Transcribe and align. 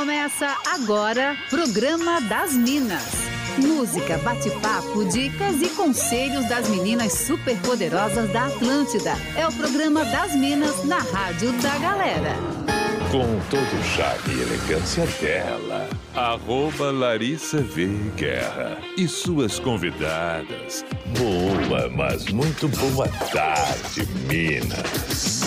Começa 0.00 0.56
agora, 0.66 1.36
Programa 1.50 2.22
das 2.22 2.54
Minas. 2.54 3.04
Música, 3.58 4.16
bate-papo, 4.16 5.04
dicas 5.04 5.60
e 5.60 5.68
conselhos 5.76 6.48
das 6.48 6.70
meninas 6.70 7.12
superpoderosas 7.12 8.32
da 8.32 8.46
Atlântida. 8.46 9.12
É 9.36 9.46
o 9.46 9.52
programa 9.52 10.02
das 10.06 10.34
Minas 10.34 10.86
na 10.86 11.00
Rádio 11.00 11.52
da 11.60 11.76
Galera. 11.76 12.34
Com 13.10 13.38
todo 13.50 13.78
o 13.78 13.84
charme 13.84 14.36
e 14.36 14.40
elegância 14.40 15.04
dela, 15.20 15.86
arroba 16.14 16.90
Larissa 16.90 17.60
V. 17.60 17.88
Guerra 18.16 18.78
e 18.96 19.06
suas 19.06 19.58
convidadas. 19.58 20.82
Boa, 21.18 21.90
mas 21.90 22.24
muito 22.32 22.68
boa 22.68 23.06
tarde, 23.30 24.08
Minas. 24.26 25.39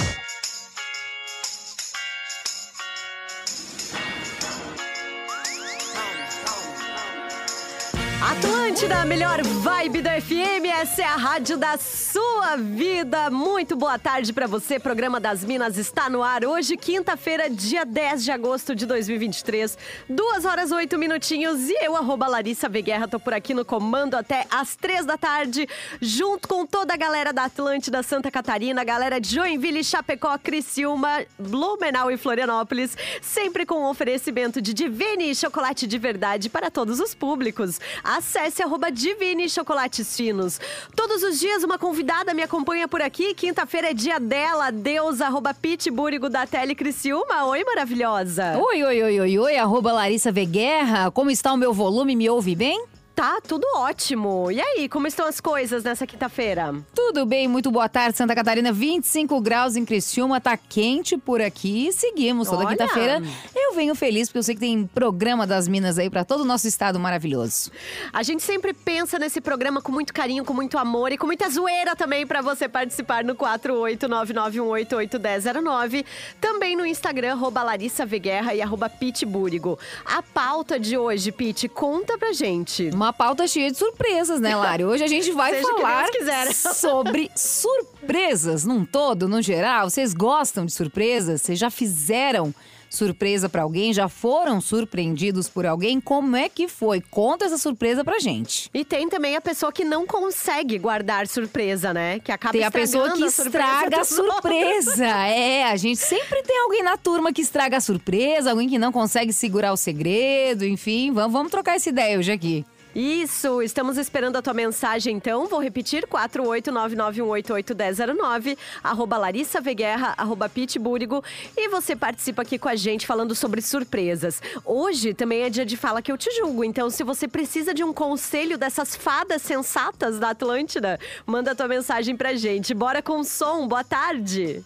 Atlântida, 8.83 9.01
a 9.01 9.05
melhor 9.05 9.41
vibe 9.41 10.01
do 10.01 10.09
FM, 10.09 10.65
essa 10.81 11.01
é 11.01 11.05
a 11.05 11.15
rádio 11.15 11.57
da 11.57 11.77
sua 11.77 12.57
vida. 12.57 13.29
Muito 13.29 13.75
boa 13.75 13.97
tarde 13.97 14.33
para 14.33 14.45
você. 14.45 14.77
Programa 14.77 15.19
das 15.19 15.43
Minas 15.43 15.77
está 15.77 16.09
no 16.09 16.21
ar 16.21 16.43
hoje, 16.43 16.75
quinta-feira, 16.75 17.49
dia 17.49 17.85
10 17.85 18.23
de 18.25 18.31
agosto 18.31 18.75
de 18.75 18.85
2023, 18.85 19.77
duas 20.09 20.43
horas 20.43 20.71
oito 20.71 20.97
minutinhos. 20.97 21.69
E 21.69 21.85
eu, 21.85 21.95
arroba 21.95 22.27
Larissa 22.27 22.67
Veguerra, 22.67 23.07
tô 23.07 23.19
por 23.19 23.33
aqui 23.33 23.53
no 23.53 23.63
comando 23.63 24.15
até 24.15 24.45
às 24.49 24.75
três 24.75 25.05
da 25.05 25.17
tarde, 25.17 25.67
junto 26.01 26.47
com 26.47 26.65
toda 26.65 26.93
a 26.93 26.97
galera 26.97 27.31
da 27.31 27.45
Atlântida, 27.45 28.03
Santa 28.03 28.29
Catarina, 28.29 28.83
galera 28.83 29.19
de 29.19 29.35
Joinville, 29.35 29.83
Chapecó, 29.83 30.37
Criciúma, 30.37 31.25
Blumenau 31.39 32.11
e 32.11 32.17
Florianópolis, 32.17 32.97
sempre 33.21 33.65
com 33.65 33.89
oferecimento 33.89 34.61
de 34.61 34.73
Divine 34.73 35.33
Chocolate 35.33 35.87
de 35.87 35.97
Verdade 35.97 36.49
para 36.49 36.69
todos 36.69 36.99
os 36.99 37.15
públicos. 37.15 37.79
Acesse 38.03 38.61
arroba 38.73 38.89
Divine 38.89 39.47
Chocolates 39.47 40.17
Finos. 40.17 40.59
Todos 40.95 41.21
os 41.21 41.39
dias 41.39 41.63
uma 41.63 41.77
convidada 41.77 42.33
me 42.33 42.41
acompanha 42.41 42.87
por 42.87 43.03
aqui. 43.03 43.35
Quinta-feira 43.35 43.91
é 43.91 43.93
dia 43.93 44.19
dela, 44.19 44.71
Deus, 44.71 45.21
arroba 45.21 45.53
Pitbúrigo 45.53 46.27
da 46.27 46.47
Tele 46.47 46.73
Criciúma. 46.73 47.45
Oi, 47.45 47.63
maravilhosa. 47.63 48.57
Oi, 48.57 48.83
oi, 48.83 49.03
oi, 49.03 49.19
oi, 49.19 49.39
oi, 49.39 49.57
arroba 49.57 49.93
Larissa 49.93 50.31
Veguerra. 50.31 51.11
Como 51.11 51.29
está 51.29 51.53
o 51.53 51.57
meu 51.57 51.71
volume? 51.71 52.15
Me 52.15 52.27
ouve 52.31 52.55
bem? 52.55 52.83
Tá 53.15 53.39
tudo 53.47 53.63
ótimo. 53.75 54.49
E 54.51 54.59
aí, 54.59 54.89
como 54.89 55.05
estão 55.05 55.27
as 55.27 55.39
coisas 55.39 55.83
nessa 55.83 56.07
quinta-feira? 56.07 56.73
Tudo 56.95 57.27
bem, 57.27 57.47
muito 57.47 57.69
boa 57.69 57.87
tarde, 57.87 58.17
Santa 58.17 58.33
Catarina. 58.33 58.71
25 58.71 59.39
graus 59.39 59.75
em 59.75 59.85
Criciúma, 59.85 60.41
tá 60.41 60.57
quente 60.57 61.15
por 61.15 61.39
aqui. 61.39 61.91
Seguimos 61.93 62.49
toda 62.49 62.65
quinta-feira. 62.65 63.21
Eu 63.55 63.75
venho 63.75 63.93
feliz 63.93 64.29
porque 64.29 64.39
eu 64.39 64.43
sei 64.43 64.55
que 64.55 64.61
tem 64.61 64.87
programa 64.87 65.45
das 65.45 65.67
Minas 65.67 65.99
aí 65.99 66.09
pra 66.09 66.25
todo 66.25 66.41
o 66.41 66.45
nosso 66.45 66.67
estado 66.67 66.99
maravilhoso. 66.99 67.69
A 68.11 68.23
gente 68.23 68.41
sempre 68.41 68.73
pensa 68.73 69.19
nesse 69.19 69.39
programa 69.39 69.79
com 69.79 69.91
muito 69.91 70.11
carinho, 70.11 70.43
com 70.43 70.53
muito 70.53 70.79
amor 70.79 71.11
e 71.11 71.17
com 71.17 71.27
muita 71.27 71.47
zoeira 71.49 71.95
também 71.95 72.25
pra 72.25 72.41
você 72.41 72.67
participar 72.67 73.23
no 73.23 73.35
48991881009. 73.35 76.03
Também 76.41 76.75
no 76.75 76.83
Instagram, 76.83 77.33
arroba 77.33 77.61
Larissa 77.61 78.07
Veguerra 78.07 78.55
e 78.55 78.61
arroba 78.61 78.89
Pitbúrigo. 78.89 79.77
A 80.03 80.23
pauta 80.23 80.79
de 80.79 80.97
hoje, 80.97 81.31
Pete, 81.31 81.69
conta 81.69 82.17
pra 82.17 82.33
gente. 82.33 82.89
Uma 83.03 83.11
pauta 83.11 83.45
cheia 83.49 83.69
de 83.69 83.77
surpresas, 83.77 84.39
né, 84.39 84.55
Lari? 84.55 84.85
Hoje 84.85 85.03
a 85.03 85.07
gente 85.07 85.29
vai 85.33 85.51
Seja 85.51 85.67
falar 85.67 86.07
sobre 86.73 87.29
surpresas 87.35 88.63
num 88.63 88.85
todo, 88.85 89.27
no 89.27 89.41
geral. 89.41 89.89
Vocês 89.89 90.13
gostam 90.13 90.65
de 90.65 90.71
surpresas? 90.71 91.41
Vocês 91.41 91.59
já 91.59 91.69
fizeram 91.69 92.55
surpresa 92.89 93.49
pra 93.49 93.63
alguém? 93.63 93.91
Já 93.91 94.07
foram 94.07 94.61
surpreendidos 94.61 95.49
por 95.49 95.65
alguém? 95.65 95.99
Como 95.99 96.37
é 96.37 96.47
que 96.47 96.69
foi? 96.69 97.01
Conta 97.01 97.43
essa 97.43 97.57
surpresa 97.57 98.05
pra 98.05 98.19
gente. 98.19 98.69
E 98.73 98.85
tem 98.85 99.09
também 99.09 99.35
a 99.35 99.41
pessoa 99.41 99.69
que 99.69 99.83
não 99.83 100.07
consegue 100.07 100.79
guardar 100.79 101.27
surpresa, 101.27 101.93
né? 101.93 102.19
Que 102.19 102.31
acaba 102.31 102.53
Tem 102.53 102.63
a 102.63 102.71
pessoa 102.71 103.11
que 103.11 103.21
a 103.21 103.27
estraga 103.27 103.99
a 103.99 104.05
surpresa. 104.05 105.03
É, 105.27 105.65
a 105.65 105.75
gente 105.75 105.99
sempre 105.99 106.41
tem 106.43 106.57
alguém 106.61 106.81
na 106.81 106.95
turma 106.95 107.33
que 107.33 107.41
estraga 107.41 107.75
a 107.75 107.81
surpresa, 107.81 108.51
alguém 108.51 108.69
que 108.69 108.79
não 108.79 108.93
consegue 108.93 109.33
segurar 109.33 109.73
o 109.73 109.77
segredo, 109.77 110.65
enfim. 110.65 111.11
Vamos, 111.11 111.33
vamos 111.33 111.51
trocar 111.51 111.75
essa 111.75 111.89
ideia 111.89 112.17
hoje 112.17 112.31
aqui. 112.31 112.65
Isso, 112.95 113.61
estamos 113.61 113.97
esperando 113.97 114.35
a 114.35 114.41
tua 114.41 114.53
mensagem 114.53 115.15
então. 115.15 115.47
Vou 115.47 115.59
repetir: 115.59 116.05
48991881009, 116.07 118.57
arroba 118.83 119.17
Larissa 119.17 119.59
Veguerra, 119.59 120.13
arroba 120.17 120.47
Pitbúrigo. 120.47 121.23
E 121.57 121.67
você 121.69 121.95
participa 121.95 122.43
aqui 122.43 122.59
com 122.59 122.69
a 122.69 122.75
gente 122.75 123.07
falando 123.07 123.33
sobre 123.33 123.61
surpresas. 123.61 124.41
Hoje 124.63 125.13
também 125.13 125.41
é 125.41 125.49
dia 125.49 125.65
de 125.65 125.75
fala 125.75 126.01
que 126.01 126.11
eu 126.11 126.17
te 126.17 126.31
julgo. 126.31 126.63
Então, 126.63 126.89
se 126.89 127.03
você 127.03 127.27
precisa 127.27 127.73
de 127.73 127.83
um 127.83 127.91
conselho 127.91 128.57
dessas 128.57 128.95
fadas 128.95 129.41
sensatas 129.41 130.19
da 130.19 130.29
Atlântida, 130.29 130.99
manda 131.25 131.55
tua 131.55 131.67
mensagem 131.67 132.15
pra 132.15 132.35
gente. 132.35 132.73
Bora 132.73 133.01
com 133.01 133.19
o 133.19 133.23
som, 133.23 133.67
boa 133.67 133.83
tarde. 133.83 134.63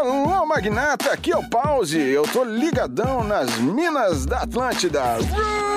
Alô, 0.00 0.46
magnata, 0.46 1.12
aqui 1.12 1.32
é 1.32 1.36
o 1.36 1.48
Pause. 1.48 1.98
Eu 1.98 2.24
tô 2.24 2.44
ligadão 2.44 3.22
nas 3.22 3.56
minas 3.58 4.26
da 4.26 4.42
Atlântida. 4.42 5.16
Roots! 5.16 5.67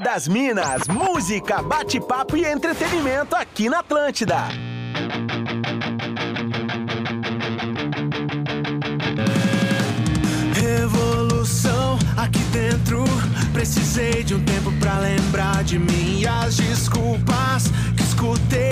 das 0.00 0.26
Minas, 0.26 0.88
música, 0.88 1.60
bate-papo 1.60 2.36
e 2.36 2.44
entretenimento 2.44 3.36
aqui 3.36 3.68
na 3.68 3.80
Atlântida. 3.80 4.48
Revolução 10.54 11.98
aqui 12.16 12.38
dentro. 12.50 13.04
Precisei 13.52 14.24
de 14.24 14.34
um 14.34 14.42
tempo 14.42 14.72
para 14.80 14.98
lembrar 15.00 15.62
de 15.64 15.78
mim 15.78 16.20
e 16.20 16.26
as 16.26 16.56
desculpas 16.56 17.64
que 17.94 18.02
escutei 18.02 18.69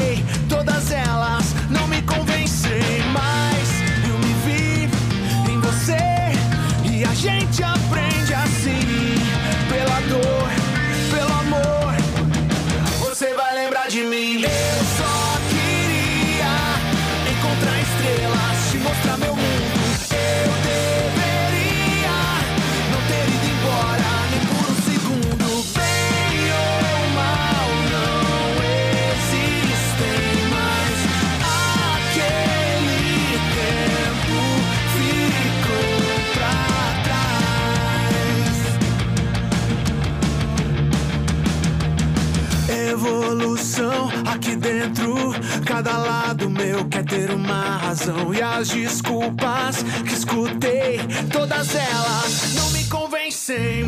cada 45.68 45.98
lado 45.98 46.48
meu 46.48 46.86
quer 46.86 47.04
ter 47.04 47.30
uma 47.30 47.76
razão. 47.76 48.32
E 48.32 48.40
as 48.40 48.70
desculpas 48.70 49.82
que 50.06 50.14
escutei, 50.14 50.98
todas 51.30 51.74
elas 51.74 52.54
não 52.54 52.70
me 52.70 52.84
convencem. 52.86 53.84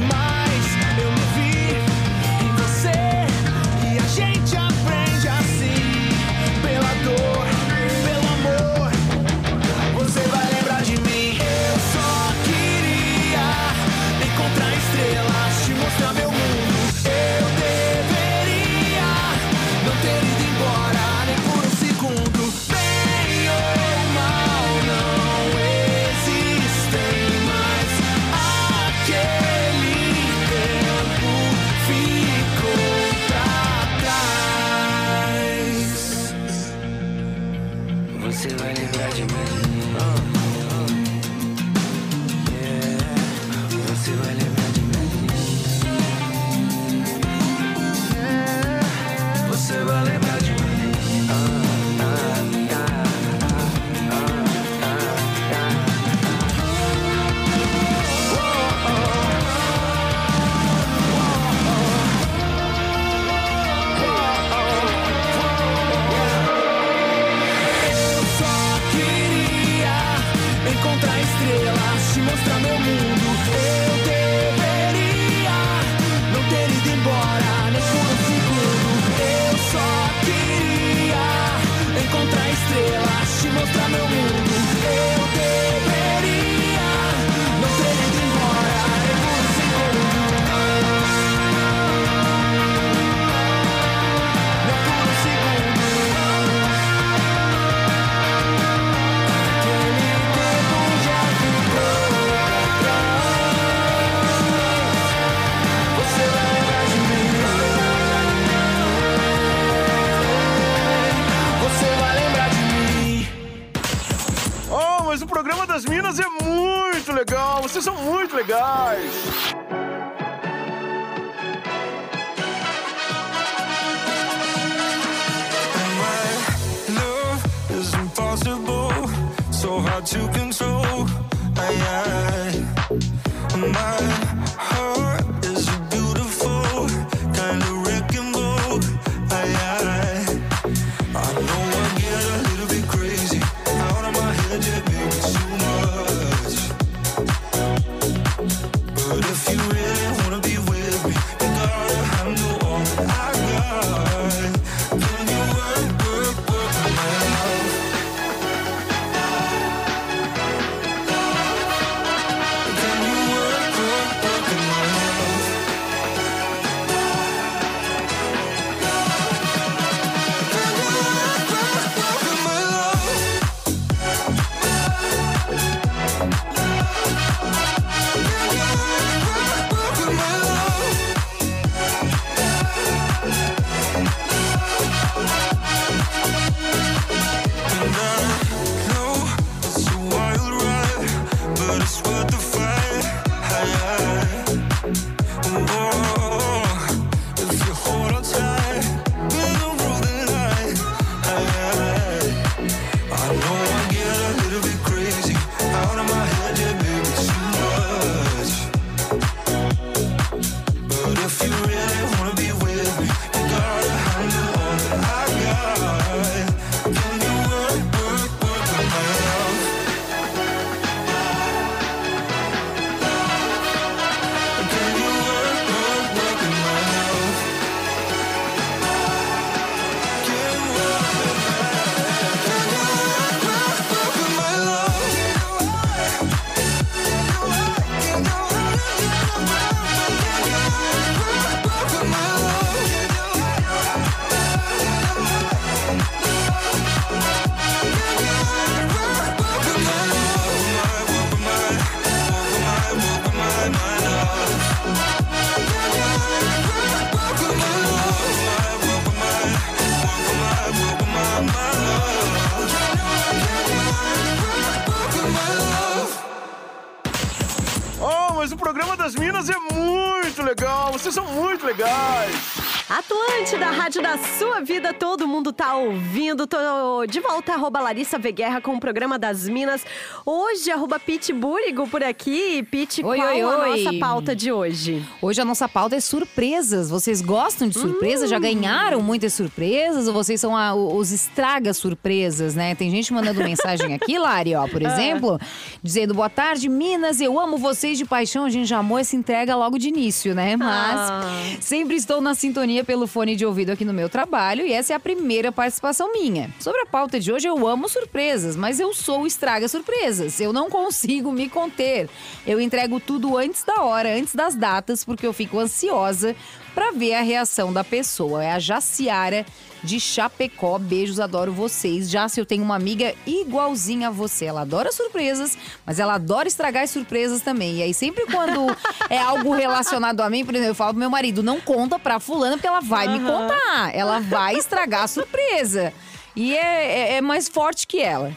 das 269.01 269.15
Minas 269.15 269.49
é 269.49 269.59
muito 269.59 270.43
legal. 270.43 270.93
Vocês 270.93 271.15
são 271.15 271.25
muito 271.25 271.65
legais. 271.65 272.80
Atlântida, 272.91 273.67
rádio 273.67 274.03
da 274.03 274.19
sua 274.19 274.61
vida, 274.63 274.93
todo 274.93 275.25
mundo 275.25 275.53
tá 275.53 275.77
ouvindo. 275.77 276.45
Tô 276.45 277.07
de 277.07 277.21
volta, 277.21 277.53
arroba 277.53 277.81
Larissa 277.81 278.19
Veguerra 278.19 278.61
com 278.61 278.75
o 278.75 278.81
programa 278.81 279.17
das 279.17 279.49
Minas. 279.49 279.87
Hoje, 280.27 280.73
arroba 280.73 280.99
Pete 280.99 281.33
Búrigo 281.33 281.87
por 281.87 282.03
aqui. 282.03 282.65
Pete, 282.69 283.05
Oi, 283.05 283.17
qual 283.17 283.29
oi, 283.29 283.41
a 283.43 283.47
oi. 283.49 283.85
nossa 283.85 283.97
pauta 284.01 284.35
de 284.35 284.51
hoje? 284.51 285.07
Hoje 285.23 285.41
a 285.41 285.45
nossa 285.45 285.69
pauta 285.69 285.95
é 285.95 286.01
surpresas. 286.01 286.91
Vocês 286.91 287.23
gostam 287.23 287.69
de 287.69 287.79
surpresas? 287.79 288.29
Já 288.29 288.41
ganharam 288.41 289.01
muitas 289.01 289.35
surpresas? 289.35 290.09
Ou 290.09 290.13
vocês 290.13 290.41
são 290.41 290.57
a- 290.57 290.75
os 290.75 291.13
estraga 291.13 291.73
surpresas, 291.73 292.57
né? 292.57 292.75
Tem 292.75 292.91
gente 292.91 293.13
mandando 293.13 293.39
mensagem 293.45 293.95
aqui, 293.95 294.19
Lari, 294.19 294.57
ó, 294.57 294.67
por 294.67 294.83
exemplo, 294.83 295.39
dizendo: 295.81 296.13
boa 296.13 296.29
tarde, 296.29 296.69
Minas, 296.69 297.21
eu 297.21 297.39
amo 297.39 297.57
vocês 297.57 297.97
de 297.97 298.05
paixão. 298.05 298.47
A 298.47 298.51
gente 298.51 298.67
já 298.67 298.79
amou 298.79 298.99
essa 298.99 299.15
entrega 299.15 299.55
logo 299.55 299.79
de 299.79 299.87
início, 299.87 300.35
né? 300.35 300.57
Mas 300.57 300.99
Ah. 301.01 301.21
sempre 301.61 301.95
estou 301.95 302.21
na 302.21 302.35
sintonia 302.35 302.80
pelo 302.85 303.07
fone 303.07 303.37
de 303.37 303.47
ouvido 303.47 303.71
aqui 303.71 303.85
no 303.85 303.93
meu 303.93 304.09
trabalho 304.09 304.67
e 304.67 304.73
essa 304.73 304.93
é 304.93 304.97
a 304.97 305.01
primeira 305.01 305.51
participação 305.51 306.13
minha. 306.13 306.51
Sobre 306.59 306.81
a 306.81 306.87
pauta 306.87 307.19
de 307.19 307.33
hoje, 307.33 307.47
eu 307.47 307.67
amo 307.67 307.89
surpresas, 307.89 308.57
mas 308.57 308.81
eu 308.81 308.93
sou 308.95 309.27
estraga 309.27 309.69
surpresas. 309.69 310.41
Eu 310.41 310.53
não 310.53 310.69
consigo 310.69 311.33
me 311.33 311.49
conter. 311.49 312.09
Eu 312.47 312.61
entrego 312.61 313.01
tudo 313.01 313.37
antes 313.37 313.65
da 313.65 313.83
hora, 313.83 314.15
antes 314.17 314.35
das 314.35 314.55
datas, 314.55 315.05
porque 315.05 315.27
eu 315.27 315.33
fico 315.33 315.59
ansiosa 315.59 316.35
para 316.75 316.93
ver 316.93 317.15
a 317.15 317.23
reação 317.23 317.73
da 317.73 317.85
pessoa. 317.85 318.45
É 318.45 318.53
a 318.53 318.59
Jaciara 318.59 319.45
de 319.83 319.99
Chapecó. 320.01 320.79
Beijos, 320.79 321.21
adoro 321.21 321.53
vocês. 321.53 322.11
Já 322.11 322.29
se 322.29 322.41
eu 322.41 322.47
tenho 322.47 322.63
uma 322.63 322.77
amiga 322.77 323.15
igualzinha 323.27 324.09
a 324.09 324.11
você. 324.11 324.47
Ela 324.47 324.63
adora 324.63 324.93
surpresas, 324.93 325.57
mas 325.87 325.99
ela 325.99 326.15
adora 326.15 326.49
estragar 326.49 326.83
as 326.85 326.91
surpresas 326.91 327.41
também. 327.43 327.79
E 327.79 327.83
aí, 327.83 327.95
sempre 327.95 328.27
quando 328.27 328.75
é 329.11 329.19
algo 329.19 329.53
relacionado 329.55 330.21
a 330.21 330.31
mim, 330.31 330.45
por 330.45 330.55
exemplo, 330.55 330.71
eu 330.73 330.75
falo 330.75 330.93
pro 330.93 331.01
meu 331.01 331.11
marido: 331.11 331.43
não 331.43 331.61
conta 331.61 331.99
pra 331.99 332.21
fulana, 332.21 332.57
porque 332.57 332.69
ela 332.69 332.81
vai 332.81 333.09
me 333.09 333.21
contar. 333.21 333.95
Ela 333.95 334.21
vai 334.21 334.55
estragar 334.57 335.05
a 335.05 335.09
surpresa. 335.09 335.93
E 336.37 336.57
é, 336.57 336.61
é- 336.61 337.13
é 337.17 337.21
mais 337.21 337.49
forte 337.49 337.87
que 337.87 338.01
ela. 338.01 338.33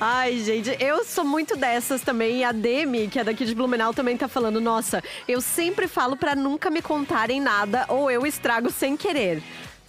Ai, 0.00 0.38
gente, 0.38 0.76
eu 0.78 1.04
sou 1.04 1.24
muito 1.24 1.56
dessas 1.56 2.00
também. 2.02 2.38
E 2.38 2.44
a 2.44 2.52
Demi, 2.52 3.08
que 3.08 3.18
é 3.18 3.24
daqui 3.24 3.44
de 3.44 3.54
Blumenau, 3.54 3.92
também 3.92 4.16
tá 4.16 4.28
falando: 4.28 4.60
nossa, 4.60 5.02
eu 5.26 5.40
sempre 5.40 5.88
falo 5.88 6.16
pra 6.16 6.36
nunca 6.36 6.70
me 6.70 6.80
contarem 6.80 7.40
nada 7.40 7.84
ou 7.88 8.10
eu 8.10 8.24
estrago 8.26 8.70
sem 8.70 8.96
querer. 8.96 9.42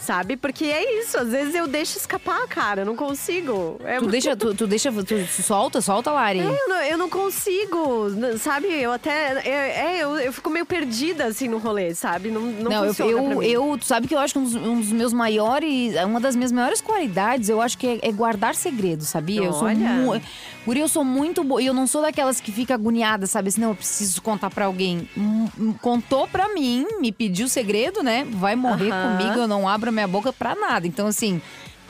Sabe? 0.03 0.36
Porque 0.36 0.65
é 0.65 1.00
isso, 1.00 1.17
às 1.17 1.29
vezes 1.29 1.55
eu 1.55 1.65
deixo 1.65 1.98
escapar, 1.98 2.45
cara, 2.50 2.81
eu 2.81 2.86
não 2.86 2.93
consigo. 2.95 3.79
É 3.86 4.00
Tu 4.00 4.07
deixa, 4.07 4.36
tu, 4.36 4.53
tu 4.53 4.67
deixa, 4.67 4.91
tu 4.91 5.25
solta, 5.41 5.79
solta, 5.79 6.12
Lari. 6.12 6.39
Eu 6.39 6.53
não, 6.67 6.81
eu 6.83 6.98
não 6.98 7.10
consigo, 7.10 8.10
sabe? 8.38 8.67
Eu 8.67 8.91
até. 8.91 9.41
É, 9.48 9.95
é, 9.95 10.03
eu, 10.03 10.17
eu 10.17 10.33
fico 10.33 10.50
meio 10.50 10.65
perdida 10.65 11.25
assim 11.25 11.48
no 11.48 11.57
rolê, 11.57 11.95
sabe? 11.95 12.29
Não, 12.31 12.41
não, 12.41 12.69
Não, 12.69 12.83
eu, 12.86 12.93
funciona 12.93 13.12
eu, 13.12 13.38
mim. 13.39 13.45
eu- 13.48 13.77
tu 13.77 13.86
sabe 13.86 14.07
que 14.07 14.13
eu 14.13 14.19
acho 14.19 14.33
que 14.33 14.39
um 14.39 14.43
dos, 14.43 14.55
um 14.55 14.79
dos 14.81 14.91
meus 14.91 15.13
maiores, 15.13 15.95
uma 16.03 16.19
das 16.19 16.36
minhas 16.36 16.51
maiores 16.51 16.81
qualidades, 16.81 17.48
eu 17.48 17.62
acho 17.62 17.77
que 17.77 17.88
é, 17.88 18.00
é 18.01 18.12
guardar 18.12 18.55
segredo, 18.55 19.05
sabia? 19.05 19.43
Eu 19.43 19.53
sou 19.53 19.67
Olha. 19.69 19.75
muito, 19.77 20.25
Guri, 20.65 20.81
eu 20.81 20.88
sou 20.89 21.05
muito 21.05 21.43
boa, 21.45 21.62
e 21.62 21.65
eu 21.65 21.74
não 21.74 21.88
sou 21.88 22.01
daquelas 22.01 22.41
que 22.41 22.51
fica 22.51 22.74
agoniada, 22.74 23.25
sabe? 23.25 23.48
Assim, 23.48 23.62
não, 23.62 23.69
eu 23.69 23.75
preciso 23.75 24.22
contar 24.22 24.50
pra 24.50 24.65
alguém. 24.65 25.07
Hum, 25.17 25.48
hum, 25.57 25.74
Contou 25.81 26.27
pra 26.27 26.50
mim, 26.53 26.86
me 27.00 27.12
pediu 27.12 27.48
segredo, 27.48 28.03
né? 28.03 28.25
Vai 28.29 28.55
morrer 28.55 28.91
Aham. 28.91 29.17
comigo, 29.17 29.39
eu 29.39 29.48
não 29.48 29.67
abro 29.67 29.92
minha 29.93 30.07
boca 30.07 30.33
pra 30.33 30.55
nada. 30.55 30.85
Então, 30.88 31.07
assim, 31.07 31.41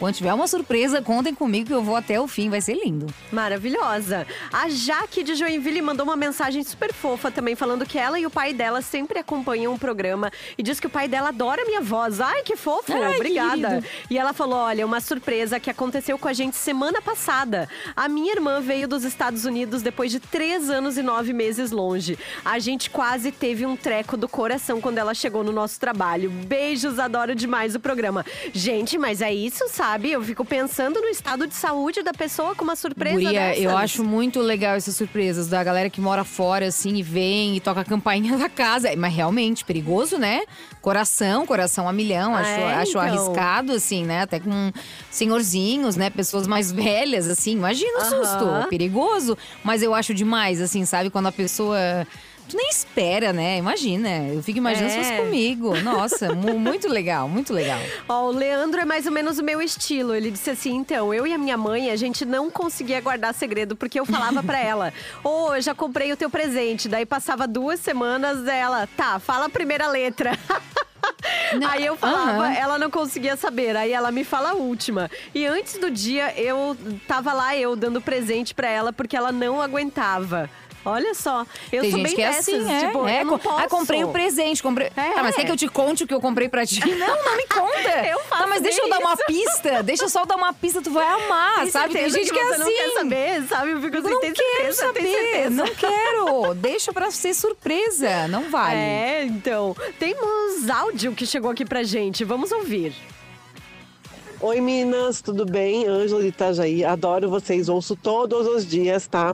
quando 0.04 0.16
tiver 0.16 0.34
uma 0.34 0.48
surpresa, 0.48 1.02
contem 1.02 1.34
comigo 1.34 1.68
que 1.68 1.74
eu 1.74 1.82
vou 1.82 1.96
até 1.96 2.20
o 2.20 2.28
fim, 2.28 2.50
vai 2.50 2.60
ser 2.60 2.74
lindo. 2.74 3.06
Maravilhosa. 3.32 4.28
A 4.52 4.68
Jaque 4.68 5.24
de 5.24 5.34
Joinville 5.34 5.82
mandou 5.82 6.06
uma 6.06 6.18
mensagem 6.18 6.62
super 6.62 6.92
fofa 6.92 7.32
também, 7.32 7.56
falando 7.56 7.86
que 7.86 7.98
ela 7.98 8.20
e 8.20 8.26
o 8.26 8.30
pai 8.30 8.52
dela 8.52 8.82
sempre 8.82 9.18
acompanham 9.18 9.74
o 9.74 9.80
programa 9.80 10.30
e 10.58 10.62
diz 10.62 10.78
que 10.78 10.88
o 10.88 10.90
pai 10.90 11.08
dela 11.08 11.30
adora 11.30 11.64
minha 11.64 11.80
voz. 11.80 12.20
Ai, 12.20 12.44
que 12.44 12.58
fofo! 12.58 12.92
Ai, 12.92 13.16
Obrigada. 13.16 13.82
E 14.10 14.18
ela 14.18 14.34
falou: 14.34 14.58
olha, 14.58 14.86
uma 14.86 15.00
surpresa 15.00 15.58
que 15.58 15.70
aconteceu 15.70 16.20
com 16.20 16.28
a 16.28 16.34
gente 16.34 16.58
semana 16.58 17.02
passada. 17.02 17.70
A 17.96 18.10
minha 18.10 18.34
irmã 18.34 18.60
veio 18.60 18.90
dos 18.90 19.06
Estados 19.06 19.46
Unidos 19.46 19.82
depois 19.82 20.12
de 20.12 20.20
três 20.20 20.70
anos 20.70 20.98
e 20.98 21.02
nove 21.02 21.32
meses 21.32 21.72
longe. 21.72 22.20
A 22.44 22.60
gente 22.60 22.90
quase 22.90 23.32
teve 23.32 23.66
um 23.66 23.78
treco 23.78 24.18
do 24.18 24.28
coração 24.28 24.82
quando 24.82 24.98
ela 24.98 25.14
chegou 25.14 25.46
no 25.46 25.54
nosso 25.54 25.80
trabalho. 25.80 26.30
Beijos, 26.30 27.00
adoro 27.00 27.34
demais 27.34 27.74
o 27.74 27.80
programa. 27.80 28.26
Gente, 28.52 28.98
mas 28.98 29.22
é 29.22 29.34
isso, 29.34 29.70
sabe? 29.70 29.93
Eu 30.02 30.22
fico 30.24 30.44
pensando 30.44 31.00
no 31.00 31.08
estado 31.08 31.46
de 31.48 31.54
saúde 31.56 32.02
da 32.02 32.14
pessoa 32.14 32.56
com 32.56 32.64
uma 32.64 32.76
surpresa 32.76 33.16
Guria, 33.16 33.56
eu 33.58 33.70
dessas. 33.70 33.84
acho 33.84 34.04
muito 34.04 34.40
legal 34.42 34.76
essas 34.76 34.96
surpresas 34.96 35.48
da 35.48 35.64
galera 35.64 35.90
que 35.90 36.02
mora 36.02 36.24
fora, 36.24 36.68
assim, 36.68 36.96
e 36.96 37.04
vem 37.04 37.56
e 37.56 37.60
toca 37.60 37.82
a 37.82 37.86
campainha 37.86 38.36
da 38.38 38.50
casa. 38.50 38.90
Mas 38.98 39.14
realmente, 39.14 39.64
perigoso, 39.64 40.18
né? 40.18 40.42
Coração, 40.82 41.46
coração 41.46 41.88
a 41.88 41.94
milhão. 41.94 42.34
Ah, 42.36 42.40
Acho, 42.40 42.50
é, 42.60 42.74
acho 42.74 42.90
então. 42.92 43.02
arriscado, 43.02 43.72
assim, 43.74 44.04
né? 44.06 44.22
Até 44.24 44.40
com 44.40 44.72
senhorzinhos, 45.10 45.96
né? 45.96 46.10
Pessoas 46.10 46.48
mais 46.48 46.72
velhas, 46.72 47.28
assim. 47.28 47.52
Imagina 47.54 48.00
o 48.00 48.02
Aham. 48.02 48.10
susto. 48.26 48.70
Perigoso. 48.70 49.38
Mas 49.64 49.82
eu 49.82 49.94
acho 49.94 50.14
demais, 50.14 50.60
assim, 50.62 50.86
sabe? 50.86 51.10
Quando 51.10 51.28
a 51.28 51.32
pessoa. 51.32 51.78
Tu 52.50 52.58
nem 52.58 52.70
espera, 52.70 53.32
né? 53.34 53.58
Imagina. 53.58 54.10
Eu 54.28 54.44
fico 54.44 54.58
imaginando 54.58 54.92
se 54.92 54.98
É. 55.00 55.04
fosse 55.04 55.18
comigo. 55.18 55.76
Nossa, 55.82 56.34
mu- 56.34 56.60
muito 56.60 56.88
legal, 56.88 57.28
muito 57.28 57.54
legal. 57.54 57.80
Ó, 58.08 58.28
o 58.28 58.32
Leandro 58.32 58.82
é 58.82 58.86
mais 58.86 59.06
ou 59.06 59.12
menos 59.12 59.40
o 59.40 59.44
meu 59.44 59.62
estilo. 59.62 60.14
Ele 60.14 60.30
disse 60.30 60.50
assim: 60.50 60.76
então, 60.76 61.14
eu 61.14 61.26
e 61.26 61.34
a 61.34 61.38
minha 61.38 61.58
mãe, 61.58 61.90
a 61.90 61.96
gente 61.96 62.26
não 62.26 62.52
conseguia 62.52 63.00
guardar 63.02 63.34
segredo, 63.34 63.76
porque 63.76 64.00
eu 64.00 64.06
falava 64.06 64.44
pra 64.44 64.60
ela: 64.62 64.94
Ô, 65.24 65.56
eu 65.56 65.62
já 65.62 65.74
comprei 65.74 66.12
o 66.12 66.18
teu 66.18 66.30
presente. 66.30 66.88
Daí 66.88 67.06
passava 67.06 67.48
duas 67.48 67.80
semanas, 67.80 68.48
ela, 68.48 68.88
tá, 68.96 69.20
fala 69.20 69.46
a 69.46 69.50
primeira 69.50 69.88
letra. 69.88 70.38
Aí 71.70 71.86
eu 71.86 71.96
falava, 71.98 72.54
ela 72.54 72.78
não 72.80 72.90
conseguia 72.90 73.36
saber. 73.38 73.76
Aí 73.76 73.92
ela 73.92 74.12
me 74.12 74.24
fala 74.24 74.52
a 74.52 74.54
última. 74.54 75.10
E 75.34 75.46
antes 75.46 75.78
do 75.78 75.90
dia, 75.92 76.34
eu 76.40 76.76
tava 77.08 77.34
lá, 77.34 77.56
eu 77.56 77.76
dando 77.76 78.02
presente 78.02 78.54
pra 78.54 78.68
ela, 78.70 78.92
porque 78.92 79.16
ela 79.16 79.32
não 79.32 79.62
aguentava. 79.62 80.50
Olha 80.86 81.14
só, 81.14 81.46
eu 81.72 81.82
Tem 81.82 81.90
sou 81.92 82.00
gente 82.00 82.08
bem 82.08 82.16
que 82.16 82.22
é 82.22 82.30
dessas, 82.32 82.54
assim, 82.54 82.70
é. 82.74 82.86
tipo, 82.88 83.08
é. 83.08 83.22
eu 83.22 83.26
não 83.26 83.36
Ah, 83.36 83.40
posso. 83.40 83.68
comprei 83.70 84.04
um 84.04 84.12
presente, 84.12 84.62
comprei. 84.62 84.88
É. 84.98 85.18
Ah, 85.18 85.24
mas 85.24 85.34
quer 85.36 85.46
que 85.46 85.52
eu 85.52 85.56
te 85.56 85.68
conte 85.70 86.04
o 86.04 86.08
que 86.08 86.14
eu 86.14 86.20
comprei 86.20 86.50
pra 86.50 86.66
ti? 86.66 86.82
Não, 86.94 87.24
não 87.24 87.38
me 87.38 87.48
conta. 87.48 87.74
Eu 88.06 88.20
faço 88.20 88.42
Tá, 88.44 88.48
mas 88.48 88.62
deixa 88.62 88.82
eu 88.82 88.90
dar 88.90 89.00
uma 89.00 89.14
isso. 89.14 89.24
pista. 89.26 89.82
Deixa 89.84 90.04
eu 90.04 90.10
só 90.10 90.26
dar 90.26 90.36
uma 90.36 90.52
pista, 90.54 90.82
tu 90.82 90.92
vai 90.92 91.06
amar, 91.08 91.62
Tem 91.62 91.72
sabe? 91.72 91.94
Tem 91.94 92.10
gente 92.10 92.32
que, 92.32 92.38
é 92.38 92.46
você 92.46 92.54
assim. 92.54 92.64
não 92.64 92.72
quer 92.72 92.90
saber, 92.94 93.48
sabe? 93.48 93.72
Eu 93.72 93.82
fico 93.82 93.98
assim, 93.98 94.10
não 94.10 94.20
tem 94.20 94.34
quero 94.34 94.74
certeza, 94.74 94.94
tem 94.94 95.04
saber, 95.04 95.12
certeza. 95.24 95.50
não 95.50 95.76
quero. 95.76 96.54
Deixa 96.60 96.92
pra 96.94 97.12
ser 97.12 97.34
surpresa, 97.34 98.28
não 98.28 98.50
vale. 98.50 98.76
É, 98.76 99.24
então. 99.26 99.76
Temos 99.98 100.70
áudio 100.70 101.14
que 101.14 101.26
chegou 101.26 101.50
aqui 101.52 101.64
pra 101.66 101.84
gente. 101.84 102.24
Vamos 102.26 102.52
ouvir. 102.52 102.94
Oi 104.42 104.60
meninas, 104.60 105.22
tudo 105.22 105.46
bem? 105.46 105.88
Ângela 105.88 106.22
de 106.22 106.28
Itajaí, 106.28 106.84
adoro 106.84 107.30
vocês, 107.30 107.70
ouço 107.70 107.96
todos 107.96 108.46
os 108.46 108.68
dias, 108.68 109.08
tá? 109.08 109.34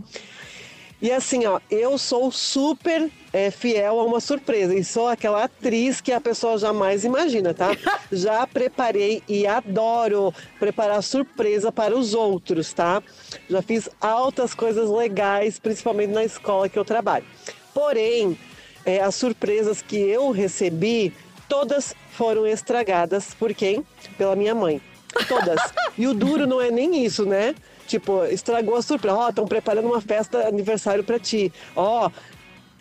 E 1.02 1.12
assim, 1.12 1.46
ó, 1.46 1.62
eu 1.72 1.98
sou 1.98 2.30
super 2.30 3.10
é, 3.32 3.50
fiel 3.50 4.00
a 4.00 4.04
uma 4.04 4.20
surpresa 4.20 4.76
e 4.76 4.84
sou 4.84 5.08
aquela 5.08 5.46
atriz 5.46 6.02
que 6.02 6.12
a 6.12 6.20
pessoa 6.20 6.58
jamais 6.58 7.06
imagina, 7.06 7.54
tá? 7.54 7.70
Já 8.12 8.46
preparei 8.46 9.24
e 9.26 9.48
adoro 9.48 10.34
preparar 10.60 11.02
surpresa 11.02 11.72
para 11.72 11.98
os 11.98 12.14
outros, 12.14 12.74
tá? 12.74 13.02
Já 13.50 13.62
fiz 13.62 13.90
altas 14.02 14.54
coisas 14.54 14.90
legais, 14.90 15.58
principalmente 15.58 16.12
na 16.12 16.26
escola 16.26 16.68
que 16.68 16.78
eu 16.78 16.84
trabalho. 16.84 17.26
Porém, 17.74 18.38
é, 18.86 19.00
as 19.00 19.16
surpresas 19.16 19.82
que 19.82 19.96
eu 19.96 20.32
recebi, 20.32 21.14
todas 21.48 21.96
foram 22.12 22.46
estragadas 22.46 23.34
por 23.34 23.54
quem? 23.54 23.86
Pela 24.18 24.36
minha 24.36 24.54
mãe. 24.54 24.82
Todas. 25.28 25.60
E 25.98 26.08
o 26.08 26.14
duro 26.14 26.48
não 26.48 26.62
é 26.62 26.72
nem 26.72 27.04
isso, 27.04 27.26
né? 27.26 27.54
Tipo, 27.90 28.24
estragou 28.26 28.76
a 28.76 28.84
surpresa. 28.84 29.18
Ó, 29.18 29.30
estão 29.30 29.48
preparando 29.48 29.88
uma 29.88 30.00
festa 30.00 30.48
aniversário 30.48 31.04
pra 31.04 31.18
ti. 31.18 31.52
Ó, 31.76 32.12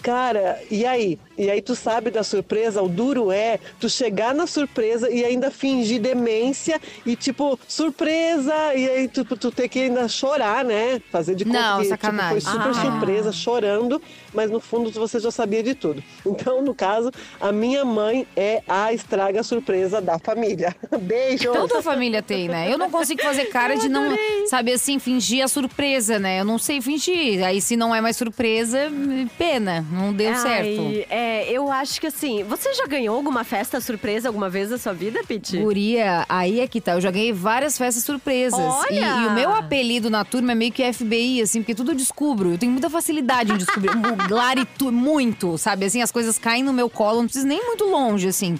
cara, 0.02 0.60
e 0.70 0.84
aí? 0.84 1.18
E 1.38 1.48
aí 1.50 1.62
tu 1.62 1.74
sabe 1.76 2.10
da 2.10 2.22
surpresa? 2.24 2.82
O 2.82 2.88
duro 2.88 3.30
é 3.30 3.60
tu 3.78 3.88
chegar 3.88 4.34
na 4.34 4.46
surpresa 4.46 5.08
e 5.10 5.24
ainda 5.24 5.50
fingir 5.50 6.00
demência 6.00 6.80
e 7.06 7.14
tipo, 7.14 7.58
surpresa! 7.68 8.74
E 8.74 8.88
aí 8.88 9.08
tu, 9.08 9.24
tu 9.24 9.50
ter 9.52 9.68
que 9.68 9.78
ainda 9.80 10.08
chorar, 10.08 10.64
né? 10.64 11.00
Fazer 11.12 11.34
de 11.34 11.44
conta 11.44 11.58
Não, 11.60 11.76
que 11.78 11.84
tipo, 11.84 11.94
sacanagem. 11.96 12.40
foi 12.40 12.52
super 12.52 12.70
Ah. 12.70 12.74
surpresa, 12.74 13.32
chorando, 13.32 14.02
mas 14.34 14.50
no 14.50 14.58
fundo 14.60 14.90
você 14.90 15.20
já 15.20 15.30
sabia 15.30 15.62
de 15.62 15.74
tudo. 15.74 16.02
Então, 16.26 16.60
no 16.62 16.74
caso, 16.74 17.10
a 17.40 17.52
minha 17.52 17.84
mãe 17.84 18.26
é 18.36 18.62
a 18.66 18.92
estraga 18.92 19.42
surpresa 19.42 20.00
da 20.00 20.18
família. 20.18 20.74
Beijo! 21.00 21.52
Toda 21.52 21.78
a 21.78 21.82
família 21.82 22.22
tem, 22.22 22.48
né? 22.48 22.72
Eu 22.72 22.78
não 22.78 22.90
consigo 22.90 23.22
fazer 23.22 23.46
cara 23.46 23.76
de 23.76 23.88
não, 23.88 24.16
sabe 24.48 24.72
assim, 24.72 24.98
fingir 24.98 25.44
a 25.44 25.48
surpresa, 25.48 26.18
né? 26.18 26.40
Eu 26.40 26.44
não 26.44 26.58
sei 26.58 26.80
fingir. 26.80 27.44
Aí 27.44 27.60
se 27.60 27.76
não 27.76 27.94
é 27.94 28.00
mais 28.00 28.16
surpresa, 28.16 28.90
pena, 29.38 29.84
não 29.92 30.12
deu 30.12 30.30
Ai, 30.30 30.36
certo. 30.36 31.06
É, 31.10 31.27
É, 31.28 31.50
eu 31.52 31.70
acho 31.70 32.00
que 32.00 32.06
assim, 32.06 32.42
você 32.44 32.72
já 32.74 32.86
ganhou 32.86 33.14
alguma 33.16 33.44
festa 33.44 33.80
surpresa 33.80 34.28
alguma 34.28 34.48
vez 34.48 34.70
na 34.70 34.78
sua 34.78 34.92
vida, 34.94 35.20
Pete? 35.26 35.58
Guria, 35.58 36.24
aí 36.28 36.60
é 36.60 36.66
que 36.66 36.80
tá. 36.80 36.92
Eu 36.92 37.00
já 37.00 37.10
ganhei 37.10 37.32
várias 37.32 37.76
festas 37.76 38.02
surpresas. 38.02 38.58
Olha! 38.58 38.90
E, 38.90 39.24
e 39.24 39.26
o 39.26 39.32
meu 39.34 39.52
apelido 39.54 40.08
na 40.08 40.24
turma 40.24 40.52
é 40.52 40.54
meio 40.54 40.72
que 40.72 40.90
FBI, 40.92 41.42
assim, 41.42 41.60
porque 41.60 41.74
tudo 41.74 41.92
eu 41.92 41.94
descubro. 41.94 42.52
Eu 42.52 42.58
tenho 42.58 42.72
muita 42.72 42.88
facilidade 42.88 43.52
em 43.52 43.56
descobrir. 43.58 43.90
O 43.90 44.34
Lari, 44.34 44.64
tu- 44.78 44.90
muito, 44.90 45.58
sabe? 45.58 45.84
Assim, 45.84 46.00
as 46.02 46.10
coisas 46.10 46.38
caem 46.38 46.62
no 46.62 46.72
meu 46.72 46.88
colo, 46.88 47.18
não 47.18 47.24
preciso 47.24 47.46
nem 47.46 47.62
muito 47.64 47.84
longe, 47.84 48.26
assim. 48.28 48.58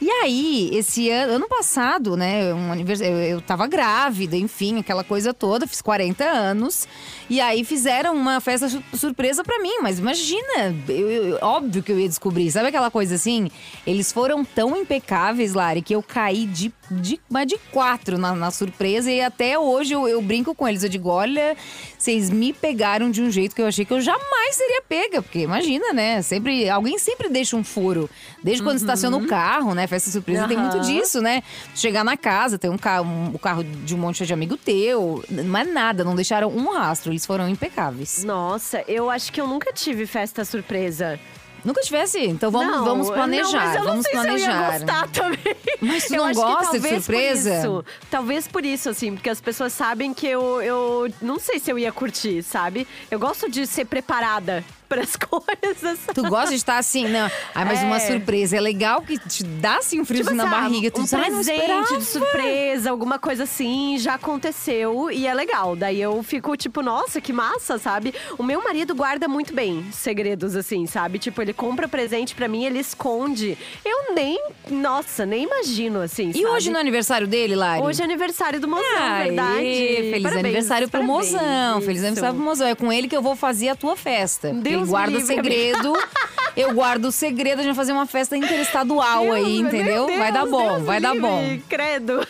E 0.00 0.10
aí, 0.10 0.70
esse 0.74 1.08
ano, 1.10 1.34
ano 1.34 1.48
passado, 1.48 2.16
né, 2.16 2.52
um 2.52 2.70
aniversário, 2.70 3.14
eu, 3.14 3.22
eu 3.36 3.40
tava 3.40 3.66
grávida, 3.66 4.36
enfim, 4.36 4.78
aquela 4.78 5.02
coisa 5.02 5.32
toda, 5.32 5.66
fiz 5.66 5.80
40 5.80 6.22
anos. 6.24 6.86
E 7.30 7.40
aí 7.40 7.64
fizeram 7.64 8.14
uma 8.14 8.40
festa 8.40 8.68
su- 8.68 8.82
surpresa 8.94 9.42
pra 9.42 9.58
mim, 9.58 9.78
mas 9.82 9.98
imagina, 9.98 10.74
eu- 10.88 11.10
eu- 11.10 11.38
óbvio 11.40 11.82
que 11.82 11.90
eu 11.90 11.98
ia 11.98 12.08
descobrir. 12.08 12.50
Sabe 12.50 12.68
aquela 12.68 12.90
coisa 12.90 13.14
assim? 13.14 13.50
Eles 13.86 14.12
foram 14.12 14.44
tão 14.44 14.76
impecáveis, 14.76 15.54
Lari, 15.54 15.80
que 15.82 15.94
eu 15.94 16.02
caí 16.02 16.46
de, 16.46 16.72
de, 16.90 17.20
mas 17.28 17.46
de 17.46 17.58
quatro 17.70 18.18
na, 18.18 18.34
na 18.34 18.50
surpresa 18.50 19.10
e 19.10 19.20
até 19.20 19.58
hoje 19.58 19.92
eu, 19.92 20.08
eu 20.08 20.20
brinco 20.22 20.54
com 20.54 20.66
eles. 20.68 20.82
Eu 20.82 20.88
digo, 20.88 21.08
olha, 21.08 21.56
vocês 21.98 22.30
me 22.30 22.52
pegaram 22.52 23.10
de 23.10 23.22
um 23.22 23.30
jeito 23.30 23.54
que 23.54 23.62
eu 23.62 23.66
achei 23.66 23.84
que 23.84 23.92
eu 23.92 24.00
jamais 24.00 24.56
seria 24.56 24.82
pega, 24.88 25.22
porque 25.22 25.40
imagina, 25.40 25.92
né? 25.92 26.22
Sempre, 26.22 26.68
alguém 26.68 26.98
sempre 26.98 27.28
deixa 27.28 27.56
um 27.56 27.64
furo. 27.64 28.08
Desde 28.42 28.62
quando 28.62 28.78
estaciona 28.78 29.16
o 29.16 29.26
carro, 29.26 29.74
né? 29.74 29.86
Festa 29.86 30.10
surpresa 30.10 30.46
tem 30.46 30.56
muito 30.56 30.80
disso, 30.80 31.20
né? 31.20 31.42
Chegar 31.74 32.04
na 32.04 32.16
casa, 32.16 32.58
tem 32.58 32.70
um 32.70 32.78
carro, 32.78 33.06
um, 33.06 33.30
o 33.34 33.38
carro 33.38 33.64
de 33.64 33.94
um 33.94 33.98
monte 33.98 34.24
de 34.24 34.32
amigo 34.32 34.56
teu, 34.56 35.24
mas 35.46 35.72
nada, 35.72 36.04
não 36.04 36.14
deixaram 36.14 36.48
um 36.48 36.72
rastro, 36.72 37.12
eles 37.12 37.26
foram 37.26 37.48
impecáveis. 37.48 38.24
Nossa, 38.24 38.84
eu 38.86 39.10
acho 39.10 39.32
que 39.32 39.40
eu 39.40 39.46
nunca 39.46 39.72
tive 39.72 40.06
festa 40.06 40.44
surpresa. 40.44 41.18
Nunca 41.66 41.80
tivesse? 41.82 42.24
Então 42.24 42.50
vamos, 42.50 42.74
Não, 42.76 42.84
vamos 42.84 43.06
Não, 43.08 43.14
planejar. 43.14 43.58
mas 43.66 43.74
eu 43.74 43.80
não 43.80 43.86
vamos 43.88 44.02
sei 44.04 44.12
planejar. 44.12 44.38
se 44.38 44.46
eu 44.46 44.50
ia 44.62 44.78
gostar 44.78 45.08
também. 45.08 45.56
Mas 45.82 46.04
tu 46.06 46.14
Eu 46.14 46.24
não 46.26 46.32
gosta 46.32 46.58
de 46.60 46.64
talvez 46.80 47.04
surpresa? 47.04 47.50
Por 47.50 47.58
isso, 47.58 47.84
talvez 48.10 48.48
por 48.48 48.64
isso, 48.64 48.88
assim, 48.88 49.14
porque 49.14 49.28
as 49.28 49.40
pessoas 49.40 49.72
sabem 49.72 50.14
que 50.14 50.26
eu, 50.28 50.62
eu 50.62 51.08
não 51.20 51.38
sei 51.40 51.58
se 51.58 51.70
eu 51.70 51.78
ia 51.78 51.90
curtir, 51.90 52.42
sabe? 52.42 52.86
Eu 53.10 53.18
gosto 53.18 53.50
de 53.50 53.66
ser 53.66 53.84
preparada 53.84 54.64
para 54.88 55.02
as 55.02 55.14
coisas. 55.16 55.98
Tu 56.14 56.22
gosta 56.28 56.50
de 56.50 56.56
estar 56.56 56.78
assim, 56.78 57.08
não. 57.08 57.30
Ai, 57.54 57.64
mas 57.64 57.82
uma 57.82 57.96
É. 57.96 58.00
surpresa 58.00 58.56
é 58.56 58.60
legal 58.60 59.02
que 59.02 59.18
te 59.18 59.44
dá 59.44 59.76
assim 59.78 60.00
um 60.00 60.04
frio 60.04 60.22
Tipo 60.22 60.34
na 60.34 60.44
assim, 60.44 60.54
ah, 60.54 60.60
barriga. 60.60 60.90
Tu 60.90 61.00
um 61.00 61.04
diz, 61.04 61.14
"Ai, 61.14 61.24
presente 61.30 61.50
esperava." 61.50 61.98
de 61.98 62.04
surpresa, 62.04 62.90
alguma 62.90 63.18
coisa 63.18 63.42
assim, 63.44 63.96
já 63.98 64.14
aconteceu 64.14 65.10
e 65.10 65.26
é 65.26 65.34
legal. 65.34 65.74
Daí 65.76 66.00
eu 66.00 66.22
fico 66.22 66.56
tipo, 66.56 66.82
nossa, 66.82 67.20
que 67.20 67.32
massa, 67.32 67.78
sabe? 67.78 68.14
O 68.38 68.42
meu 68.42 68.62
marido 68.62 68.94
guarda 68.94 69.26
muito 69.28 69.52
bem 69.54 69.86
segredos 69.92 70.54
assim, 70.56 70.86
sabe? 70.86 71.18
Tipo, 71.18 71.42
ele 71.42 71.52
compra 71.52 71.88
presente 71.88 72.34
pra 72.34 72.48
mim, 72.48 72.64
ele 72.64 72.78
esconde. 72.78 73.56
Eu 73.84 74.14
nem, 74.14 74.38
nossa, 74.70 75.24
nem 75.26 75.44
imagino 75.44 76.00
assim, 76.00 76.32
E 76.34 76.46
hoje 76.46 76.70
no 76.70 76.78
aniversário 76.78 77.26
dele, 77.26 77.54
Lari? 77.56 77.82
Hoje 77.82 78.00
é 78.02 78.04
aniversário 78.04 78.60
do 78.60 78.68
mozão, 78.68 78.84
Aê, 79.02 79.24
verdade? 79.28 79.56
Feliz 79.62 80.22
Parabéns, 80.22 80.44
aniversário 80.44 80.88
pro 80.88 81.00
parabéns, 81.00 81.32
mozão. 81.32 81.80
Feliz 81.80 81.96
isso. 81.98 82.06
aniversário 82.06 82.34
pro 82.36 82.44
mozão. 82.44 82.66
É 82.68 82.74
com 82.74 82.92
ele 82.92 83.08
que 83.08 83.16
eu 83.16 83.22
vou 83.22 83.34
fazer 83.36 83.68
a 83.68 83.74
tua 83.76 83.96
festa. 83.96 84.52
Deus 84.52 84.75
ele 84.76 84.84
me 84.84 84.88
guarda 84.90 85.18
livre, 85.18 85.26
segredo. 85.26 85.92
eu 86.56 86.74
guardo 86.74 87.06
o 87.06 87.12
segredo, 87.12 87.60
a 87.60 87.62
gente 87.62 87.74
vai 87.74 87.74
fazer 87.74 87.92
uma 87.92 88.06
festa 88.06 88.36
interestadual 88.36 89.24
Deus, 89.24 89.34
aí, 89.34 89.58
entendeu? 89.58 90.06
vai 90.06 90.32
dar 90.32 90.40
Deus, 90.40 90.50
bom, 90.50 90.74
Deus 90.74 90.82
vai 90.84 91.00
dar 91.00 91.14
bom. 91.14 91.58
Credo. 91.68 92.26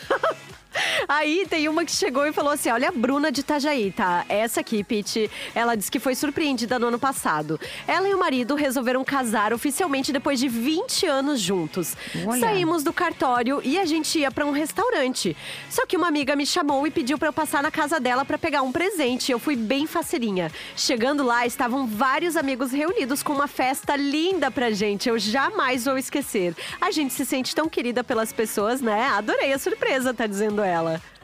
Aí 1.07 1.45
tem 1.49 1.67
uma 1.67 1.85
que 1.85 1.91
chegou 1.91 2.25
e 2.25 2.33
falou 2.33 2.51
assim: 2.51 2.69
olha 2.69 2.89
a 2.89 2.91
Bruna 2.91 3.31
de 3.31 3.41
Itajaí, 3.41 3.91
tá? 3.91 4.25
Essa 4.29 4.61
aqui, 4.61 4.83
Pete, 4.83 5.29
ela 5.53 5.75
disse 5.75 5.91
que 5.91 5.99
foi 5.99 6.15
surpreendida 6.15 6.79
no 6.79 6.87
ano 6.87 6.99
passado. 6.99 7.59
Ela 7.87 8.07
e 8.07 8.13
o 8.13 8.19
marido 8.19 8.55
resolveram 8.55 9.03
casar 9.03 9.53
oficialmente 9.53 10.11
depois 10.11 10.39
de 10.39 10.47
20 10.47 11.05
anos 11.05 11.39
juntos. 11.39 11.95
Olha. 12.25 12.39
Saímos 12.39 12.83
do 12.83 12.93
cartório 12.93 13.61
e 13.63 13.77
a 13.77 13.85
gente 13.85 14.19
ia 14.19 14.31
pra 14.31 14.45
um 14.45 14.51
restaurante. 14.51 15.35
Só 15.69 15.85
que 15.85 15.97
uma 15.97 16.07
amiga 16.07 16.35
me 16.35 16.45
chamou 16.45 16.85
e 16.85 16.91
pediu 16.91 17.17
pra 17.17 17.29
eu 17.29 17.33
passar 17.33 17.63
na 17.63 17.71
casa 17.71 17.99
dela 17.99 18.23
pra 18.23 18.37
pegar 18.37 18.61
um 18.61 18.71
presente. 18.71 19.31
Eu 19.31 19.39
fui 19.39 19.55
bem 19.55 19.87
faceirinha. 19.87 20.51
Chegando 20.75 21.23
lá, 21.23 21.45
estavam 21.45 21.87
vários 21.87 22.35
amigos 22.35 22.71
reunidos 22.71 23.23
com 23.23 23.33
uma 23.33 23.47
festa 23.47 23.95
linda 23.95 24.51
pra 24.51 24.71
gente. 24.71 25.09
Eu 25.09 25.17
jamais 25.17 25.85
vou 25.85 25.97
esquecer. 25.97 26.55
A 26.79 26.91
gente 26.91 27.13
se 27.13 27.25
sente 27.25 27.55
tão 27.55 27.67
querida 27.67 28.03
pelas 28.03 28.31
pessoas, 28.31 28.81
né? 28.81 29.07
Adorei 29.09 29.53
a 29.53 29.59
surpresa, 29.59 30.13
tá 30.13 30.27
dizendo 30.27 30.61
ela. 30.61 30.66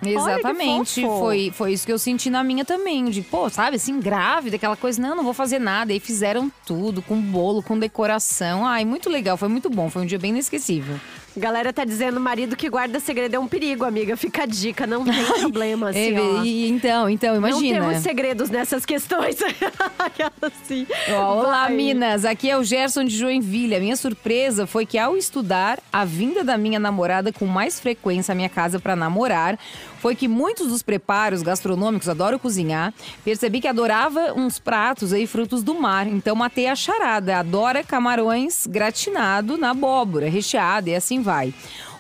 Que 0.01 0.10
Exatamente, 0.10 1.01
foi, 1.01 1.51
foi 1.53 1.73
isso 1.73 1.86
que 1.86 1.91
eu 1.91 1.97
senti 1.97 2.29
na 2.29 2.43
minha 2.43 2.65
também. 2.65 3.06
De, 3.06 3.21
pô, 3.21 3.49
sabe, 3.49 3.77
assim, 3.77 3.99
grávida, 3.99 4.58
aquela 4.58 4.75
coisa, 4.75 5.01
não, 5.01 5.15
não 5.15 5.23
vou 5.23 5.34
fazer 5.34 5.60
nada. 5.60 5.93
E 5.93 5.99
fizeram 5.99 6.51
tudo, 6.65 7.01
com 7.01 7.19
bolo, 7.19 7.63
com 7.63 7.79
decoração. 7.79 8.65
Ai, 8.65 8.84
muito 8.84 9.10
legal, 9.10 9.38
foi 9.38 9.47
muito 9.47 9.69
bom, 9.69 9.89
foi 9.89 10.01
um 10.01 10.06
dia 10.06 10.19
bem 10.19 10.32
inesquecível. 10.32 10.99
Galera 11.36 11.74
tá 11.74 11.84
dizendo, 11.84 12.19
marido 12.19 12.56
que 12.56 12.69
guarda 12.69 13.00
segredo 13.00 13.36
é 13.36 13.39
um 13.39 13.48
perigo, 13.48 13.84
amiga. 13.86 14.15
Fica 14.15 14.43
a 14.43 14.46
dica, 14.46 14.86
não 14.86 15.04
tem 15.04 15.13
problema, 15.39 15.89
assim, 15.89 16.17
ó. 16.17 16.43
e- 16.43 16.69
então, 16.69 17.10
então, 17.10 17.36
imagina. 17.36 17.80
Não 17.80 17.88
temos 17.89 18.04
segredos 18.04 18.50
nessas 18.52 18.86
questões. 18.86 19.38
assim. 20.41 20.86
Olá, 21.10 21.65
Vai. 21.65 21.74
Minas. 21.76 22.24
Aqui 22.24 22.50
é 22.50 22.58
o 22.58 22.63
Gerson 22.63 23.04
de 23.04 23.17
Joinville. 23.17 23.76
A 23.76 23.80
minha 23.80 23.96
surpresa 23.96 24.67
foi 24.67 24.86
que, 24.86 24.98
ao 24.98 25.17
estudar 25.17 25.80
a 25.91 26.06
vinda 26.06 26.43
da 26.43 26.58
minha 26.58 26.80
namorada 26.80 27.32
com 27.34 27.46
mais 27.48 27.80
frequência 27.80 28.32
à 28.32 28.36
minha 28.36 28.50
casa 28.50 28.80
para 28.80 28.96
namorar, 28.96 29.58
foi 30.03 30.15
que 30.15 30.27
muitos 30.27 30.67
dos 30.67 30.83
preparos 30.83 31.41
gastronômicos, 31.41 32.09
adoro 32.09 32.37
cozinhar, 32.37 32.93
percebi 33.23 33.61
que 33.61 33.69
adorava 33.69 34.33
uns 34.33 34.59
pratos 34.59 35.13
aí, 35.13 35.25
frutos 35.25 35.63
do 35.63 35.73
mar. 35.75 36.05
Então, 36.07 36.35
matei 36.35 36.67
a 36.67 36.75
charada. 36.75 37.37
Adora 37.37 37.85
camarões 37.85 38.67
gratinado 38.67 39.57
na 39.57 39.69
abóbora, 39.69 40.29
recheado 40.29 40.89
e 40.89 40.95
assim 40.95 41.21
vai. 41.21 41.53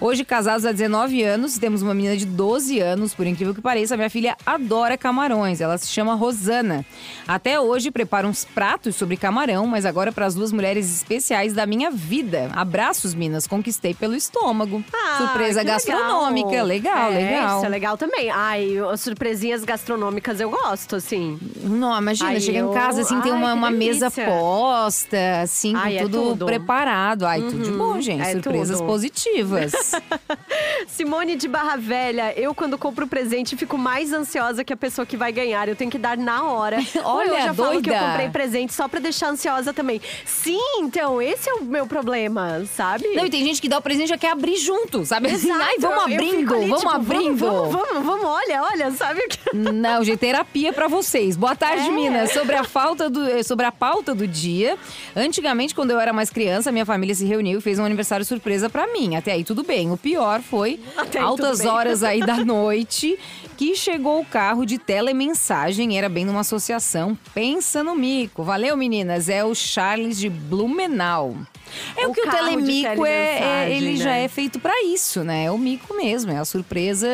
Hoje, 0.05 0.25
casados 0.25 0.65
há 0.65 0.73
19 0.73 1.23
anos, 1.23 1.57
temos 1.57 1.81
uma 1.81 1.93
menina 1.93 2.17
de 2.17 2.25
12 2.25 2.77
anos, 2.81 3.13
por 3.13 3.25
incrível 3.25 3.55
que 3.55 3.61
pareça, 3.61 3.95
minha 3.95 4.09
filha 4.09 4.35
adora 4.45 4.97
camarões. 4.97 5.61
Ela 5.61 5.77
se 5.77 5.87
chama 5.87 6.13
Rosana. 6.13 6.85
Até 7.25 7.57
hoje 7.57 7.89
prepara 7.89 8.27
uns 8.27 8.43
pratos 8.43 8.97
sobre 8.97 9.15
camarão, 9.15 9.65
mas 9.65 9.85
agora 9.85 10.11
para 10.11 10.25
as 10.25 10.35
duas 10.35 10.51
mulheres 10.51 10.93
especiais 10.93 11.53
da 11.53 11.65
minha 11.65 11.89
vida. 11.89 12.49
Abraços, 12.53 13.13
Minas, 13.13 13.47
conquistei 13.47 13.93
pelo 13.93 14.13
estômago. 14.13 14.83
Ah, 14.93 15.19
Surpresa 15.19 15.63
gastronômica, 15.63 16.61
legal, 16.63 17.09
É, 17.13 17.15
legal. 17.15 17.57
Isso 17.59 17.65
é 17.65 17.69
legal 17.69 17.97
também. 17.97 18.29
Ai, 18.29 18.77
as 18.91 18.99
surpresinhas 18.99 19.63
gastronômicas 19.63 20.37
eu 20.41 20.49
gosto, 20.49 20.97
assim. 20.97 21.39
Não, 21.63 21.97
imagina, 21.97 22.31
Ai, 22.31 22.41
chega 22.41 22.57
eu- 22.59 22.71
em 22.71 22.73
casa 22.73 22.99
assim, 23.03 23.21
tem 23.21 23.31
ai, 23.31 23.37
uma, 23.37 23.51
que 23.51 23.57
uma 23.57 23.71
mesa 23.71 24.11
posta, 24.11 25.17
assim, 25.43 25.73
Ai, 25.77 25.95
é 25.99 26.01
com 26.03 26.09
tudo, 26.09 26.29
tudo. 26.31 26.45
preparado. 26.45 27.25
Ai, 27.25 27.39
tudo 27.39 27.63
de 27.63 27.71
bom, 27.71 28.01
gente. 28.01 28.19
é 28.21 28.33
Surpresas 28.33 28.79
tudo. 28.79 28.87
positivas. 28.87 29.71
Simone 30.87 31.35
de 31.35 31.47
Barra 31.47 31.77
Velha, 31.77 32.33
eu 32.39 32.53
quando 32.53 32.77
compro 32.77 33.07
presente 33.07 33.55
fico 33.55 33.77
mais 33.77 34.11
ansiosa 34.13 34.63
que 34.63 34.73
a 34.73 34.77
pessoa 34.77 35.05
que 35.05 35.17
vai 35.17 35.31
ganhar. 35.31 35.67
Eu 35.67 35.75
tenho 35.75 35.91
que 35.91 35.97
dar 35.97 36.17
na 36.17 36.43
hora. 36.45 36.77
Ou 37.03 37.23
eu 37.23 37.33
Olha, 37.33 37.43
já 37.45 37.53
falo 37.53 37.81
que 37.81 37.89
eu 37.89 37.93
doida. 37.93 37.99
comprei 38.07 38.29
presente 38.29 38.73
só 38.73 38.87
pra 38.87 38.99
deixar 38.99 39.29
ansiosa 39.29 39.73
também. 39.73 40.01
Sim, 40.25 40.59
então, 40.79 41.21
esse 41.21 41.49
é 41.49 41.53
o 41.53 41.63
meu 41.63 41.85
problema, 41.87 42.63
sabe? 42.65 43.07
Não, 43.15 43.25
e 43.25 43.29
tem 43.29 43.43
gente 43.43 43.61
que 43.61 43.69
dá 43.69 43.77
o 43.77 43.81
presente 43.81 44.05
e 44.05 44.09
já 44.09 44.17
quer 44.17 44.31
abrir 44.31 44.57
junto, 44.57 45.05
sabe? 45.05 45.29
Assim, 45.29 45.51
ai, 45.51 45.77
vamos 45.79 46.03
abrindo, 46.03 46.53
ali, 46.53 46.65
vamos 46.67 46.79
tipo, 46.83 46.89
abrindo. 46.95 47.37
Vamos, 47.45 47.71
vamos, 47.71 48.05
vamos, 48.05 48.25
olha, 48.25 48.63
olha, 48.63 48.91
sabe? 48.91 49.21
Não, 49.53 50.03
gente, 50.03 50.17
terapia 50.17 50.73
pra 50.73 50.87
vocês. 50.87 51.35
Boa 51.35 51.55
tarde, 51.55 51.87
É. 51.87 51.91
Minas. 51.91 52.31
Sobre 52.31 52.55
a 52.55 52.63
falta 52.63 53.09
do, 53.09 53.25
eh, 53.27 53.43
sobre 53.43 53.65
a 53.65 53.71
pauta 53.71 54.13
do 54.15 54.27
dia. 54.27 54.77
Antigamente, 55.15 55.73
quando 55.75 55.91
eu 55.91 55.99
era 55.99 56.11
mais 56.11 56.29
criança, 56.29 56.71
minha 56.71 56.85
família 56.85 57.13
se 57.15 57.25
reuniu 57.25 57.59
e 57.59 57.61
fez 57.61 57.79
um 57.79 57.85
aniversário 57.85 58.25
surpresa 58.25 58.69
pra 58.69 58.87
mim. 58.87 59.15
Até 59.15 59.31
aí 59.33 59.43
tudo 59.43 59.63
bem. 59.63 59.82
O 59.91 59.97
pior 59.97 60.41
foi 60.41 60.79
Até 60.97 61.19
altas 61.19 61.59
bem. 61.59 61.67
horas 61.67 62.03
aí 62.03 62.19
da 62.19 62.37
noite 62.45 63.17
que 63.57 63.75
chegou 63.75 64.19
o 64.19 64.25
carro 64.25 64.65
de 64.65 64.77
telemensagem, 64.77 65.97
era 65.97 66.09
bem 66.09 66.25
numa 66.25 66.39
associação. 66.41 67.17
Pensa 67.33 67.83
no 67.83 67.95
mico. 67.95 68.43
Valeu, 68.43 68.75
meninas. 68.75 69.29
É 69.29 69.43
o 69.45 69.53
Charles 69.53 70.17
de 70.17 70.29
Blumenau. 70.29 71.35
É 71.95 72.05
o, 72.07 72.11
O 72.11 72.13
que 72.13 72.21
o 72.21 72.29
telemico 72.29 73.05
é, 73.05 73.65
é- 73.69 73.75
ele 73.75 73.95
já 73.97 74.05
né? 74.11 74.23
é 74.25 74.27
feito 74.27 74.59
pra 74.59 74.83
isso, 74.83 75.23
né? 75.23 75.45
É 75.45 75.51
o 75.51 75.57
mico 75.57 75.95
mesmo, 75.95 76.31
é 76.31 76.37
a 76.37 76.45
surpresa 76.45 77.07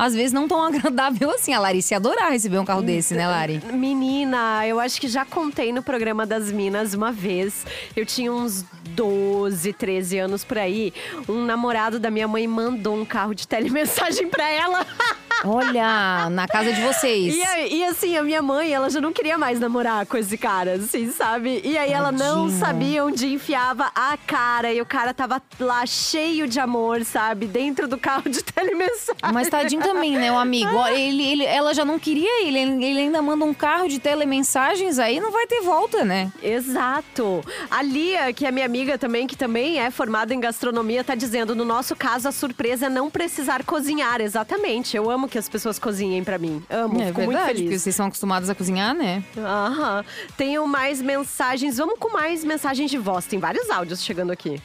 às 0.00 0.14
vezes 0.14 0.32
não 0.32 0.48
tão 0.48 0.64
agradável 0.64 1.30
assim. 1.30 1.52
A 1.52 1.60
Larissa 1.60 1.94
ia 1.94 1.98
adorar 1.98 2.32
receber 2.32 2.58
um 2.58 2.64
carro 2.64 2.82
desse, 2.82 3.14
né, 3.14 3.26
Lari? 3.26 3.60
Menina, 3.72 4.66
eu 4.66 4.80
acho 4.80 4.98
que 4.98 5.08
já 5.08 5.24
contei 5.24 5.72
no 5.72 5.82
programa 5.82 6.24
das 6.24 6.50
Minas 6.50 6.94
uma 6.94 7.12
vez. 7.12 7.66
Eu 7.94 8.06
tinha 8.06 8.32
uns 8.32 8.64
12, 8.88 9.72
13 9.74 10.18
anos 10.18 10.42
por 10.42 10.58
aí. 10.58 10.92
Um 11.28 11.44
namorado 11.44 12.00
da 12.00 12.10
minha 12.10 12.26
mãe 12.26 12.46
mandou 12.46 12.96
um 12.96 13.04
carro 13.04 13.34
de 13.34 13.46
telemensagem 13.46 14.28
pra 14.28 14.48
ela. 14.48 14.86
Olha, 15.44 16.28
na 16.28 16.46
casa 16.46 16.72
de 16.72 16.82
vocês. 16.82 17.34
E, 17.34 17.76
e 17.76 17.84
assim, 17.84 18.16
a 18.16 18.22
minha 18.22 18.42
mãe, 18.42 18.72
ela 18.72 18.90
já 18.90 19.00
não 19.00 19.12
queria 19.12 19.38
mais 19.38 19.58
namorar 19.58 20.04
com 20.04 20.16
esse 20.16 20.36
cara, 20.36 20.74
assim, 20.74 21.10
sabe? 21.10 21.62
E 21.64 21.78
aí 21.78 21.92
ela 21.92 22.12
não 22.12 22.50
sabia 22.50 23.04
onde 23.04 23.26
enfiava 23.26 23.90
a 23.94 24.18
cara. 24.18 24.72
E 24.72 24.80
o 24.82 24.86
cara 24.86 25.14
tava 25.14 25.40
lá 25.58 25.86
cheio 25.86 26.46
de 26.46 26.60
amor, 26.60 27.04
sabe? 27.04 27.46
Dentro 27.46 27.88
do 27.88 27.96
carro 27.96 28.28
de 28.28 28.42
telemensagem. 28.44 29.32
Mas 29.32 29.48
tadinho 29.48 29.80
também, 29.92 30.16
né, 30.16 30.32
o 30.32 30.38
amigo? 30.38 30.86
Ele, 30.88 31.22
ele- 31.22 31.44
ela 31.44 31.74
já 31.74 31.84
não 31.84 31.98
queria 31.98 32.46
ele, 32.46 32.58
ele 32.58 33.00
ainda 33.00 33.20
manda 33.22 33.44
um 33.44 33.52
carro 33.54 33.88
de 33.88 33.98
telemensagens, 33.98 34.98
aí 34.98 35.20
não 35.20 35.30
vai 35.30 35.46
ter 35.46 35.60
volta, 35.62 36.04
né? 36.04 36.30
Exato. 36.42 37.42
A 37.70 37.82
Lia, 37.82 38.32
que 38.32 38.46
é 38.46 38.50
minha 38.52 38.66
amiga 38.66 38.96
também, 38.98 39.26
que 39.26 39.36
também 39.36 39.80
é 39.80 39.90
formada 39.90 40.32
em 40.34 40.40
gastronomia, 40.40 41.02
tá 41.04 41.14
dizendo: 41.14 41.54
no 41.54 41.64
nosso 41.64 41.94
caso, 41.96 42.28
a 42.28 42.32
surpresa 42.32 42.86
é 42.86 42.88
não 42.88 43.10
precisar 43.10 43.64
cozinhar. 43.64 44.20
Exatamente. 44.20 44.96
Eu 44.96 45.10
amo 45.10 45.28
que 45.28 45.38
as 45.38 45.48
pessoas 45.48 45.78
cozinhem 45.78 46.22
pra 46.24 46.38
mim. 46.38 46.62
Amo, 46.70 47.00
é 47.00 47.06
fico 47.06 47.20
muito 47.22 47.30
verdade, 47.32 47.52
porque 47.54 47.64
feliz. 47.68 47.82
vocês 47.82 47.94
são 47.96 48.06
acostumados 48.06 48.48
a 48.50 48.54
cozinhar, 48.54 48.94
né? 48.94 49.22
Aham. 49.36 50.04
Tenho 50.36 50.66
mais 50.66 51.00
mensagens. 51.02 51.76
Vamos 51.78 51.98
com 51.98 52.10
mais 52.12 52.44
mensagens 52.44 52.90
de 52.90 52.98
voz. 52.98 53.26
Tem 53.26 53.38
vários 53.38 53.68
áudios 53.70 54.02
chegando 54.02 54.30
aqui. 54.30 54.60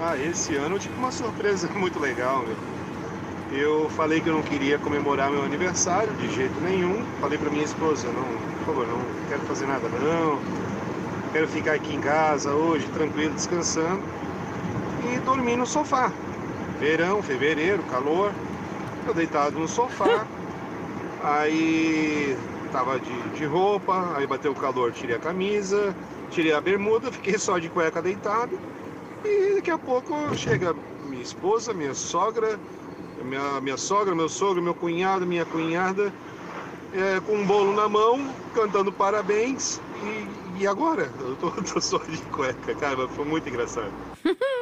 Ah, 0.00 0.16
esse 0.16 0.54
ano 0.54 0.76
eu 0.76 0.78
tive 0.78 0.94
uma 0.94 1.10
surpresa 1.10 1.68
muito 1.76 1.98
legal, 1.98 2.44
meu. 2.46 2.56
Eu 3.50 3.88
falei 3.90 4.20
que 4.20 4.28
eu 4.28 4.34
não 4.34 4.42
queria 4.42 4.78
comemorar 4.78 5.30
meu 5.30 5.42
aniversário 5.42 6.12
de 6.14 6.30
jeito 6.34 6.60
nenhum. 6.60 7.04
Falei 7.20 7.38
pra 7.38 7.50
minha 7.50 7.64
esposa, 7.64 8.06
não, 8.08 8.24
por 8.58 8.66
favor, 8.66 8.86
não 8.86 9.00
quero 9.28 9.40
fazer 9.42 9.66
nada 9.66 9.88
não. 9.88 10.38
Quero 11.32 11.48
ficar 11.48 11.74
aqui 11.74 11.94
em 11.94 12.00
casa 12.00 12.52
hoje, 12.52 12.86
tranquilo, 12.88 13.34
descansando. 13.34 14.02
E 15.10 15.18
dormir 15.20 15.56
no 15.56 15.66
sofá. 15.66 16.12
Verão, 16.78 17.22
fevereiro, 17.22 17.82
calor. 17.84 18.32
Eu 19.06 19.14
deitado 19.14 19.58
no 19.58 19.66
sofá. 19.66 20.26
Aí 21.24 22.36
tava 22.70 23.00
de, 23.00 23.30
de 23.30 23.44
roupa, 23.44 24.14
aí 24.16 24.26
bateu 24.26 24.52
o 24.52 24.54
calor, 24.54 24.92
tirei 24.92 25.16
a 25.16 25.18
camisa, 25.18 25.96
tirei 26.30 26.52
a 26.52 26.60
bermuda, 26.60 27.10
fiquei 27.10 27.36
só 27.38 27.58
de 27.58 27.68
cueca 27.68 28.00
deitado. 28.00 28.58
E 29.24 29.56
daqui 29.56 29.70
a 29.70 29.78
pouco 29.78 30.14
chega 30.36 30.76
minha 31.08 31.22
esposa, 31.22 31.74
minha 31.74 31.94
sogra, 31.94 32.58
minha, 33.24 33.60
minha 33.60 33.76
sogra, 33.76 34.14
meu 34.14 34.28
sogro, 34.28 34.62
meu 34.62 34.74
cunhado, 34.74 35.26
minha 35.26 35.44
cunhada, 35.44 36.12
é, 36.92 37.20
com 37.20 37.36
um 37.36 37.46
bolo 37.46 37.74
na 37.74 37.88
mão, 37.88 38.34
cantando 38.54 38.92
parabéns. 38.92 39.80
E, 40.02 40.60
e 40.60 40.66
agora? 40.66 41.12
Eu 41.18 41.36
tô, 41.36 41.50
tô 41.62 41.80
só 41.80 41.98
de 41.98 42.18
cueca, 42.18 42.74
cara, 42.74 43.08
foi 43.08 43.24
muito 43.24 43.48
engraçado. 43.48 43.92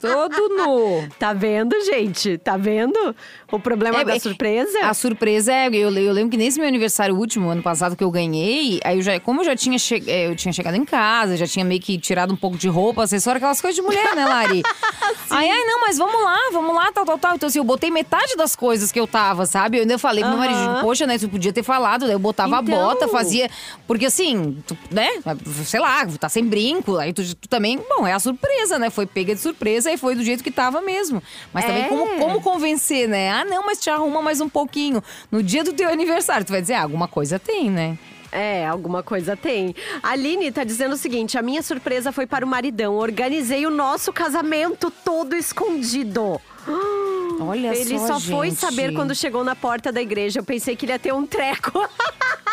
Todo 0.00 0.48
nu. 0.48 1.06
Tá 1.18 1.34
vendo, 1.34 1.74
gente? 1.84 2.38
Tá 2.38 2.56
vendo? 2.56 3.14
O 3.52 3.58
problema 3.60 4.00
É, 4.00 4.04
da 4.04 4.16
é- 4.16 4.18
surpresa? 4.18 4.78
A 4.84 4.94
surpresa 4.94 5.52
é, 5.52 5.66
eu, 5.68 5.90
eu 5.94 6.12
lembro 6.12 6.30
que 6.30 6.38
nesse 6.38 6.58
meu 6.58 6.66
aniversário 6.66 7.14
último, 7.14 7.50
ano 7.50 7.62
passado, 7.62 7.94
que 7.94 8.02
eu 8.02 8.10
ganhei, 8.10 8.80
aí 8.82 8.96
eu 8.96 9.02
já, 9.02 9.20
como 9.20 9.40
eu 9.40 9.44
já 9.44 9.54
tinha, 9.54 9.78
che- 9.78 10.02
é, 10.06 10.26
eu 10.28 10.34
tinha 10.34 10.52
chegado 10.54 10.74
em 10.76 10.84
casa, 10.86 11.36
já 11.36 11.46
tinha 11.46 11.64
meio 11.66 11.80
que 11.82 11.98
tirado 11.98 12.32
um 12.32 12.36
pouco 12.36 12.56
de 12.56 12.66
roupa, 12.66 13.02
acessório, 13.02 13.36
aquelas 13.36 13.60
coisas 13.60 13.76
de 13.76 13.82
mulher, 13.82 14.14
né, 14.16 14.24
Lari? 14.24 14.62
aí, 15.28 15.50
ai, 15.50 15.64
não, 15.64 15.80
mas 15.80 15.98
vamos 15.98 16.22
lá, 16.22 16.38
vamos 16.52 16.74
lá, 16.74 16.90
tal, 16.92 17.04
tal, 17.04 17.18
tal. 17.18 17.34
Então, 17.34 17.46
assim, 17.48 17.58
eu 17.58 17.64
botei 17.64 17.90
metade 17.90 18.36
das 18.36 18.56
coisas 18.56 18.90
que 18.90 18.98
eu 18.98 19.06
tava, 19.06 19.44
sabe? 19.44 19.76
Eu 19.78 19.82
ainda 19.82 19.98
falei 19.98 20.22
pro 20.24 20.30
meu 20.30 20.38
marido, 20.38 20.80
poxa, 20.80 21.06
né, 21.06 21.18
tu 21.18 21.28
podia 21.28 21.52
ter 21.52 21.62
falado, 21.62 22.06
daí 22.06 22.12
eu 22.12 22.18
botava 22.18 22.48
Então. 22.62 22.74
a 22.74 22.94
bota, 22.94 23.06
fazia. 23.08 23.50
Porque 23.86 24.06
assim, 24.06 24.62
tu, 24.66 24.76
né, 24.90 25.08
sei 25.64 25.80
lá, 25.80 26.06
tá 26.06 26.28
sem 26.30 26.44
brinco, 26.44 26.96
aí 26.96 27.12
tu, 27.12 27.22
tu 27.36 27.48
também, 27.50 27.78
bom, 27.96 28.06
é 28.06 28.12
a 28.14 28.18
surpresa, 28.18 28.78
né? 28.78 28.88
Foi 28.88 29.04
pega 29.04 29.36
de 29.40 29.42
surpresa 29.42 29.90
e 29.90 29.96
foi 29.96 30.14
do 30.14 30.22
jeito 30.22 30.44
que 30.44 30.50
tava 30.50 30.80
mesmo. 30.82 31.22
Mas 31.52 31.64
também 31.64 31.84
É. 31.84 31.88
como, 31.88 32.18
como 32.18 32.40
convencer, 32.42 33.08
né? 33.08 33.30
Ah, 33.30 33.44
não, 33.44 33.64
mas 33.64 33.80
te 33.80 33.88
arruma 33.88 34.20
mais 34.20 34.40
um 34.40 34.48
pouquinho. 34.48 35.02
No 35.30 35.42
dia 35.42 35.64
do 35.64 35.72
teu 35.72 35.88
aniversário, 35.88 36.44
tu 36.46 36.52
vai 36.52 36.60
dizer, 36.60 36.74
ah, 36.74 36.82
alguma 36.82 37.08
coisa 37.08 37.38
tem, 37.38 37.70
né? 37.70 37.98
É, 38.32 38.64
alguma 38.64 39.02
coisa 39.02 39.36
tem. 39.36 39.74
A 40.02 40.10
Aline 40.10 40.52
tá 40.52 40.62
dizendo 40.62 40.92
o 40.92 40.96
seguinte: 40.96 41.36
a 41.36 41.42
minha 41.42 41.62
surpresa 41.62 42.12
foi 42.12 42.28
para 42.28 42.44
o 42.46 42.48
maridão. 42.48 42.94
Organizei 42.94 43.66
o 43.66 43.70
nosso 43.70 44.12
casamento 44.12 44.88
todo 45.04 45.34
escondido. 45.34 46.40
Olha 47.40 47.74
Ele 47.74 47.98
só, 47.98 48.06
só, 48.06 48.20
foi 48.20 48.52
saber 48.52 48.92
quando 48.94 49.16
chegou 49.16 49.42
na 49.42 49.56
porta 49.56 49.90
da 49.90 50.00
igreja. 50.00 50.38
Eu 50.38 50.44
pensei 50.44 50.76
que 50.76 50.84
ele 50.84 50.92
ia 50.92 50.98
ter 50.98 51.12
um 51.12 51.26
treco. 51.26 51.72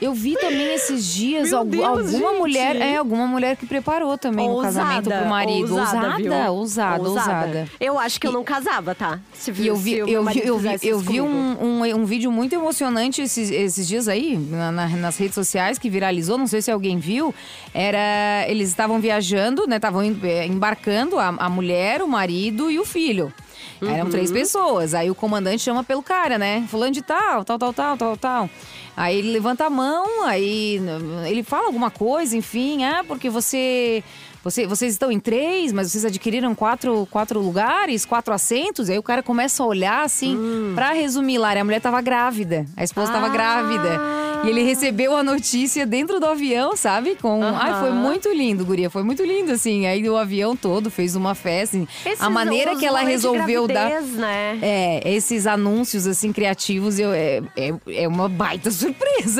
Eu 0.00 0.12
vi 0.12 0.34
também 0.34 0.74
esses 0.74 1.06
dias 1.06 1.48
Meu 1.48 1.58
algu- 1.60 1.70
Deus, 1.70 1.86
alguma 1.86 2.30
gente. 2.30 2.38
mulher, 2.38 2.76
é, 2.76 2.96
alguma 2.96 3.26
mulher 3.26 3.56
que 3.56 3.64
preparou 3.64 4.18
também 4.18 4.48
o 4.48 4.60
casamento 4.60 5.08
pro 5.08 5.26
marido. 5.26 5.74
Ousada, 5.74 6.52
ousada, 6.52 7.02
ousada. 7.08 7.68
Eu 7.80 7.98
acho 7.98 8.20
que 8.20 8.26
eu 8.26 8.32
não 8.32 8.44
casava, 8.44 8.94
tá? 8.94 9.18
Se, 9.32 9.50
E 9.52 9.66
eu 9.66 9.74
vi, 9.76 9.94
meu 9.96 10.06
eu 10.08 10.24
vi, 10.24 10.42
eu 10.46 10.58
vi, 10.58 10.68
eu 10.82 10.98
vi 10.98 11.20
um, 11.22 11.26
um, 11.62 11.96
um 11.96 12.04
vídeo 12.04 12.30
muito 12.30 12.54
emocionante 12.54 13.22
esses, 13.22 13.50
esses 13.50 13.88
dias 13.88 14.06
aí, 14.06 14.36
na- 14.36 14.70
na- 14.70 14.88
nas 14.88 15.16
redes 15.16 15.34
sociais, 15.34 15.78
que 15.78 15.88
viralizou, 15.88 16.36
não 16.36 16.46
sei 16.46 16.60
se 16.60 16.70
alguém 16.70 16.98
viu. 16.98 17.34
Era. 17.72 18.44
Eles 18.48 18.68
estavam 18.68 19.00
viajando, 19.00 19.66
né? 19.66 19.76
Estavam 19.76 20.02
eh, 20.02 20.46
embarcando 20.46 21.18
a, 21.18 21.28
a 21.28 21.48
mulher, 21.48 22.02
o 22.02 22.08
marido 22.08 22.70
e 22.70 22.78
o 22.78 22.84
filho. 22.84 23.32
Eram 23.82 24.04
Uhum. 24.04 24.10
três 24.10 24.30
pessoas. 24.32 24.94
Aí 24.94 25.10
o 25.10 25.14
comandante 25.14 25.62
chama 25.62 25.84
pelo 25.84 26.02
cara, 26.02 26.38
né? 26.38 26.64
Fulano 26.68 26.92
de 26.92 27.02
tal, 27.02 27.44
tal, 27.44 27.58
tal, 27.58 27.72
tal, 27.72 27.96
tal, 27.96 28.16
tal. 28.16 28.50
Aí 28.96 29.18
ele 29.18 29.30
levanta 29.32 29.66
a 29.66 29.70
mão, 29.70 30.24
aí 30.24 30.80
ele 31.28 31.42
fala 31.42 31.66
alguma 31.66 31.90
coisa, 31.90 32.36
enfim, 32.36 32.84
ah, 32.84 33.04
porque 33.06 33.28
você. 33.28 34.02
Você, 34.42 34.64
vocês 34.64 34.92
estão 34.92 35.10
em 35.10 35.18
três, 35.18 35.72
mas 35.72 35.90
vocês 35.90 36.04
adquiriram 36.04 36.54
quatro, 36.54 37.04
quatro 37.10 37.40
lugares, 37.40 38.04
quatro 38.04 38.32
assentos. 38.32 38.88
Aí 38.88 38.96
o 38.96 39.02
cara 39.02 39.20
começa 39.20 39.60
a 39.60 39.66
olhar 39.66 40.04
assim, 40.04 40.38
pra 40.72 40.92
resumir, 40.92 41.36
Lara, 41.36 41.62
a 41.62 41.64
mulher 41.64 41.80
tava 41.80 42.00
grávida. 42.00 42.64
A 42.76 42.84
esposa 42.84 43.10
tava 43.10 43.26
Ah. 43.26 43.30
grávida. 43.30 44.00
E 44.44 44.48
ele 44.48 44.62
recebeu 44.62 45.16
a 45.16 45.22
notícia 45.24 45.84
dentro 45.84 46.20
do 46.20 46.26
avião, 46.26 46.76
sabe? 46.76 47.16
Com. 47.20 47.42
Ai, 47.42 47.80
foi 47.80 47.90
muito 47.90 48.28
lindo, 48.32 48.64
Guria. 48.64 48.88
Foi 48.88 49.02
muito 49.02 49.24
lindo, 49.24 49.50
assim. 49.50 49.84
Aí 49.86 50.08
o 50.08 50.16
avião 50.16 50.54
todo 50.54 50.90
fez 50.92 51.16
uma 51.16 51.34
festa. 51.34 51.76
assim. 51.78 51.88
A 52.20 52.30
maneira 52.30 52.76
que 52.76 52.86
ela 52.86 53.00
resolveu 53.00 53.66
dar. 53.66 53.88
gravidez, 53.88 54.14
né? 54.16 54.58
É, 54.62 55.10
esses 55.12 55.48
anúncios 55.48 56.06
assim 56.06 56.32
criativos 56.32 57.00
eu, 57.00 57.10
é, 57.12 57.42
é, 57.56 57.74
é 58.04 58.06
uma 58.06 58.28
baita 58.28 58.70
surpresa, 58.70 58.85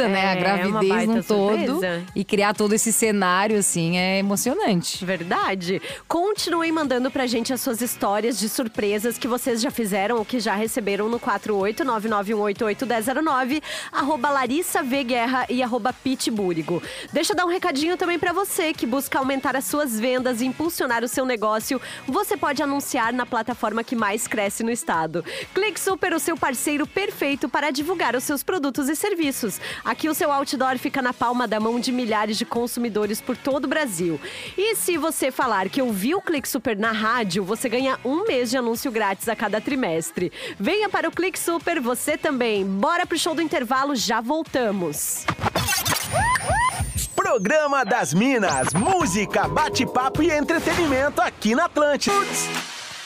né? 0.09 0.27
A 0.27 0.33
É, 0.33 0.37
gravidez 0.37 1.07
num 1.09 1.23
todo 1.23 1.57
surpresa. 1.57 2.03
e 2.15 2.25
criar 2.25 2.55
todo 2.55 2.73
esse 2.75 2.93
cenário 2.93 3.59
assim 3.59 3.97
é 3.99 4.19
emocionante. 4.19 5.05
Verdade. 5.05 5.81
Continuem 6.09 6.73
mandando 6.73 7.11
pra 7.11 7.27
gente 7.27 7.53
as 7.53 7.61
suas 7.61 7.81
histórias 7.81 8.39
de 8.39 8.49
surpresas 8.49 9.19
que 9.19 9.29
vocês 9.29 9.61
já 9.61 9.71
fizeram 9.71 10.17
ou 10.17 10.25
que 10.25 10.41
já 10.41 10.55
receberam 10.55 11.09
no 11.09 11.19
48991881009, 11.21 13.63
arroba 13.93 14.31
Larissa 14.31 14.83
V 14.83 15.05
Guerra 15.05 15.47
e 15.49 15.63
arroba 15.63 15.93
Pete 15.93 16.31
Búrigo. 16.31 16.83
Deixa 17.13 17.33
eu 17.33 17.37
dar 17.37 17.45
um 17.45 17.49
recadinho 17.51 17.97
também 17.97 18.19
pra 18.19 18.33
você 18.33 18.73
que 18.73 18.87
busca 18.87 19.19
aumentar 19.19 19.57
as 19.57 19.65
suas 19.65 19.99
vendas 19.99 20.41
e 20.41 20.47
impulsionar 20.47 21.03
o 21.05 21.09
seu 21.09 21.25
negócio. 21.25 21.81
Você 22.07 22.37
pode 22.37 22.63
anunciar 22.63 23.13
na 23.13 23.27
plataforma 23.27 23.85
que 23.85 23.97
mais 23.97 24.27
cresce 24.27 24.63
no 24.63 24.71
estado. 24.71 25.25
Clique 25.55 25.81
Super, 25.81 26.13
o 26.13 26.19
seu 26.21 26.37
parceiro 26.37 26.87
perfeito 26.87 27.49
para 27.49 27.71
divulgar 27.71 28.15
os 28.17 28.25
seus 28.25 28.43
produtos 28.43 28.89
e 28.89 28.97
serviços. 29.37 29.61
Aqui 29.85 30.09
o 30.09 30.15
seu 30.15 30.33
outdoor 30.33 30.79
fica 30.79 31.03
na 31.03 31.13
palma 31.13 31.47
da 31.47 31.61
mão 31.61 31.79
de 31.79 31.93
milhares 31.93 32.39
de 32.39 32.45
consumidores 32.45 33.21
por 33.21 33.37
todo 33.37 33.67
o 33.67 33.69
Brasil. 33.69 34.19
E 34.57 34.75
se 34.75 34.97
você 34.97 35.31
falar 35.31 35.69
que 35.69 35.83
ouviu 35.83 36.19
o 36.19 36.23
Clique 36.23 36.49
Super 36.49 36.77
na 36.77 36.93
rádio, 36.93 37.45
você 37.45 37.69
ganha 37.69 37.99
um 38.05 38.27
mês 38.27 38.51
de 38.51 38.57
anúncio 38.57 38.91
grátis 38.91 39.29
a 39.29 39.37
cada 39.37 39.61
trimestre. 39.61 40.33
Venha 40.59 40.89
para 40.89 41.09
o 41.09 41.13
Clique 41.13 41.39
Super, 41.39 41.81
você 41.81 42.17
também. 42.17 42.65
Bora 42.65 43.07
pro 43.07 43.19
show 43.19 43.35
do 43.35 43.43
intervalo, 43.43 43.95
já 43.95 44.21
voltamos. 44.21 45.25
Programa 47.15 47.85
das 47.85 48.15
Minas, 48.15 48.73
música, 48.73 49.47
bate-papo 49.49 50.23
e 50.23 50.31
entretenimento 50.31 51.21
aqui 51.21 51.55
na 51.55 51.65
Atlântida. 51.67 52.15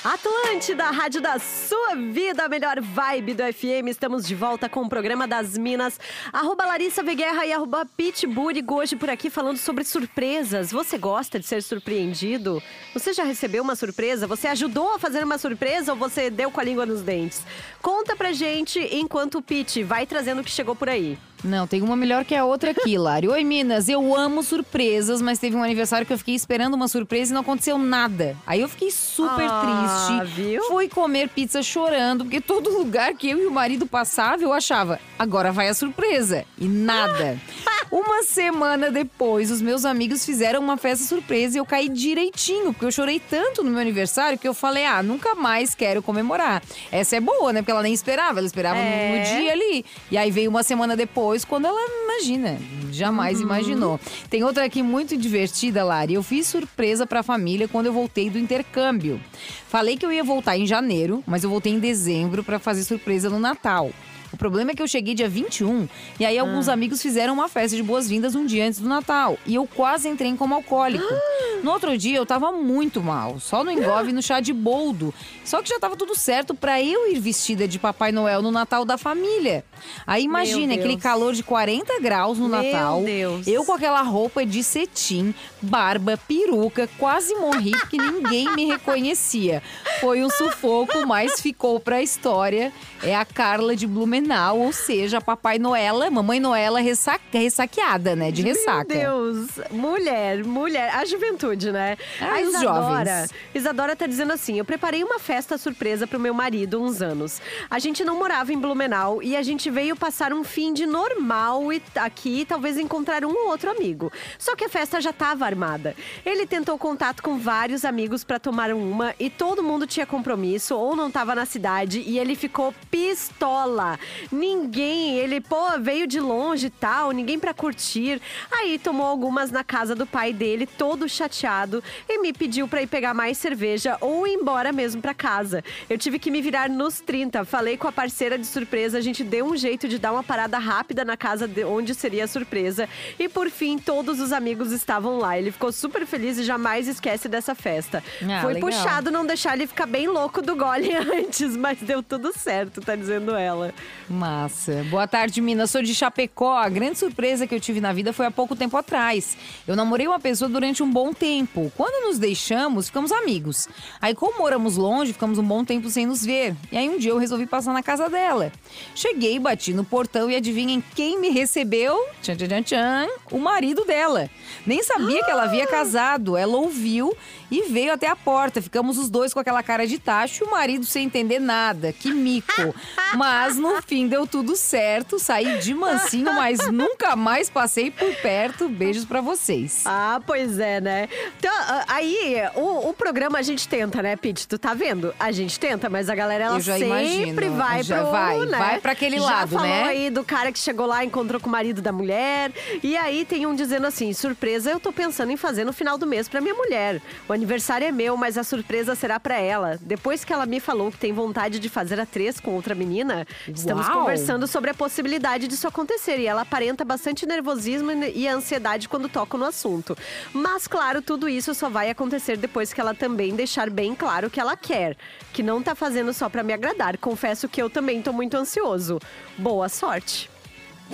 Atlântida, 0.03 0.85
a 0.85 0.91
rádio 0.91 1.21
da 1.21 1.39
sua 1.39 1.95
vida, 1.95 2.45
a 2.45 2.49
melhor 2.49 2.81
vibe 2.81 3.35
do 3.35 3.43
FM. 3.43 3.89
Estamos 3.91 4.27
de 4.27 4.35
volta 4.35 4.67
com 4.67 4.81
o 4.81 4.89
programa 4.89 5.29
das 5.29 5.59
Minas. 5.59 6.01
Arroba 6.33 6.65
Larissa 6.65 7.03
Veguerra 7.03 7.45
e 7.45 7.53
arroba 7.53 7.85
Pete 7.85 8.27
hoje 8.67 8.97
por 8.97 9.11
aqui 9.11 9.29
falando 9.29 9.59
sobre 9.59 9.85
surpresas. 9.85 10.73
Você 10.73 10.97
gosta 10.97 11.39
de 11.39 11.45
ser 11.45 11.63
surpreendido? 11.63 12.63
Você 12.95 13.13
já 13.13 13.25
recebeu 13.25 13.63
uma 13.63 13.77
surpresa? 13.77 14.27
Você 14.27 14.49
ajudou 14.49 14.95
a 14.95 14.99
fazer 14.99 15.23
uma 15.23 15.37
surpresa 15.37 15.93
ou 15.93 15.99
você 15.99 16.31
deu 16.31 16.51
com 16.51 16.61
a 16.61 16.65
língua 16.65 16.87
nos 16.87 17.03
dentes? 17.03 17.45
Conta 17.83 18.17
pra 18.17 18.33
gente 18.33 18.79
enquanto 18.79 19.37
o 19.37 19.43
Pete 19.43 19.83
vai 19.83 20.07
trazendo 20.07 20.41
o 20.41 20.45
que 20.45 20.51
chegou 20.51 20.75
por 20.75 20.89
aí. 20.89 21.19
Não, 21.43 21.67
tem 21.67 21.81
uma 21.81 21.97
melhor 21.97 22.25
que 22.25 22.35
a 22.35 22.45
outra 22.45 22.71
aqui, 22.73 22.99
Lari. 22.99 23.27
Oi, 23.29 23.43
Minas, 23.45 23.89
eu 23.89 24.15
amo 24.15 24.43
surpresas, 24.43 25.23
mas 25.23 25.39
teve 25.39 25.57
um 25.57 25.63
aniversário 25.63 26.07
que 26.07 26.13
eu 26.13 26.19
fiquei 26.19 26.35
esperando 26.35 26.75
uma 26.75 26.87
surpresa 26.87 27.31
e 27.31 27.35
não 27.35 27.41
aconteceu 27.41 27.79
nada. 27.79 28.37
Aí 28.47 28.61
eu 28.61 28.69
fiquei 28.69 28.91
super 28.91 29.47
Ah, 29.49 30.21
triste. 30.21 30.35
viu? 30.35 30.63
Fui 30.65 30.89
comer 30.89 31.29
pizza 31.31 31.63
chorando, 31.63 32.25
porque 32.25 32.41
todo 32.43 32.71
lugar 32.77 33.15
que 33.15 33.31
eu 33.31 33.39
e 33.43 33.47
o 33.47 33.51
marido 33.51 33.87
passava, 33.87 34.43
eu 34.43 34.53
achava, 34.53 35.01
agora 35.19 35.51
vai 35.51 35.69
a 35.69 35.75
surpresa. 35.75 36.45
E 36.59 36.67
nada. 36.69 37.39
Uma 37.91 38.23
semana 38.23 38.89
depois, 38.89 39.51
os 39.51 39.61
meus 39.61 39.85
amigos 39.85 40.25
fizeram 40.25 40.61
uma 40.61 40.77
festa 40.77 41.05
surpresa 41.05 41.57
e 41.57 41.59
eu 41.59 41.67
caí 41.67 41.89
direitinho, 41.89 42.73
porque 42.73 42.85
eu 42.85 42.93
chorei 42.93 43.19
tanto 43.19 43.65
no 43.65 43.71
meu 43.73 43.81
aniversário 43.81 44.39
que 44.39 44.47
eu 44.47 44.55
falei: 44.55 44.85
ah, 44.87 45.03
nunca 45.03 45.35
mais 45.35 45.75
quero 45.75 46.01
comemorar. 46.01 46.63
Essa 46.93 47.17
é 47.17 47.21
boa, 47.21 47.53
né? 47.53 47.63
Porque 47.63 47.73
ela 47.73 47.83
nem 47.83 47.93
esperava, 47.93 48.39
ela 48.39 48.47
esperava 48.47 48.79
É. 48.79 49.19
no 49.19 49.37
dia 49.41 49.53
ali. 49.53 49.85
E 50.09 50.17
aí 50.17 50.31
veio 50.31 50.49
uma 50.51 50.63
semana 50.63 50.97
depois, 50.97 51.30
quando 51.45 51.67
ela 51.67 51.81
imagina, 52.05 52.59
jamais 52.91 53.39
Uhum. 53.39 53.45
imaginou. 53.45 54.01
Tem 54.29 54.43
outra 54.45 54.65
aqui 54.65 54.83
muito 54.83 55.17
divertida, 55.17 55.85
Lari. 55.85 56.15
Eu 56.15 56.23
fiz 56.23 56.47
surpresa 56.47 57.07
pra 57.07 57.23
família 57.23 57.69
quando 57.69 57.87
eu 57.87 57.93
voltei 57.93 58.29
do 58.29 58.39
intercâmbio. 58.39 59.21
Falei 59.69 59.97
que 59.97 60.05
eu 60.05 60.13
ia 60.13 60.25
voltar 60.25 60.57
em 60.59 60.67
janeiro, 60.67 61.23
mas 61.27 61.45
eu 61.45 61.51
voltei 61.51 61.73
em 61.73 61.79
dezembro 61.79 62.43
pra 62.43 62.59
fazer 62.59 62.83
surpresa 62.85 63.31
no 63.31 63.39
Natal. 63.39 63.91
O 64.33 64.37
problema 64.37 64.71
é 64.71 64.75
que 64.75 64.83
eu 64.83 64.89
cheguei 64.89 65.15
dia 65.15 65.29
21 65.29 65.89
e 66.19 66.25
aí 66.25 66.39
alguns 66.39 66.69
amigos 66.69 67.03
fizeram 67.03 67.35
uma 67.35 67.49
festa 67.49 67.77
de 67.77 67.83
boas-vindas 67.83 68.35
um 68.35 68.47
dia 68.47 68.67
antes 68.67 68.79
do 68.81 68.89
Natal. 68.89 69.39
E 69.47 69.55
eu 69.55 69.67
quase 69.67 70.09
entrei 70.09 70.31
em 70.31 70.37
coma 70.37 70.57
alcoólico. 70.57 71.05
No 71.63 71.73
outro 71.73 71.99
dia 71.99 72.17
eu 72.17 72.25
tava 72.25 72.51
muito 72.51 73.03
mal, 73.03 73.39
só 73.39 73.63
no 73.63 73.71
engove 73.71 74.09
e 74.09 74.13
no 74.15 74.23
chá 74.23 74.41
de 74.41 74.51
boldo. 74.51 75.13
Só 75.45 75.61
que 75.61 75.69
já 75.69 75.79
tava 75.79 75.95
tudo 75.95 76.17
certo 76.17 76.55
pra 76.55 76.81
eu 76.83 77.13
ir 77.13 77.21
vestida 77.21 77.69
de 77.69 77.79
Papai 77.79 78.13
Noel 78.13 78.41
no 78.41 78.51
Natal 78.51 78.83
da 78.83 78.97
família. 78.97 79.63
Aí 80.07 80.25
imagina 80.25 80.73
aquele 80.73 80.97
calor 80.97 81.35
de 81.35 81.43
40 81.43 82.01
graus 82.01 82.39
no 82.39 82.49
Meu 82.49 82.63
Natal. 82.63 83.03
Deus. 83.03 83.47
Eu 83.47 83.63
com 83.65 83.75
aquela 83.75 84.01
roupa 84.01 84.47
de 84.47 84.65
cetim, 84.65 85.35
barba, 85.61 86.19
peruca, 86.27 86.89
quase 86.97 87.35
morri 87.35 87.73
porque 87.73 87.99
ninguém 87.99 88.51
me 88.55 88.65
reconhecia. 88.65 89.63
Foi 90.01 90.25
um 90.25 90.31
sufoco, 90.31 91.07
mas 91.07 91.41
ficou 91.41 91.79
pra 91.79 92.03
história. 92.03 92.73
É 93.03 93.15
a 93.15 93.25
Carla 93.25 93.77
de 93.77 93.87
Blumenau, 93.87 94.20
ou 94.55 94.73
seja, 94.73 95.21
Papai 95.21 95.59
Noela, 95.59 96.11
Mamãe 96.11 96.41
Noela 96.41 96.81
ressaca, 96.81 97.23
ressaqueada, 97.33 98.15
né? 98.15 98.31
De 98.31 98.43
ressaca. 98.43 98.95
Meu 98.95 99.33
Deus, 99.33 99.49
mulher, 99.71 100.45
mulher, 100.45 100.95
a 100.95 101.05
juventude, 101.05 101.73
né? 101.73 101.97
Ah, 102.21 102.35
a 102.35 102.43
Isadora, 102.43 102.65
jovens. 102.65 103.31
Isadora 103.55 103.97
tá 103.97 104.07
dizendo 104.07 104.33
assim: 104.33 104.59
eu 104.59 104.65
preparei 104.65 105.03
uma 105.03 105.19
festa 105.19 105.59
surpresa 105.59 106.07
pro 106.07 106.21
meu 106.21 106.35
marido 106.35 106.77
há 106.77 106.81
uns 106.81 107.03
anos. 107.03 107.41
A 107.71 107.79
gente 107.79 108.05
não 108.05 108.17
morava 108.19 108.53
em 108.53 108.59
Blumenau 108.59 109.23
e 109.23 109.37
a 109.37 109.43
gente 109.43 109.71
veio 109.71 109.97
passar 109.97 110.33
um 110.33 110.45
fim 110.45 110.73
de 110.73 110.87
normal 110.87 111.73
e 111.73 111.83
aqui 111.97 112.45
talvez 112.45 112.79
encontrar 112.79 113.25
um 113.25 113.35
ou 113.35 113.49
outro 113.49 113.71
amigo. 113.71 114.13
Só 114.39 114.55
que 114.57 114.65
a 114.65 114.69
festa 114.69 115.01
já 115.01 115.13
tava 115.13 115.45
armada. 115.45 115.95
Ele 116.25 116.47
tentou 116.47 116.79
contato 116.79 117.23
com 117.23 117.39
vários 117.39 117.85
amigos 117.85 118.25
pra 118.25 118.39
tomar 118.39 118.73
uma 118.73 119.15
e 119.19 119.31
todo 119.31 119.63
mundo 119.63 119.87
tinha 119.87 120.07
compromisso 120.07 120.77
ou 120.77 120.95
não 120.95 121.11
tava 121.11 121.35
na 121.35 121.47
cidade 121.47 122.01
e 122.01 122.19
ele 122.19 122.35
ficou 122.35 122.75
pistola. 122.91 123.99
Ninguém, 124.31 125.17
ele, 125.19 125.41
pô, 125.41 125.79
veio 125.79 126.07
de 126.07 126.19
longe 126.21 126.67
e 126.69 126.71
tal, 126.71 127.11
ninguém 127.11 127.39
pra 127.39 127.53
curtir. 127.53 128.21
Aí 128.51 128.79
tomou 128.79 129.07
algumas 129.07 129.51
na 129.51 129.63
casa 129.63 129.95
do 129.95 130.07
pai 130.07 130.33
dele, 130.33 130.67
todo 130.67 131.09
chateado, 131.09 131.83
e 132.09 132.19
me 132.21 132.33
pediu 132.33 132.67
pra 132.67 132.83
ir 132.83 132.87
pegar 132.87 133.13
mais 133.15 133.39
cerveja 133.39 133.97
ou 134.01 134.27
ir 134.27 134.35
embora 134.35 134.73
mesmo 134.73 135.01
pra 135.03 135.15
casa. 135.15 135.63
Eu 135.89 135.99
tive 135.99 136.19
que 136.19 136.31
me 136.31 136.41
virar 136.41 136.69
nos 136.69 137.01
30. 137.01 137.45
Falei 137.45 137.77
com 137.77 137.87
a 137.89 137.93
parceira 137.93 138.39
de 138.39 138.47
surpresa, 138.47 138.99
a 138.99 139.01
gente 139.01 139.23
deu 139.23 139.47
um 139.47 139.57
jeito 139.57 139.89
de 139.89 139.99
dar 139.99 140.13
uma 140.13 140.23
parada 140.23 140.59
rápida 140.59 141.05
na 141.05 141.17
casa 141.17 141.47
de 141.47 141.65
onde 141.65 141.95
seria 141.95 142.25
a 142.25 142.29
surpresa. 142.29 142.89
E 143.19 143.29
por 143.29 143.51
fim, 143.51 143.79
todos 143.79 144.21
os 144.21 144.33
amigos 144.33 144.73
estavam 144.73 145.19
lá. 145.19 145.39
Ele 145.39 145.51
ficou 145.51 145.73
super 145.73 146.07
feliz 146.07 146.39
e 146.39 146.45
jamais 146.45 146.89
esquece 146.89 147.29
dessa 147.29 147.55
festa. 147.55 148.03
Ah, 148.23 148.43
Foi 148.43 148.55
legal. 148.55 148.71
puxado 148.71 149.11
não 149.11 149.27
deixar 149.27 149.55
ele 149.55 149.67
ficar 149.67 149.87
bem 149.87 150.07
louco 150.09 150.41
do 150.41 150.55
gole 150.57 150.91
antes, 150.95 151.57
mas 151.57 151.79
deu 151.81 152.03
tudo 152.03 152.33
certo, 152.37 152.81
tá 152.81 152.95
dizendo 152.97 153.35
ela. 153.35 153.75
Massa. 154.11 154.85
Boa 154.91 155.07
tarde, 155.07 155.41
Minas. 155.41 155.71
Sou 155.71 155.83
de 155.83 155.95
Chapecó. 155.95 156.57
A 156.57 156.69
grande 156.69 156.99
surpresa 156.99 157.47
que 157.47 157.55
eu 157.55 157.61
tive 157.61 157.81
na 157.81 157.93
vida 157.93 158.13
foi 158.13 158.27
há 158.27 158.31
pouco 158.31 158.57
tempo 158.57 158.77
atrás. 158.77 159.37
Eu 159.67 159.77
namorei 159.77 160.09
uma 160.09 160.19
pessoa 160.19 160.49
durante 160.49 160.83
um 160.83 160.91
bom 160.91 161.13
tempo. 161.13 161.73
Quando 161.77 162.07
nos 162.07 162.19
deixamos, 162.19 162.87
ficamos 162.87 163.13
amigos. 163.13 163.69
Aí, 164.01 164.15
como 164.15 164.39
moramos 164.39 164.77
longe, 164.77 165.13
ficamos 165.13 165.39
um 165.39 165.45
bom 165.45 165.65
tempo 165.65 165.89
sem 165.89 166.07
nos 166.07 166.25
ver. 166.25 166.57
E 166.73 166.77
aí, 166.77 166.89
um 166.89 166.99
dia 166.99 167.13
eu 167.13 167.19
resolvi 167.19 167.47
passar 167.47 167.73
na 167.73 167.83
casa 167.83 168.11
dela. 168.11 168.53
Cheguei, 168.95 169.39
bati 169.39 169.73
no 169.73 169.85
portão 169.85 170.29
e 170.29 170.35
adivinhem 170.35 170.83
quem 170.95 171.21
me 171.21 171.31
recebeu? 171.31 171.97
Tchan, 172.21 172.37
tchan, 172.37 172.49
tchan, 172.49 172.63
tchan. 172.63 173.09
O 173.31 173.39
marido 173.39 173.85
dela. 173.85 174.29
Nem 174.67 174.83
sabia 174.83 175.25
que 175.25 175.31
ela 175.31 175.45
havia 175.45 175.67
casado. 175.67 176.37
Ela 176.37 176.57
ouviu 176.57 177.17
e 177.51 177.69
veio 177.69 177.93
até 177.93 178.09
a 178.09 178.17
porta. 178.17 178.63
Ficamos 178.63 178.99
os 178.99 179.11
dois 179.11 179.35
com 179.35 179.41
aquela 179.41 179.63
cara 179.63 179.87
de 179.87 179.99
tacho 179.99 180.45
e 180.45 180.47
o 180.47 180.51
marido 180.51 180.85
sem 180.85 181.07
entender 181.07 181.39
nada. 181.39 181.93
Que 181.93 182.13
mico. 182.13 182.75
Mas 183.17 183.57
no 183.57 183.81
fim 183.83 184.07
deu 184.07 184.27
tudo 184.27 184.55
certo. 184.55 185.19
Saí 185.19 185.59
de 185.59 185.75
mansinho, 185.75 186.33
mas 186.33 186.71
nunca 186.71 187.17
mais 187.17 187.51
passei 187.51 187.91
por 187.91 188.15
perto. 188.17 188.69
Beijos 188.69 189.05
pra 189.05 189.21
vocês. 189.21 189.83
Ah, 189.85 190.21
pois 190.25 190.61
é, 190.61 190.81
né? 190.81 191.09
Então, 191.37 191.53
ah, 191.53 191.85
aí, 191.89 192.37
o, 192.55 192.89
o 192.91 192.95
programa 192.95 193.39
a 193.39 193.43
gente 193.43 193.67
tenta, 193.67 194.01
né, 194.01 194.15
Pete? 194.15 194.47
Tu 194.47 194.57
tá 194.59 194.75
vendo? 194.75 195.13
A 195.19 195.33
gente 195.33 195.59
tenta, 195.59 195.91
mas 195.91 196.09
a 196.09 196.15
galera 196.15 196.45
ela 196.45 196.61
sempre 196.61 197.47
imagino. 197.47 197.57
vai 197.57 197.83
Já 197.83 198.01
pro, 198.01 198.11
vai, 198.13 198.39
né? 198.47 198.59
vai 198.59 198.81
pra 198.81 198.93
aquele 198.93 199.19
já 199.19 199.25
lado, 199.25 199.57
falou 199.57 199.67
né? 199.67 199.83
aí 199.83 200.11
do 200.11 200.23
cara 200.23 200.53
que 200.53 200.59
chegou 200.59 200.87
lá, 200.87 201.05
encontrou 201.05 201.41
com 201.41 201.49
o 201.49 201.53
marido 201.53 201.83
da 201.83 201.91
mulher. 201.91 202.53
E 202.83 202.97
aí 202.97 203.25
tem 203.25 203.45
um 203.45 203.55
dizendo 203.55 203.87
assim: 203.87 204.13
surpresa, 204.13 204.71
eu 204.71 204.79
tô 204.79 204.93
pensando 204.93 205.33
em 205.33 205.37
fazer 205.37 205.65
no 205.65 205.73
final 205.73 205.99
do 205.99 206.07
mês 206.07 206.29
pra 206.29 206.41
minha 206.41 206.55
mulher. 206.55 207.03
O 207.29 207.33
aniversário 207.41 207.87
é 207.87 207.91
meu, 207.91 208.19
mas 208.19 208.37
a 208.37 208.45
surpresa 208.45 208.95
será 208.95 209.19
pra 209.19 209.39
ela. 209.39 209.79
Depois 209.81 210.25
que 210.25 210.33
ela 210.33 210.45
me 210.45 210.61
falou 210.61 210.93
que 210.93 210.99
tem 210.99 211.11
vontade 211.11 211.59
de 211.59 211.71
fazer 211.71 211.99
a 211.99 212.05
três 212.05 212.39
com 212.39 212.55
outra 212.55 212.75
menina, 212.75 213.27
estamos 213.49 213.87
Uau! 213.87 214.01
conversando 214.01 214.47
sobre 214.47 214.71
a 214.71 214.75
possibilidade 214.75 215.49
disso 215.49 215.67
acontecer. 215.67 216.19
E 216.19 216.27
ela 216.27 216.43
aparenta 216.43 216.85
bastante 216.85 217.25
nervosismo 217.25 217.91
e 217.93 218.29
ansiedade 218.29 218.91
quando 218.91 219.09
toca 219.09 219.39
no 219.39 219.47
assunto. 219.47 219.97
Mas, 220.35 220.69
claro, 220.69 221.01
tudo 221.01 221.29
isso 221.29 221.55
só 221.55 221.71
vai 221.71 221.89
acontecer 221.89 222.37
depois 222.37 222.75
que 222.75 222.81
ela 222.81 222.95
também 222.95 223.35
deixar 223.35 223.71
bem 223.71 223.95
claro 223.95 224.29
que 224.29 224.39
ela 224.39 224.55
quer. 224.55 224.95
Que 225.33 225.43
não 225.43 225.63
tá 225.63 225.75
fazendo 225.75 226.13
só 226.13 226.29
pra 226.29 226.43
me 226.43 226.53
agradar. 226.53 226.99
Confesso 226.99 227.49
que 227.49 227.63
eu 227.63 227.71
também 227.71 228.03
tô 228.03 228.13
muito 228.13 228.37
ansioso. 228.37 228.99
Boa 229.39 229.69
sorte. 229.71 230.29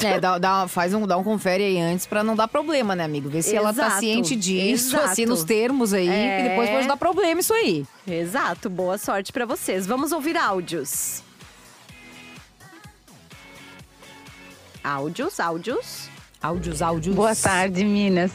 É, 0.03 0.21
dá, 0.21 0.37
dá- 0.39 0.69
faz 0.69 0.93
um, 0.93 1.07
dá 1.07 1.17
um 1.17 1.25
confere 1.25 1.65
aí 1.65 1.81
antes 1.81 2.05
pra 2.07 2.23
não 2.23 2.37
dar 2.37 2.47
problema, 2.49 2.95
né, 2.95 3.05
amigo? 3.05 3.29
Vê 3.31 3.41
se 3.41 3.57
ela 3.57 3.73
tá 3.73 3.87
Exato, 3.87 4.01
ciente 4.01 4.37
disso, 4.37 4.95
exato. 4.97 5.11
assim, 5.11 5.25
nos 5.27 5.43
termos 5.43 5.95
aí, 5.95 6.09
É. 6.09 6.37
que 6.43 6.49
depois 6.51 6.69
pode 6.71 6.87
dar 6.87 6.97
problema 6.97 7.41
isso 7.41 7.55
aí. 7.55 7.87
Exato, 8.07 8.69
boa 8.69 8.99
sorte 8.99 9.33
pra 9.33 9.47
vocês. 9.47 9.87
Vamos 9.87 10.13
ouvir 10.13 10.37
áudios. 10.37 11.23
Áudios, 14.85 15.41
áudios. 15.41 16.09
Áudios, 16.43 16.83
áudios. 16.83 17.15
Boa 17.17 17.35
tarde, 17.35 17.85
Minas. 17.85 18.31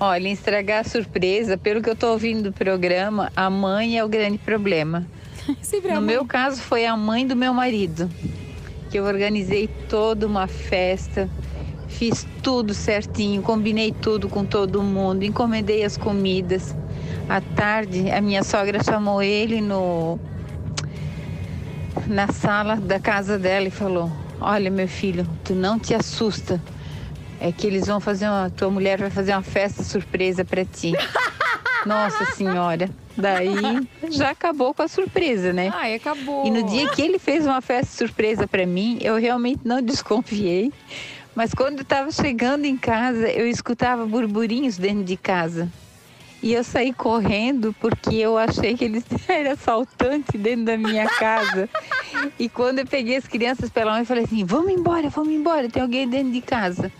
Olha, 0.00 0.28
em 0.28 0.32
estragar 0.32 0.80
a 0.80 0.84
surpresa, 0.88 1.56
pelo 1.58 1.82
que 1.82 1.90
eu 1.90 1.96
tô 1.96 2.08
ouvindo 2.12 2.44
do 2.44 2.52
programa, 2.52 3.30
a 3.36 3.48
mãe 3.50 3.98
é 3.98 4.04
o 4.04 4.08
grande 4.08 4.38
problema. 4.38 5.06
Sempre 5.60 5.90
a 5.92 5.96
No 5.96 6.00
meu 6.02 6.24
caso, 6.24 6.60
foi 6.62 6.86
a 6.86 6.96
mãe 6.96 7.26
do 7.26 7.36
meu 7.36 7.52
marido, 7.52 8.10
eu 8.98 9.04
organizei 9.04 9.68
toda 9.88 10.26
uma 10.26 10.46
festa, 10.46 11.28
fiz 11.88 12.26
tudo 12.42 12.74
certinho, 12.74 13.42
combinei 13.42 13.92
tudo 13.92 14.28
com 14.28 14.44
todo 14.44 14.82
mundo, 14.82 15.24
encomendei 15.24 15.84
as 15.84 15.96
comidas. 15.96 16.74
À 17.28 17.40
tarde, 17.40 18.10
a 18.10 18.20
minha 18.20 18.42
sogra 18.42 18.82
chamou 18.82 19.22
ele 19.22 19.60
no 19.60 20.18
na 22.06 22.28
sala 22.28 22.76
da 22.76 23.00
casa 23.00 23.38
dela 23.38 23.68
e 23.68 23.70
falou: 23.70 24.10
Olha, 24.40 24.70
meu 24.70 24.88
filho, 24.88 25.26
tu 25.42 25.54
não 25.54 25.78
te 25.78 25.94
assusta. 25.94 26.60
É 27.40 27.50
que 27.50 27.66
eles 27.66 27.86
vão 27.86 28.00
fazer 28.00 28.26
uma. 28.26 28.50
Tua 28.50 28.70
mulher 28.70 28.98
vai 28.98 29.10
fazer 29.10 29.32
uma 29.32 29.42
festa 29.42 29.82
surpresa 29.82 30.44
pra 30.44 30.64
ti. 30.64 30.92
Nossa 31.86 32.24
senhora. 32.32 32.90
Daí 33.16 33.54
já 34.10 34.30
acabou 34.30 34.74
com 34.74 34.82
a 34.82 34.88
surpresa, 34.88 35.52
né? 35.52 35.70
Ai, 35.74 35.94
acabou. 35.94 36.46
E 36.46 36.50
no 36.50 36.62
dia 36.64 36.88
que 36.90 37.02
ele 37.02 37.18
fez 37.18 37.46
uma 37.46 37.60
festa 37.60 37.96
surpresa 37.96 38.46
pra 38.46 38.66
mim, 38.66 38.98
eu 39.00 39.16
realmente 39.16 39.60
não 39.64 39.80
desconfiei. 39.80 40.72
Mas 41.34 41.52
quando 41.52 41.78
eu 41.78 41.84
tava 41.84 42.10
chegando 42.10 42.64
em 42.64 42.76
casa, 42.76 43.28
eu 43.28 43.46
escutava 43.46 44.06
burburinhos 44.06 44.78
dentro 44.78 45.04
de 45.04 45.16
casa. 45.16 45.68
E 46.42 46.52
eu 46.52 46.62
saí 46.62 46.92
correndo 46.92 47.74
porque 47.80 48.16
eu 48.16 48.36
achei 48.36 48.76
que 48.76 48.84
eles 48.84 49.04
eram 49.26 49.52
assaltantes 49.52 50.38
dentro 50.38 50.66
da 50.66 50.76
minha 50.76 51.08
casa. 51.08 51.68
E 52.38 52.48
quando 52.48 52.80
eu 52.80 52.86
peguei 52.86 53.16
as 53.16 53.26
crianças 53.26 53.70
pela 53.70 53.92
mão, 53.92 54.00
eu 54.00 54.06
falei 54.06 54.24
assim: 54.24 54.44
vamos 54.44 54.70
embora, 54.70 55.08
vamos 55.08 55.32
embora, 55.32 55.68
tem 55.68 55.82
alguém 55.82 56.06
dentro 56.08 56.32
de 56.32 56.40
casa. 56.40 56.92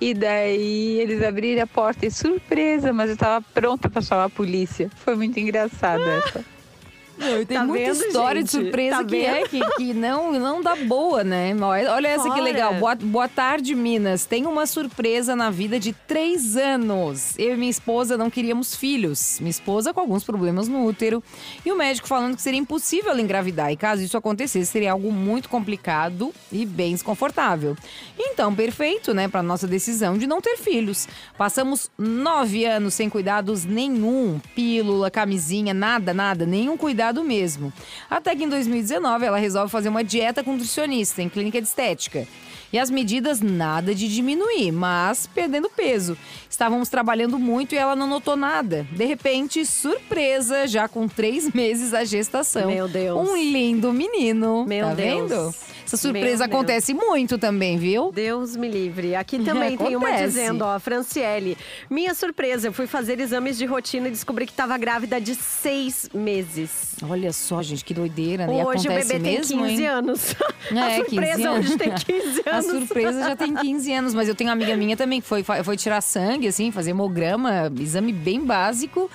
E 0.00 0.12
daí 0.12 1.00
eles 1.00 1.22
abriram 1.22 1.62
a 1.62 1.66
porta 1.66 2.04
e 2.04 2.10
surpresa, 2.10 2.92
mas 2.92 3.08
eu 3.08 3.14
estava 3.14 3.44
pronta 3.54 3.88
para 3.88 4.02
chamar 4.02 4.24
a 4.24 4.30
polícia. 4.30 4.90
Foi 4.96 5.16
muito 5.16 5.38
engraçado 5.40 6.02
essa. 6.02 6.55
Não, 7.18 7.44
tem 7.44 7.58
Tá 7.58 7.64
muita 7.64 7.92
vendo, 7.94 8.04
história 8.06 8.42
de 8.42 8.50
gente? 8.50 8.62
surpresa 8.64 8.96
Tá 8.98 9.04
que 9.04 9.16
é 9.16 9.34
vendo? 9.34 9.48
que, 9.48 9.76
que 9.76 9.94
não, 9.94 10.32
não 10.38 10.60
dá 10.62 10.76
boa, 10.76 11.24
né? 11.24 11.54
Olha 11.60 12.08
essa 12.08 12.24
que 12.24 12.28
Fora. 12.30 12.42
legal. 12.42 12.74
Boa, 12.74 12.94
boa 12.94 13.28
tarde, 13.28 13.74
Minas. 13.74 14.26
Tem 14.26 14.44
uma 14.46 14.66
surpresa 14.66 15.34
na 15.34 15.48
vida 15.50 15.78
de 15.80 15.92
três 15.92 16.56
anos. 16.56 17.34
Eu 17.38 17.54
e 17.54 17.56
minha 17.56 17.70
esposa 17.70 18.16
não 18.18 18.28
queríamos 18.28 18.74
filhos. 18.74 19.38
Minha 19.40 19.50
esposa 19.50 19.94
com 19.94 20.00
alguns 20.00 20.24
problemas 20.24 20.68
no 20.68 20.84
útero. 20.84 21.22
E 21.64 21.72
o 21.72 21.76
médico 21.76 22.06
falando 22.06 22.36
que 22.36 22.42
seria 22.42 22.60
impossível 22.60 23.10
ela 23.12 23.20
engravidar. 23.22 23.72
E 23.72 23.76
caso 23.76 24.02
isso 24.02 24.16
acontecesse, 24.16 24.70
seria 24.70 24.92
algo 24.92 25.10
muito 25.12 25.48
complicado 25.48 26.32
e 26.52 26.66
bem 26.66 26.92
desconfortável. 26.92 27.76
Então, 28.18 28.54
perfeito, 28.54 29.14
né, 29.14 29.28
para 29.28 29.42
nossa 29.42 29.66
decisão 29.66 30.18
de 30.18 30.26
não 30.26 30.40
ter 30.40 30.56
filhos. 30.58 31.08
Passamos 31.38 31.90
nove 31.96 32.64
anos 32.64 32.94
sem 32.94 33.08
cuidados 33.08 33.64
nenhum. 33.64 34.40
Pílula, 34.54 35.10
camisinha, 35.10 35.72
nada, 35.72 36.12
nada. 36.12 36.44
Nenhum 36.44 36.76
cuidado 36.76 37.05
mesmo. 37.24 37.72
Até 38.08 38.34
que 38.34 38.44
em 38.44 38.48
2019 38.48 39.24
ela 39.24 39.38
resolve 39.38 39.70
fazer 39.70 39.88
uma 39.88 40.04
dieta 40.04 40.42
com 40.42 40.52
nutricionista 40.52 41.22
em 41.22 41.28
clínica 41.28 41.60
de 41.60 41.68
estética. 41.68 42.26
E 42.72 42.78
as 42.78 42.90
medidas 42.90 43.40
nada 43.40 43.94
de 43.94 44.08
diminuir, 44.08 44.72
mas 44.72 45.26
perdendo 45.26 45.68
peso. 45.70 46.16
Estávamos 46.50 46.88
trabalhando 46.88 47.38
muito 47.38 47.74
e 47.74 47.78
ela 47.78 47.94
não 47.94 48.06
notou 48.06 48.36
nada. 48.36 48.86
De 48.92 49.04
repente, 49.04 49.64
surpresa, 49.64 50.66
já 50.66 50.88
com 50.88 51.06
três 51.08 51.50
meses 51.54 51.94
a 51.94 52.04
gestação. 52.04 52.70
Meu 52.70 52.88
Deus. 52.88 53.28
Um 53.28 53.36
lindo 53.36 53.92
menino. 53.92 54.64
Meu 54.66 54.88
tá 54.88 54.94
Deus. 54.94 55.30
vendo? 55.30 55.54
Essa 55.86 55.96
surpresa 55.96 56.26
Meu 56.26 56.36
Deus. 56.38 56.40
acontece 56.50 56.92
muito 56.92 57.38
também, 57.38 57.78
viu? 57.78 58.10
Deus 58.10 58.56
me 58.56 58.68
livre. 58.68 59.14
Aqui 59.14 59.38
também 59.44 59.76
tem 59.76 59.94
uma 59.94 60.08
Acontece. 60.08 60.26
dizendo, 60.34 60.64
ó, 60.64 60.80
Franciele. 60.80 61.56
Minha 61.88 62.12
surpresa, 62.12 62.66
eu 62.66 62.72
fui 62.72 62.88
fazer 62.88 63.20
exames 63.20 63.56
de 63.56 63.64
rotina 63.66 64.08
e 64.08 64.10
descobri 64.10 64.46
que 64.46 64.52
estava 64.52 64.76
grávida 64.76 65.20
de 65.20 65.36
seis 65.36 66.08
meses. 66.12 66.96
Olha 67.08 67.32
só, 67.32 67.62
gente, 67.62 67.84
que 67.84 67.94
doideira, 67.94 68.48
né? 68.48 68.64
Hoje 68.64 68.88
o 68.88 68.90
Acontece 68.90 69.12
bebê 69.12 69.30
mesmo, 69.36 69.58
tem 69.62 69.68
15 69.68 69.82
hein? 69.82 69.88
anos. 69.88 70.34
É, 70.68 70.80
a 70.80 70.96
surpresa 70.96 71.36
15 71.36 71.42
anos. 71.46 71.66
hoje 71.66 71.78
tem 71.78 71.94
15 71.94 72.42
A 72.58 72.62
surpresa 72.62 73.20
já 73.20 73.36
tem 73.36 73.54
15 73.54 73.92
anos, 73.92 74.14
mas 74.14 74.28
eu 74.28 74.34
tenho 74.34 74.48
uma 74.50 74.54
amiga 74.54 74.76
minha 74.76 74.96
também 74.96 75.20
que 75.20 75.26
foi, 75.26 75.42
foi 75.42 75.76
tirar 75.76 76.00
sangue, 76.00 76.46
assim, 76.48 76.70
fazer 76.70 76.90
hemograma, 76.90 77.72
exame 77.80 78.12
bem 78.12 78.40
básico. 78.44 79.10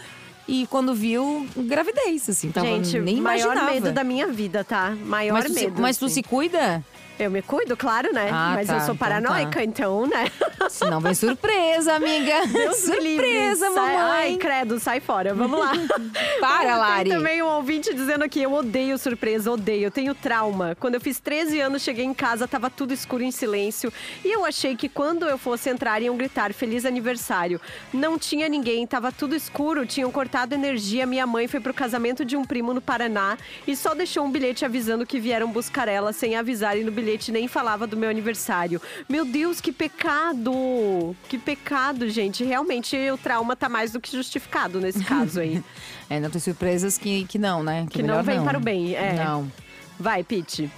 E 0.48 0.68
quando 0.68 0.94
viu, 0.94 1.46
gravidez, 1.56 2.28
assim, 2.30 2.52
tava, 2.52 2.66
Gente, 2.66 3.00
nem 3.00 3.22
maior 3.22 3.54
imaginava. 3.54 3.72
medo 3.72 3.92
da 3.92 4.04
minha 4.04 4.28
vida, 4.28 4.64
tá? 4.64 4.96
Maior 5.06 5.34
mas 5.36 5.46
tu, 5.46 5.54
se- 5.54 5.62
medo. 5.66 5.82
mas 5.82 5.98
tu 5.98 6.06
assim. 6.06 6.16
se 6.16 6.24
cuida? 6.24 6.84
Eu 7.22 7.30
me 7.30 7.42
cuido, 7.42 7.78
claro, 7.78 8.12
né? 8.12 8.30
Ah, 8.32 8.54
mas 8.56 8.68
tá, 8.68 8.74
eu 8.74 8.80
sou 8.80 8.86
então 8.96 8.98
paranoica, 8.98 9.52
tá. 9.60 9.64
então, 9.64 10.08
né? 10.08 10.26
Senão 10.70 11.00
vem 11.00 11.14
surpresa, 11.14 11.94
amiga. 11.94 12.48
Deus 12.48 12.88
me 12.88 13.00
livre. 13.00 13.26
surpresa, 13.28 13.72
Sai- 13.72 13.96
mamãe. 13.96 14.02
Ai, 14.02 14.38
credo, 14.38 14.80
sai 14.80 15.00
fora. 15.00 15.34
Vamos 15.34 15.60
lá. 15.60 15.74
Para, 16.42 16.60
Tem 16.72 16.76
Lari. 16.78 17.10
também 17.12 17.42
um 17.44 17.48
ouvinte 17.48 17.94
dizendo 17.94 18.24
aqui, 18.24 18.42
eu 18.42 18.52
odeio 18.54 18.98
surpresa, 18.98 19.52
odeio. 19.52 19.84
Eu 19.84 19.92
tenho 19.92 20.16
trauma. 20.16 20.76
Quando 20.80 20.96
eu 20.96 21.02
fiz 21.02 21.20
13 21.20 21.60
anos, 21.60 21.84
cheguei 21.84 22.06
em 22.06 22.14
casa, 22.14 22.48
tava 22.48 22.70
tudo 22.70 22.92
escuro 22.94 23.22
em 23.24 23.32
silêncio. 23.32 23.94
E 24.26 24.32
eu 24.32 24.44
achei 24.44 24.76
que 24.76 24.90
quando 24.90 25.28
eu 25.28 25.38
fosse 25.38 25.70
entrar, 25.70 26.02
iam 26.02 26.18
gritar 26.18 26.54
feliz 26.54 26.86
aniversário. 26.86 27.62
Não 27.94 28.18
tinha 28.18 28.50
ninguém, 28.50 28.88
tava 28.88 29.12
tudo 29.12 29.36
escuro, 29.36 29.86
tinham 29.86 30.12
cortado 30.12 30.56
energia. 30.56 31.06
Minha 31.06 31.28
mãe 31.28 31.48
foi 31.48 31.60
pro 31.60 31.74
casamento 31.74 32.26
de 32.26 32.36
um 32.36 32.44
primo 32.44 32.74
no 32.74 32.82
Paraná 32.82 33.38
e 33.68 33.76
só 33.76 33.94
deixou 33.94 34.26
um 34.26 34.32
bilhete 34.32 34.66
avisando 34.66 35.06
que 35.06 35.20
vieram 35.20 35.52
buscar 35.52 35.88
ela 35.88 36.12
sem 36.14 36.36
avisar. 36.36 36.78
E 36.78 36.84
no 36.84 36.92
bilhete 36.92 37.11
nem 37.32 37.48
falava 37.48 37.88
do 37.88 37.98
meu 37.98 38.10
aniversário. 38.10 38.82
Meu 39.10 39.26
Deus, 39.26 39.60
que 39.60 39.72
pecado! 39.72 41.16
Que 41.28 41.38
pecado, 41.38 42.10
gente. 42.10 42.44
Realmente 42.44 42.96
o 43.10 43.18
trauma 43.18 43.56
tá 43.56 43.68
mais 43.68 43.92
do 43.92 44.00
que 44.00 44.12
justificado 44.12 44.80
nesse 44.80 45.04
caso 45.04 45.40
aí. 45.40 45.64
É, 46.10 46.20
não 46.20 46.30
tem 46.30 46.42
surpresas 46.42 46.98
que, 46.98 47.24
que 47.24 47.40
não, 47.40 47.64
né? 47.64 47.86
Que 47.90 48.02
é 48.02 48.04
não 48.04 48.22
vem 48.22 48.44
para 48.44 48.58
o 48.58 48.62
bem, 48.62 48.94
é. 48.96 49.14
Não. 49.14 49.50
Vai, 49.98 50.26
Pete. 50.26 50.70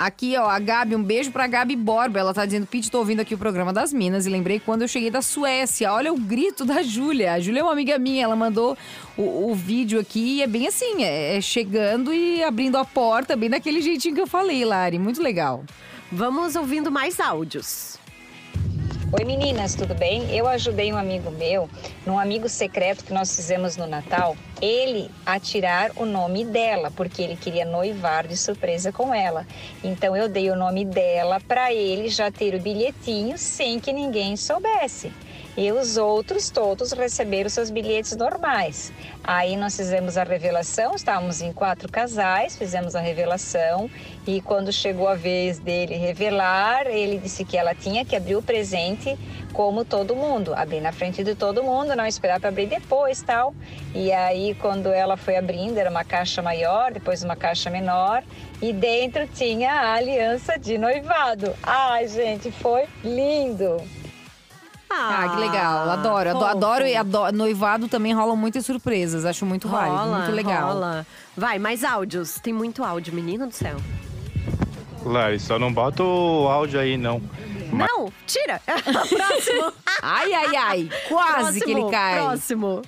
Aqui, 0.00 0.34
ó, 0.38 0.48
a 0.48 0.58
Gabi, 0.58 0.96
um 0.96 1.02
beijo 1.02 1.30
pra 1.30 1.46
Gabi 1.46 1.76
Borba. 1.76 2.18
Ela 2.18 2.32
tá 2.32 2.46
dizendo, 2.46 2.66
Pete, 2.66 2.90
tô 2.90 3.00
ouvindo 3.00 3.20
aqui 3.20 3.34
o 3.34 3.38
programa 3.38 3.70
das 3.70 3.92
Minas 3.92 4.24
e 4.24 4.30
lembrei 4.30 4.58
quando 4.58 4.80
eu 4.80 4.88
cheguei 4.88 5.10
da 5.10 5.20
Suécia. 5.20 5.92
Olha 5.92 6.10
o 6.10 6.18
grito 6.18 6.64
da 6.64 6.82
Júlia. 6.82 7.34
A 7.34 7.38
Júlia 7.38 7.60
é 7.60 7.62
uma 7.62 7.72
amiga 7.72 7.98
minha, 7.98 8.24
ela 8.24 8.34
mandou 8.34 8.78
o, 9.14 9.50
o 9.50 9.54
vídeo 9.54 10.00
aqui 10.00 10.38
e 10.38 10.42
é 10.42 10.46
bem 10.46 10.66
assim, 10.66 11.04
é, 11.04 11.36
é 11.36 11.40
chegando 11.42 12.14
e 12.14 12.42
abrindo 12.42 12.78
a 12.78 12.84
porta, 12.84 13.36
bem 13.36 13.50
daquele 13.50 13.82
jeitinho 13.82 14.14
que 14.14 14.22
eu 14.22 14.26
falei, 14.26 14.64
Lari. 14.64 14.98
Muito 14.98 15.22
legal. 15.22 15.64
Vamos 16.10 16.56
ouvindo 16.56 16.90
mais 16.90 17.20
áudios. 17.20 17.99
Oi 19.12 19.24
meninas, 19.24 19.74
tudo 19.74 19.92
bem? 19.92 20.30
Eu 20.30 20.46
ajudei 20.46 20.92
um 20.92 20.96
amigo 20.96 21.32
meu, 21.32 21.68
num 22.06 22.16
amigo 22.16 22.48
secreto 22.48 23.04
que 23.04 23.12
nós 23.12 23.34
fizemos 23.34 23.76
no 23.76 23.84
Natal, 23.84 24.36
ele 24.62 25.10
a 25.26 25.40
tirar 25.40 25.90
o 25.96 26.04
nome 26.04 26.44
dela, 26.44 26.92
porque 26.92 27.20
ele 27.20 27.34
queria 27.34 27.64
noivar 27.64 28.28
de 28.28 28.36
surpresa 28.36 28.92
com 28.92 29.12
ela. 29.12 29.44
Então 29.82 30.16
eu 30.16 30.28
dei 30.28 30.48
o 30.48 30.54
nome 30.54 30.84
dela 30.84 31.40
para 31.40 31.74
ele 31.74 32.08
já 32.08 32.30
ter 32.30 32.54
o 32.54 32.60
bilhetinho 32.60 33.36
sem 33.36 33.80
que 33.80 33.92
ninguém 33.92 34.36
soubesse. 34.36 35.12
E 35.60 35.70
os 35.72 35.98
outros 35.98 36.48
todos 36.48 36.90
receberam 36.92 37.50
seus 37.50 37.70
bilhetes 37.70 38.16
normais. 38.16 38.90
Aí 39.22 39.58
nós 39.58 39.76
fizemos 39.76 40.16
a 40.16 40.24
revelação, 40.24 40.94
estávamos 40.94 41.42
em 41.42 41.52
quatro 41.52 41.86
casais, 41.86 42.56
fizemos 42.56 42.96
a 42.96 43.00
revelação 43.00 43.90
e 44.26 44.40
quando 44.40 44.72
chegou 44.72 45.06
a 45.06 45.14
vez 45.14 45.58
dele 45.58 45.96
revelar, 45.96 46.86
ele 46.86 47.18
disse 47.18 47.44
que 47.44 47.58
ela 47.58 47.74
tinha 47.74 48.06
que 48.06 48.16
abrir 48.16 48.36
o 48.36 48.42
presente 48.42 49.18
como 49.52 49.84
todo 49.84 50.16
mundo, 50.16 50.54
abrir 50.54 50.80
na 50.80 50.92
frente 50.92 51.22
de 51.22 51.34
todo 51.34 51.62
mundo, 51.62 51.94
não 51.94 52.06
esperar 52.06 52.40
para 52.40 52.48
abrir 52.48 52.66
depois, 52.66 53.20
tal. 53.20 53.54
E 53.94 54.10
aí 54.10 54.54
quando 54.54 54.86
ela 54.86 55.18
foi 55.18 55.36
abrindo, 55.36 55.76
era 55.76 55.90
uma 55.90 56.04
caixa 56.04 56.40
maior, 56.40 56.90
depois 56.90 57.22
uma 57.22 57.36
caixa 57.36 57.68
menor, 57.68 58.24
e 58.62 58.72
dentro 58.72 59.26
tinha 59.26 59.72
a 59.72 59.92
aliança 59.92 60.58
de 60.58 60.78
noivado. 60.78 61.54
Ai, 61.62 62.08
gente, 62.08 62.50
foi 62.50 62.84
lindo. 63.04 63.99
Ah, 64.92 65.28
que 65.34 65.40
legal. 65.40 65.88
Adoro, 65.88 65.90
adoro, 65.90 66.30
fofo. 66.32 66.44
adoro 66.44 66.86
e 66.86 66.96
adoro. 66.96 67.36
Noivado 67.36 67.86
também 67.88 68.12
rolam 68.12 68.36
muitas 68.36 68.66
surpresas. 68.66 69.24
Acho 69.24 69.46
muito 69.46 69.68
válido, 69.68 69.96
Rola, 69.96 70.18
muito 70.18 70.32
legal. 70.32 70.72
rola. 70.72 71.06
Vai, 71.36 71.58
mais 71.58 71.84
áudios. 71.84 72.40
Tem 72.40 72.52
muito 72.52 72.82
áudio, 72.82 73.14
menino 73.14 73.46
do 73.46 73.54
céu. 73.54 73.76
Lari, 75.04 75.38
só 75.38 75.58
não 75.58 75.72
bota 75.72 76.02
o 76.02 76.48
áudio 76.48 76.78
aí, 76.80 76.96
não. 76.96 77.22
Não, 77.72 78.12
tira. 78.26 78.60
Próximo. 78.66 79.72
Ai, 80.02 80.32
ai, 80.32 80.56
ai. 80.56 80.88
Quase 81.08 81.60
que 81.60 81.70
ele 81.70 81.80
Próximo, 81.80 81.90
cai. 81.90 82.14
Próximo. 82.20 82.82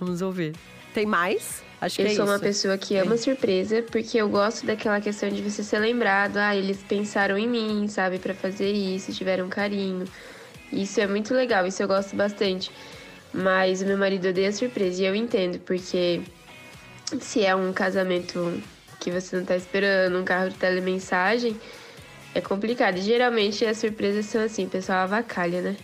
Vamos 0.00 0.22
ouvir. 0.22 0.54
Tem 0.94 1.04
mais? 1.04 1.62
Acho 1.80 1.96
que 1.96 2.02
eu 2.02 2.06
é 2.06 2.14
sou 2.14 2.24
uma 2.24 2.34
isso. 2.34 2.44
pessoa 2.44 2.78
que 2.78 2.96
ama 2.96 3.16
surpresa, 3.16 3.84
porque 3.90 4.18
eu 4.18 4.28
gosto 4.28 4.64
daquela 4.66 5.00
questão 5.00 5.28
de 5.28 5.42
você 5.42 5.62
ser 5.62 5.78
lembrado. 5.80 6.36
Ah, 6.36 6.54
eles 6.56 6.78
pensaram 6.88 7.36
em 7.36 7.46
mim, 7.48 7.86
sabe, 7.88 8.18
Pra 8.18 8.34
fazer 8.34 8.72
isso, 8.72 9.12
tiveram 9.12 9.48
carinho. 9.48 10.04
Isso 10.72 11.00
é 11.00 11.06
muito 11.06 11.32
legal, 11.34 11.66
isso 11.66 11.82
eu 11.82 11.88
gosto 11.88 12.14
bastante. 12.14 12.70
Mas 13.32 13.82
o 13.82 13.86
meu 13.86 13.98
marido 13.98 14.28
odeia 14.28 14.52
surpresa 14.52 15.02
e 15.02 15.06
eu 15.06 15.14
entendo, 15.14 15.58
porque 15.60 16.22
se 17.20 17.44
é 17.44 17.54
um 17.54 17.72
casamento 17.72 18.60
que 19.00 19.10
você 19.10 19.36
não 19.36 19.44
tá 19.44 19.56
esperando, 19.56 20.18
um 20.18 20.24
carro 20.24 20.50
de 20.50 20.56
telemensagem, 20.56 21.56
é 22.34 22.40
complicado. 22.40 22.98
E 22.98 23.02
geralmente 23.02 23.64
as 23.64 23.78
surpresas 23.78 24.26
são 24.26 24.42
assim, 24.42 24.64
o 24.64 24.68
pessoal 24.68 25.00
avacalha, 25.00 25.62
né? 25.62 25.76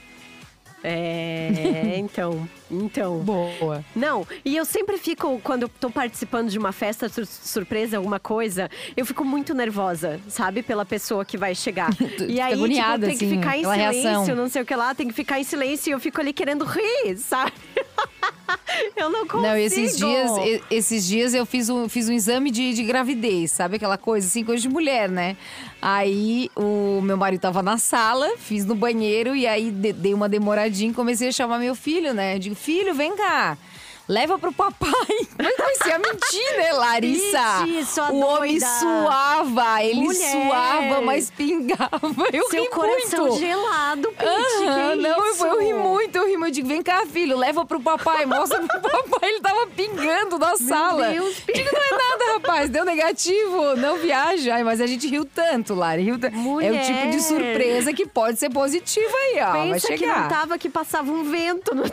É, 0.83 1.97
então, 1.99 2.49
então. 2.71 3.19
Boa. 3.19 3.85
Não, 3.95 4.27
e 4.45 4.57
eu 4.57 4.65
sempre 4.65 4.99
fico, 4.99 5.41
quando 5.43 5.63
eu 5.65 5.69
tô 5.69 5.91
participando 5.91 6.49
de 6.49 6.59
uma 6.59 6.73
festa 6.73 7.09
sur- 7.09 7.27
surpresa, 7.27 7.97
alguma 7.97 8.19
coisa, 8.21 8.71
eu 8.97 9.05
fico 9.07 9.25
muito 9.25 9.55
nervosa, 9.55 10.21
sabe? 10.29 10.63
Pela 10.63 10.85
pessoa 10.85 11.25
que 11.25 11.37
vai 11.37 11.55
chegar. 11.55 11.91
e 12.29 12.41
aí, 12.41 12.53
agoniada, 12.55 13.07
tipo, 13.09 13.19
tem 13.19 13.19
que 13.19 13.25
assim, 13.27 13.37
ficar 13.41 13.57
em 13.59 13.63
silêncio, 13.65 14.03
reação. 14.11 14.37
não 14.37 14.49
sei 14.49 14.63
o 14.63 14.65
que 14.67 14.75
lá, 14.75 14.95
tem 14.95 15.09
que 15.09 15.15
ficar 15.15 15.39
em 15.41 15.45
silêncio 15.45 15.91
e 15.91 15.93
eu 15.93 16.01
fico 16.01 16.21
ali 16.21 16.33
querendo 16.33 16.65
rir, 16.65 17.17
sabe? 17.19 17.53
eu 18.97 19.11
não 19.11 19.27
consigo. 19.27 19.43
Não, 19.43 19.57
esses 19.57 19.97
dias, 19.97 20.31
esses 20.71 21.07
dias 21.07 21.35
eu 21.35 21.47
fiz 21.47 21.69
um, 21.69 21.89
fiz 21.89 22.09
um 22.09 22.13
exame 22.13 22.51
de, 22.51 22.73
de 22.75 22.83
gravidez, 22.83 23.53
sabe 23.53 23.77
aquela 23.77 23.97
coisa 23.99 24.27
assim, 24.27 24.45
coisa 24.45 24.61
de 24.63 24.69
mulher, 24.69 25.09
né? 25.09 25.37
Aí 25.81 26.51
o 26.57 27.01
meu 27.03 27.17
marido 27.17 27.41
tava 27.41 27.63
na 27.63 27.77
sala, 27.79 28.37
fiz 28.39 28.65
no 28.65 28.75
banheiro 28.75 29.35
e 29.37 29.47
aí 29.47 29.71
de- 29.71 29.93
dei 29.93 30.15
uma 30.15 30.29
demoradinha 30.29 30.91
e 30.91 30.95
comecei 30.95 31.29
a 31.29 31.33
chamar 31.33 31.59
meu 31.59 31.75
filho, 31.75 32.15
né? 32.15 32.35
Eu 32.35 32.39
digo, 32.39 32.54
filho, 32.55 32.95
vem 32.95 33.17
cá. 33.17 33.57
Leva 34.09 34.39
pro 34.39 34.53
papai. 34.53 34.91
Mas 35.39 35.57
comecei 35.57 35.93
a 35.93 35.99
mentir, 35.99 36.57
né, 36.59 36.73
Larissa? 36.73 37.39
Sua 37.87 38.11
o 38.13 38.21
homem 38.21 38.59
doida. 38.59 38.67
suava, 38.79 39.83
ele 39.83 40.01
Mulher. 40.01 40.33
suava, 40.33 41.01
mas 41.01 41.31
pingava. 41.31 42.01
Eu 42.33 42.49
Seu 42.51 42.63
ri 42.63 42.69
coração 42.71 43.27
muito. 43.27 43.39
gelado, 43.39 44.13
Pete, 44.13 44.59
que 44.59 44.65
não, 44.97 45.17
eu, 45.25 45.31
isso? 45.33 45.47
eu 45.47 45.59
ri 45.61 45.73
muito, 45.73 46.17
eu 46.17 46.27
ri 46.27 46.37
muito. 46.37 46.45
Eu 46.49 46.51
digo, 46.51 46.69
vem 46.69 46.83
cá, 46.83 47.05
filho, 47.07 47.37
leva 47.39 47.65
pro 47.65 47.81
papai, 47.81 48.27
mostra 48.27 48.61
pro 48.61 48.81
papai. 48.81 49.31
Ele 49.31 49.41
tava 49.41 49.67
pingando 49.69 50.39
na 50.39 50.57
sala. 50.57 51.09
Deus, 51.09 51.37
Digo, 51.53 51.71
não 51.73 51.83
é 51.83 51.91
nada, 51.91 52.33
rapaz, 52.35 52.69
deu 52.71 52.85
negativo, 52.85 53.77
não 53.77 53.97
viaja. 53.99 54.55
Ai, 54.57 54.65
mas 54.65 54.81
a 54.81 54.87
gente 54.87 55.09
riu 55.09 55.25
tanto, 55.25 55.75
Lari. 55.75 56.03
Riu 56.03 56.17
É 56.61 56.71
o 56.73 56.81
tipo 56.85 57.11
de 57.11 57.21
surpresa 57.23 57.93
que 57.93 58.07
pode 58.07 58.39
ser 58.39 58.51
positiva 58.51 59.15
aí, 59.17 59.41
ó. 59.41 59.53
vai 59.53 59.73
Pensa 59.73 59.87
que 59.89 60.07
não 60.07 60.15
chegar. 60.15 60.29
tava, 60.29 60.59
que 60.59 60.69
passava 60.69 61.11
um 61.11 61.25
vento 61.25 61.75
no 61.75 61.85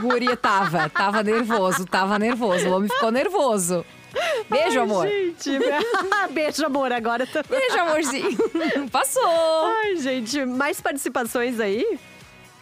Guria 0.00 0.36
tava, 0.36 0.88
tava 0.88 1.22
nervoso, 1.44 1.84
tava 1.84 2.18
nervoso. 2.18 2.68
O 2.68 2.72
homem 2.72 2.88
ficou 2.88 3.10
nervoso. 3.10 3.84
Beijo, 4.48 4.78
Ai, 4.78 4.84
amor. 4.84 5.08
Gente, 5.08 5.50
beijo, 6.32 6.64
amor, 6.64 6.92
agora 6.92 7.26
também. 7.26 7.60
Beijo, 7.60 7.78
amorzinho. 7.78 8.38
Passou. 8.90 9.66
Ai, 9.66 9.96
gente, 9.96 10.44
mais 10.44 10.80
participações 10.80 11.60
aí? 11.60 11.98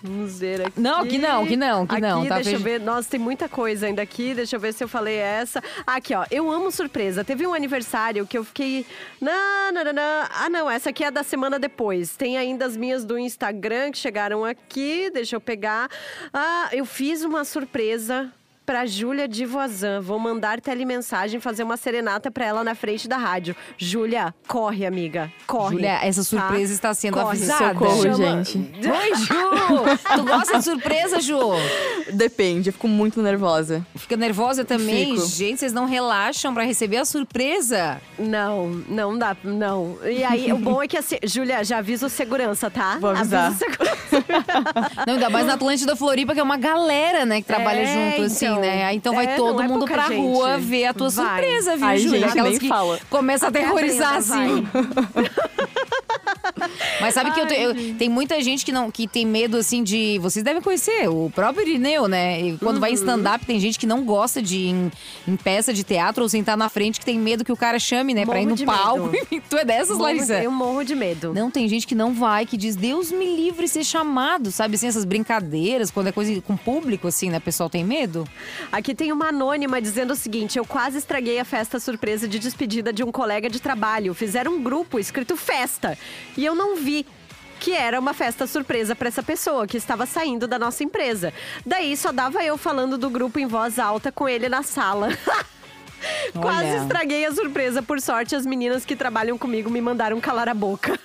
Vamos 0.05 0.41
ver 0.41 0.66
aqui. 0.66 0.80
Não, 0.80 1.07
que 1.07 1.16
não, 1.16 1.47
que 1.47 1.57
não, 1.57 1.87
que 1.87 1.95
aqui, 1.95 2.03
não, 2.03 2.26
tá? 2.26 2.35
deixa 2.37 2.51
eu 2.51 2.59
ver. 2.59 2.80
Nossa, 2.80 3.09
tem 3.09 3.20
muita 3.20 3.49
coisa 3.49 3.87
ainda 3.87 4.03
aqui. 4.03 4.35
Deixa 4.35 4.57
eu 4.57 4.61
ver 4.61 4.74
se 4.74 4.83
eu 4.83 4.89
falei 4.89 5.16
essa. 5.16 5.62
Aqui, 5.87 6.12
ó. 6.12 6.24
Eu 6.28 6.51
amo 6.51 6.72
surpresa. 6.72 7.22
Teve 7.22 7.47
um 7.47 7.55
aniversário 7.55 8.26
que 8.26 8.37
eu 8.37 8.43
fiquei. 8.43 8.85
Não, 9.20 9.70
não, 9.72 9.85
não, 9.85 9.93
não. 9.93 10.26
Ah, 10.35 10.49
não. 10.51 10.68
Essa 10.68 10.91
aqui 10.91 11.05
é 11.05 11.11
da 11.11 11.22
semana 11.22 11.57
depois. 11.57 12.16
Tem 12.16 12.37
ainda 12.37 12.66
as 12.66 12.76
minhas 12.76 13.05
do 13.05 13.16
Instagram 13.16 13.93
que 13.93 13.99
chegaram 13.99 14.45
aqui. 14.45 15.09
Deixa 15.14 15.37
eu 15.37 15.41
pegar. 15.41 15.89
Ah, 16.35 16.68
eu 16.72 16.85
fiz 16.85 17.22
uma 17.22 17.45
surpresa. 17.45 18.33
Pra 18.64 18.86
Júlia 18.86 19.26
de 19.26 19.44
Voisin. 19.44 19.98
Vou 20.00 20.18
mandar 20.18 20.60
telemensagem 20.60 21.40
fazer 21.40 21.62
uma 21.64 21.76
serenata 21.76 22.30
pra 22.30 22.44
ela 22.44 22.62
na 22.62 22.74
frente 22.74 23.08
da 23.08 23.16
rádio. 23.16 23.56
Júlia, 23.76 24.32
corre, 24.46 24.86
amiga. 24.86 25.32
Corre. 25.46 25.74
Júlia, 25.76 25.98
essa 26.04 26.22
surpresa 26.22 26.68
tá? 26.68 26.74
está 26.74 26.94
sendo 26.94 27.14
Corre. 27.14 27.36
avisada. 27.38 27.72
Socorro, 27.74 28.02
Chama- 28.02 28.16
gente. 28.44 28.58
Oi, 28.58 29.14
Ju! 29.16 30.14
tu 30.16 30.22
gosta 30.24 30.58
de 30.58 30.64
surpresa, 30.64 31.20
Ju? 31.20 31.38
Depende, 32.12 32.68
eu 32.68 32.72
fico 32.72 32.86
muito 32.88 33.20
nervosa. 33.20 33.84
Fica 33.96 34.16
nervosa 34.16 34.64
também? 34.64 35.16
Fico. 35.16 35.26
Gente, 35.26 35.58
vocês 35.60 35.72
não 35.72 35.84
relaxam 35.86 36.54
pra 36.54 36.62
receber 36.62 36.98
a 36.98 37.04
surpresa? 37.04 38.00
Não, 38.18 38.68
não 38.88 39.18
dá, 39.18 39.36
não. 39.42 39.98
E 40.04 40.22
aí, 40.22 40.52
o 40.52 40.56
bom 40.58 40.80
é 40.82 40.86
que 40.86 40.96
assim, 40.96 41.16
Júlia, 41.24 41.64
já 41.64 41.78
avisa 41.78 42.06
o 42.06 42.10
segurança, 42.10 42.70
tá? 42.70 42.96
Vou 43.00 43.10
avisar. 43.10 43.46
Avisa 43.46 43.64
o 43.66 43.68
segurança. 43.70 44.24
Não, 45.06 45.14
ainda 45.14 45.30
mais 45.30 45.46
na 45.46 45.54
Atlântida 45.54 45.96
Floripa, 45.96 46.32
que 46.34 46.40
é 46.40 46.42
uma 46.42 46.56
galera, 46.56 47.24
né, 47.26 47.40
que 47.40 47.46
trabalha 47.46 47.80
É, 47.80 48.10
junto, 48.12 48.22
assim, 48.26 48.44
então. 48.46 48.51
Né? 48.61 48.84
Aí 48.84 48.96
Então 48.96 49.14
vai 49.14 49.26
É, 49.26 49.36
todo 49.36 49.61
é 49.62 49.68
mundo 49.68 49.84
pra 49.86 50.09
gente. 50.09 50.16
rua 50.20 50.59
ver 50.59 50.86
a 50.86 50.94
tua 50.94 51.09
Vai. 51.09 51.26
surpresa, 51.42 51.76
viu, 51.76 51.86
Ai, 51.86 51.98
Júlia? 51.98 52.20
gente, 52.20 52.30
Aquelas 52.30 52.50
nem 52.50 52.59
que 52.59 52.68
fala. 52.68 52.98
começa 53.11 53.46
a 53.46 53.48
aterrorizar, 53.48 54.14
assim. 54.16 54.66
Mas 57.00 57.14
sabe 57.14 57.30
que 57.32 57.40
eu, 57.40 57.46
te- 57.46 57.54
eu- 57.54 57.94
tem 57.96 58.08
muita 58.08 58.40
gente 58.42 58.64
que 58.64 58.72
não 58.72 58.90
que 58.90 59.06
tem 59.06 59.24
medo 59.26 59.56
assim 59.56 59.82
de. 59.82 60.18
Vocês 60.20 60.44
devem 60.44 60.60
conhecer 60.62 61.08
o 61.08 61.30
próprio 61.34 61.66
Irineu, 61.66 62.08
né? 62.08 62.40
E 62.40 62.58
quando 62.58 62.80
vai 62.80 62.90
em 62.90 62.94
Uhum. 62.94 62.98
stand-up, 63.00 63.44
tem 63.46 63.58
gente 63.60 63.78
que 63.78 63.86
não 63.86 64.04
gosta 64.04 64.40
de 64.42 64.56
ir 64.58 64.68
em, 64.70 64.92
em 65.28 65.36
peça 65.36 65.72
de 65.72 65.82
teatro 65.84 66.22
ou 66.22 66.28
sentar 66.28 66.56
na 66.56 66.68
frente, 66.68 66.98
que 67.00 67.06
tem 67.06 67.18
medo 67.18 67.44
que 67.44 67.52
o 67.52 67.56
cara 67.56 67.78
chame, 67.78 68.14
né? 68.14 68.24
pra 68.26 68.40
ir 68.40 68.46
Morro 68.46 68.56
no 68.60 68.66
palco. 68.66 69.10
tu 69.50 69.56
é 69.56 69.64
dessas, 69.64 69.90
Morro 69.96 70.02
Larissa? 70.04 70.42
Eu 70.42 70.50
morro 70.50 70.84
de 70.84 70.94
medo. 70.94 71.32
Não, 71.34 71.50
tem 71.50 71.68
gente 71.68 71.86
que 71.86 71.94
não 71.94 72.12
vai, 72.14 72.46
que 72.46 72.56
diz, 72.56 72.76
Deus 72.76 73.10
me 73.10 73.36
livre 73.36 73.66
ser 73.66 73.84
chamado, 73.84 74.50
sabe? 74.52 74.74
Assim, 74.76 74.86
essas 74.86 75.04
brincadeiras, 75.04 75.90
quando 75.90 76.06
é 76.08 76.12
coisa 76.12 76.40
com 76.42 76.56
público, 76.56 77.08
assim, 77.08 77.30
né? 77.30 77.38
O 77.38 77.40
pessoal 77.40 77.68
tem 77.68 77.84
medo. 77.84 78.26
Aqui 78.70 78.94
tem 78.94 79.10
uma 79.12 79.28
anônima 79.28 79.80
dizendo 79.80 80.12
o 80.12 80.16
seguinte: 80.16 80.58
eu 80.58 80.64
quase 80.64 80.98
estraguei 80.98 81.38
a 81.40 81.44
festa 81.44 81.80
surpresa 81.80 82.28
de 82.28 82.38
despedida 82.38 82.92
de 82.92 83.02
um 83.02 83.10
colega 83.10 83.48
de 83.50 83.60
trabalho. 83.60 84.14
Fizeram 84.14 84.52
um 84.56 84.62
grupo 84.62 84.98
escrito 84.98 85.36
festa. 85.36 85.98
E 86.36 86.44
eu 86.44 86.54
não 86.54 86.61
vi. 86.76 87.06
Que 87.60 87.72
era 87.72 88.00
uma 88.00 88.12
festa 88.12 88.44
surpresa 88.46 88.96
para 88.96 89.06
essa 89.08 89.22
pessoa 89.22 89.66
que 89.68 89.76
estava 89.76 90.04
saindo 90.04 90.48
da 90.48 90.58
nossa 90.58 90.82
empresa. 90.82 91.32
Daí 91.64 91.96
só 91.96 92.10
dava 92.10 92.42
eu 92.42 92.58
falando 92.58 92.98
do 92.98 93.08
grupo 93.08 93.38
em 93.38 93.46
voz 93.46 93.78
alta 93.78 94.10
com 94.10 94.28
ele 94.28 94.48
na 94.48 94.62
sala. 94.64 95.08
Quase 96.40 96.70
Olha. 96.70 96.76
estraguei 96.82 97.24
a 97.24 97.32
surpresa. 97.32 97.80
Por 97.80 98.00
sorte, 98.00 98.34
as 98.34 98.44
meninas 98.44 98.84
que 98.84 98.96
trabalham 98.96 99.38
comigo 99.38 99.70
me 99.70 99.80
mandaram 99.80 100.20
calar 100.20 100.48
a 100.48 100.54
boca. 100.54 100.98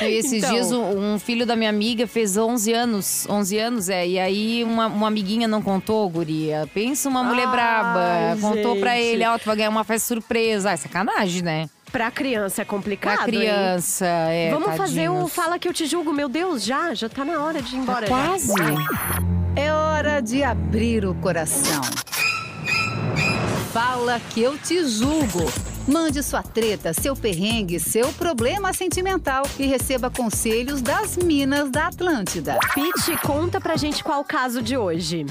E 0.00 0.04
esses 0.14 0.32
Então. 0.32 0.50
dias 0.50 0.72
um, 0.72 1.18
filho 1.18 1.44
da 1.46 1.54
minha 1.54 1.68
amiga 1.70 2.06
fez 2.06 2.36
11 2.36 2.72
anos, 2.72 3.26
11 3.28 3.58
anos, 3.58 3.88
é, 3.88 4.06
e 4.06 4.18
aí 4.18 4.64
uma, 4.64 4.86
uma 4.86 5.06
amiguinha 5.08 5.46
não 5.46 5.62
contou, 5.62 6.08
guria. 6.08 6.68
Pensa 6.74 7.08
uma 7.08 7.22
mulher 7.22 7.46
Ai, 7.46 7.52
braba, 7.52 8.00
contou 8.40 8.76
pra 8.76 8.94
gente. 8.96 9.04
ele, 9.06 9.26
ó, 9.26 9.38
tu 9.38 9.44
vai 9.44 9.56
ganhar 9.56 9.68
uma 9.70 9.84
festa 9.84 10.08
surpresa. 10.08 10.70
Ah, 10.70 10.72
é 10.72 10.76
sacanagem, 10.76 11.42
né? 11.42 11.68
Pra 11.92 12.10
criança 12.10 12.62
é 12.62 12.64
complicado. 12.64 13.16
Pra 13.16 13.26
hein? 13.26 13.40
criança, 13.40 14.06
é, 14.06 14.50
Vamos 14.50 14.74
fazer 14.76 15.10
o 15.10 15.12
tadinhos. 15.12 15.32
Fala 15.34 15.58
Que 15.58 15.68
Eu 15.68 15.74
Te 15.74 15.84
Julgo. 15.86 16.10
Meu 16.12 16.28
Deus, 16.28 16.64
já? 16.64 16.94
Já 16.94 17.08
tá 17.08 17.22
na 17.24 17.38
hora 17.44 17.60
de 17.60 17.76
ir 17.76 17.78
embora. 17.78 18.06
já. 18.06 18.26
Quase. 18.26 18.52
É 19.54 19.70
hora 19.70 20.20
de 20.20 20.42
abrir 20.42 21.04
o 21.04 21.14
coração. 21.16 21.82
Fala 23.72 24.18
que 24.30 24.40
eu 24.42 24.56
te 24.56 24.86
julgo. 24.86 25.50
Mande 25.86 26.22
sua 26.22 26.42
treta, 26.42 26.92
seu 26.92 27.16
perrengue, 27.16 27.80
seu 27.80 28.12
problema 28.12 28.72
sentimental 28.72 29.42
e 29.58 29.66
receba 29.66 30.10
conselhos 30.10 30.80
das 30.80 31.16
Minas 31.16 31.70
da 31.70 31.88
Atlântida. 31.88 32.58
Pete, 32.74 33.16
conta 33.26 33.60
pra 33.60 33.76
gente 33.76 34.04
qual 34.04 34.20
o 34.20 34.24
caso 34.24 34.62
de 34.62 34.76
hoje. 34.76 35.26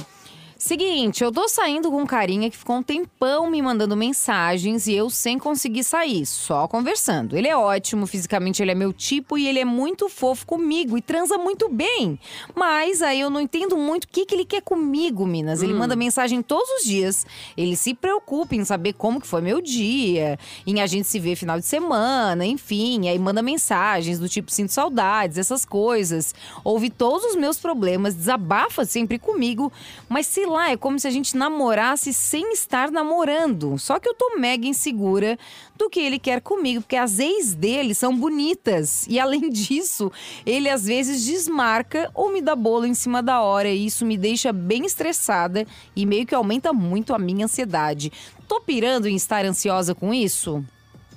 Seguinte, 0.63 1.23
eu 1.23 1.31
tô 1.31 1.47
saindo 1.47 1.89
com 1.89 2.03
um 2.03 2.05
carinha 2.05 2.47
que 2.47 2.55
ficou 2.55 2.75
um 2.75 2.83
tempão 2.83 3.49
me 3.49 3.59
mandando 3.63 3.97
mensagens 3.97 4.85
e 4.85 4.93
eu 4.93 5.09
sem 5.09 5.39
conseguir 5.39 5.83
sair, 5.83 6.23
só 6.23 6.67
conversando. 6.67 7.35
Ele 7.35 7.47
é 7.47 7.57
ótimo, 7.57 8.05
fisicamente 8.05 8.61
ele 8.61 8.69
é 8.69 8.75
meu 8.75 8.93
tipo 8.93 9.39
e 9.39 9.47
ele 9.47 9.57
é 9.57 9.65
muito 9.65 10.07
fofo 10.07 10.45
comigo 10.45 10.95
e 10.95 11.01
transa 11.01 11.35
muito 11.35 11.67
bem. 11.67 12.19
Mas 12.53 13.01
aí 13.01 13.19
eu 13.19 13.31
não 13.31 13.41
entendo 13.41 13.75
muito 13.75 14.03
o 14.03 14.07
que, 14.07 14.23
que 14.23 14.35
ele 14.35 14.45
quer 14.45 14.61
comigo, 14.61 15.25
Minas. 15.25 15.63
Ele 15.63 15.73
manda 15.73 15.95
mensagem 15.95 16.43
todos 16.43 16.69
os 16.77 16.83
dias. 16.83 17.25
Ele 17.57 17.75
se 17.75 17.95
preocupa 17.95 18.53
em 18.53 18.63
saber 18.63 18.93
como 18.93 19.19
que 19.19 19.25
foi 19.25 19.41
meu 19.41 19.61
dia, 19.61 20.37
em 20.67 20.79
a 20.79 20.85
gente 20.85 21.07
se 21.07 21.17
ver 21.17 21.35
final 21.35 21.59
de 21.59 21.65
semana, 21.65 22.45
enfim. 22.45 23.09
Aí 23.09 23.17
manda 23.17 23.41
mensagens 23.41 24.19
do 24.19 24.29
tipo 24.29 24.51
sinto 24.51 24.71
saudades, 24.71 25.39
essas 25.39 25.65
coisas. 25.65 26.35
Ouve 26.63 26.91
todos 26.91 27.31
os 27.31 27.35
meus 27.35 27.57
problemas, 27.57 28.13
desabafa 28.13 28.85
sempre 28.85 29.17
comigo, 29.17 29.73
mas 30.07 30.27
sei 30.27 30.50
lá, 30.51 30.71
é 30.71 30.77
como 30.77 30.99
se 30.99 31.07
a 31.07 31.11
gente 31.11 31.35
namorasse 31.35 32.13
sem 32.13 32.53
estar 32.53 32.91
namorando. 32.91 33.77
Só 33.79 33.99
que 33.99 34.07
eu 34.07 34.13
tô 34.13 34.37
mega 34.37 34.67
insegura 34.67 35.37
do 35.75 35.89
que 35.89 35.99
ele 35.99 36.19
quer 36.19 36.41
comigo, 36.41 36.81
porque 36.81 36.95
as 36.95 37.19
ex 37.19 37.53
dele 37.53 37.95
são 37.95 38.15
bonitas. 38.15 39.05
E 39.07 39.19
além 39.19 39.47
disso, 39.49 40.11
ele 40.45 40.69
às 40.69 40.85
vezes 40.85 41.25
desmarca 41.25 42.11
ou 42.13 42.31
me 42.31 42.41
dá 42.41 42.55
bolo 42.55 42.85
em 42.85 42.93
cima 42.93 43.23
da 43.23 43.41
hora. 43.41 43.69
E 43.69 43.85
isso 43.85 44.05
me 44.05 44.17
deixa 44.17 44.53
bem 44.53 44.85
estressada 44.85 45.65
e 45.95 46.05
meio 46.05 46.25
que 46.25 46.35
aumenta 46.35 46.71
muito 46.71 47.13
a 47.13 47.19
minha 47.19 47.45
ansiedade. 47.45 48.11
Tô 48.47 48.61
pirando 48.61 49.07
em 49.07 49.15
estar 49.15 49.45
ansiosa 49.45 49.95
com 49.95 50.13
isso? 50.13 50.63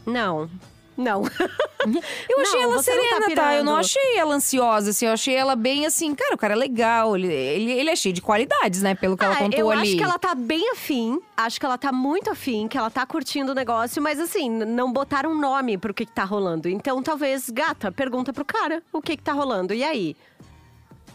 Não. 0.06 0.48
Não. 0.96 1.22
Eu 2.28 2.40
achei 2.40 2.60
Não, 2.60 2.62
ela 2.62 2.76
tá 2.76 2.82
serena, 2.82 3.34
tá? 3.34 3.54
Eu 3.56 3.64
não 3.64 3.76
achei 3.76 4.16
ela 4.16 4.34
ansiosa, 4.34 4.90
assim. 4.90 5.06
Eu 5.06 5.12
achei 5.12 5.34
ela 5.34 5.54
bem 5.54 5.84
assim, 5.84 6.14
cara, 6.14 6.34
o 6.34 6.38
cara 6.38 6.54
é 6.54 6.56
legal. 6.56 7.14
Ele, 7.16 7.30
ele, 7.30 7.72
ele 7.72 7.90
é 7.90 7.96
cheio 7.96 8.12
de 8.14 8.22
qualidades, 8.22 8.80
né? 8.80 8.94
Pelo 8.94 9.16
que 9.16 9.24
ela 9.24 9.34
Ah, 9.34 9.38
contou 9.38 9.60
eu 9.60 9.70
ali. 9.70 9.82
acho 9.82 9.96
que 9.96 10.02
ela 10.02 10.18
tá 10.18 10.34
bem 10.34 10.70
afim. 10.70 11.20
Acho 11.36 11.60
que 11.60 11.66
ela 11.66 11.76
tá 11.76 11.92
muito 11.92 12.30
afim, 12.30 12.68
que 12.68 12.78
ela 12.78 12.90
tá 12.90 13.04
curtindo 13.04 13.52
o 13.52 13.54
negócio, 13.54 14.00
mas 14.02 14.18
assim, 14.18 14.48
não 14.48 14.90
botaram 14.92 15.32
um 15.32 15.38
nome 15.38 15.76
pro 15.76 15.92
que, 15.92 16.06
que 16.06 16.12
tá 16.12 16.24
rolando. 16.24 16.68
Então, 16.68 17.02
talvez, 17.02 17.50
gata, 17.50 17.92
pergunta 17.92 18.32
pro 18.32 18.44
cara 18.44 18.82
o 18.92 19.02
que, 19.02 19.16
que 19.16 19.22
tá 19.22 19.32
rolando. 19.32 19.74
E 19.74 19.84
aí? 19.84 20.16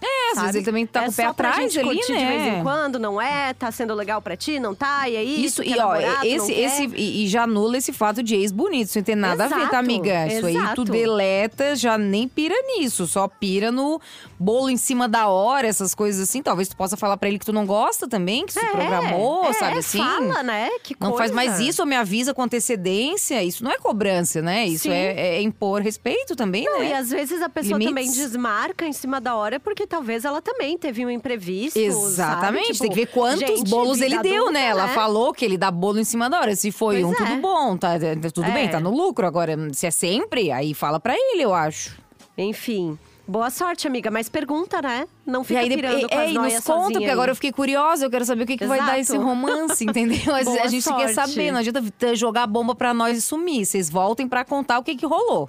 É, 0.01 0.29
às 0.29 0.35
sabe? 0.35 0.45
vezes 0.47 0.55
ele 0.57 0.65
também 0.65 0.85
tá 0.87 1.01
é 1.01 1.05
com 1.05 1.11
o 1.11 1.13
pé 1.15 1.25
atrás 1.25 1.77
ali, 1.77 1.95
né? 1.95 2.01
de 2.01 2.13
vez 2.25 2.53
em 2.53 2.63
quando, 2.63 2.99
não 2.99 3.21
é? 3.21 3.53
Tá 3.53 3.71
sendo 3.71 3.93
legal 3.93 4.21
pra 4.21 4.35
ti, 4.35 4.59
não 4.59 4.73
tá? 4.75 5.07
E 5.09 5.17
aí? 5.17 5.43
Isso, 5.45 5.63
e 5.63 5.77
ó, 5.79 5.95
esse, 6.23 6.51
esse, 6.53 6.83
e, 6.95 7.25
e 7.25 7.27
já 7.27 7.43
anula 7.43 7.77
esse 7.77 7.91
fato 7.91 8.21
de 8.23 8.35
ex 8.35 8.51
bonito. 8.51 8.87
Isso 8.87 8.97
não 8.99 9.03
tem 9.03 9.15
nada 9.15 9.45
a 9.45 9.47
ver, 9.47 9.55
Exato, 9.55 9.71
tá, 9.71 9.79
amiga? 9.79 10.27
Isso 10.27 10.45
aí 10.45 10.53
tu 10.53 10.59
exato. 10.59 10.85
deleta, 10.85 11.75
já 11.75 11.97
nem 11.97 12.27
pira 12.27 12.55
nisso. 12.67 13.05
Só 13.07 13.27
pira 13.27 13.71
no 13.71 13.99
bolo 14.39 14.69
em 14.69 14.77
cima 14.77 15.07
da 15.07 15.27
hora, 15.27 15.67
essas 15.67 15.93
coisas 15.95 16.27
assim. 16.29 16.41
Talvez 16.41 16.67
tu 16.69 16.75
possa 16.77 16.95
falar 16.95 17.17
pra 17.17 17.27
ele 17.29 17.39
que 17.39 17.45
tu 17.45 17.53
não 17.53 17.65
gosta 17.65 18.07
também, 18.07 18.45
que 18.45 18.53
se 18.53 18.59
É, 18.59 18.65
programou, 18.69 19.45
é, 19.45 19.53
sabe 19.53 19.77
assim? 19.79 19.97
fala, 19.97 20.43
né? 20.43 20.69
Que 20.83 20.95
Não 20.99 21.15
faz 21.17 21.31
mais 21.31 21.59
isso 21.59 21.81
ou 21.81 21.85
me 21.87 21.95
avisa 21.95 22.33
com 22.33 22.41
antecedência. 22.43 23.43
Isso 23.43 23.63
não 23.63 23.71
é 23.71 23.77
cobrança, 23.77 24.41
né? 24.41 24.65
Isso 24.67 24.89
é, 24.89 25.37
é 25.37 25.41
impor 25.41 25.81
respeito 25.81 26.35
também, 26.35 26.65
Não, 26.65 26.79
né? 26.79 26.89
e 26.89 26.93
às 26.93 27.09
vezes 27.09 27.41
a 27.41 27.49
pessoa 27.49 27.77
Limites. 27.77 27.89
também 27.89 28.11
desmarca 28.11 28.85
em 28.85 28.93
cima 28.93 29.19
da 29.19 29.35
hora, 29.35 29.59
porque 29.59 29.85
talvez 29.89 30.23
ela 30.23 30.41
também 30.41 30.77
teve 30.77 31.05
um 31.05 31.09
imprevisto. 31.09 31.77
Exatamente, 31.77 32.75
sabe? 32.77 32.79
tem 32.79 32.89
que 32.89 32.95
ver 32.95 33.05
Tipo, 33.07 33.19
quantos 33.19 33.39
gente, 33.39 33.69
bolos 33.69 33.99
ele 33.99 34.17
deu, 34.19 34.35
adulta, 34.43 34.51
né? 34.51 34.65
Ela 34.67 34.87
falou 34.89 35.33
que 35.33 35.43
ele 35.43 35.57
dá 35.57 35.71
bolo 35.71 35.99
em 35.99 36.03
cima 36.03 36.29
da 36.29 36.39
hora. 36.39 36.55
Se 36.55 36.71
foi 36.71 37.01
Pois 37.01 37.05
um, 37.07 37.11
é. 37.23 37.27
tudo 37.27 37.41
bom, 37.41 37.75
tá? 37.75 37.93
tá- 37.99 38.29
Tudo 38.33 38.47
É. 38.47 38.51
bem, 38.51 38.69
tá 38.69 38.79
no 38.79 38.91
lucro. 38.91 39.25
Agora, 39.25 39.57
se 39.73 39.87
é 39.87 39.91
sempre, 39.91 40.51
aí 40.51 40.73
fala 40.73 40.99
pra 40.99 41.13
ele, 41.15 41.41
eu 41.41 41.53
acho. 41.53 41.97
Enfim. 42.37 42.97
Boa 43.27 43.51
sorte, 43.51 43.85
amiga, 43.85 44.09
mas 44.09 44.27
pergunta, 44.27 44.81
né? 44.81 45.07
Não 45.23 45.43
E 45.43 45.45
fica 45.45 45.59
aí, 45.59 45.69
pirando 45.69 46.09
com 46.09 46.15
é, 46.15 46.25
as 46.25 46.31
e 46.31 46.33
nos 46.33 46.59
conta, 46.63 46.93
porque 46.93 47.05
agora 47.05 47.29
aí. 47.29 47.31
eu 47.31 47.35
fiquei 47.35 47.51
curiosa, 47.51 48.03
eu 48.03 48.09
quero 48.09 48.25
saber 48.25 48.41
o 48.41 48.47
que, 48.47 48.57
que 48.57 48.65
vai 48.65 48.79
dar 48.79 48.97
esse 48.97 49.15
romance, 49.17 49.85
entendeu? 49.85 50.17
A, 50.33 50.41
gente 50.67 50.83
quer 50.83 51.13
sorte. 51.13 51.13
saber, 51.13 51.51
não 51.51 51.59
adianta 51.59 51.83
jogar 52.15 52.47
bomba 52.47 52.73
pra 52.73 52.91
nós 52.91 53.15
e 53.19 53.21
sumir. 53.21 53.67
Vocês 53.67 53.87
voltem 53.87 54.27
pra 54.27 54.43
contar 54.43 54.79
o 54.79 54.83
que, 54.83 54.95
que 54.95 55.05
rolou. 55.05 55.47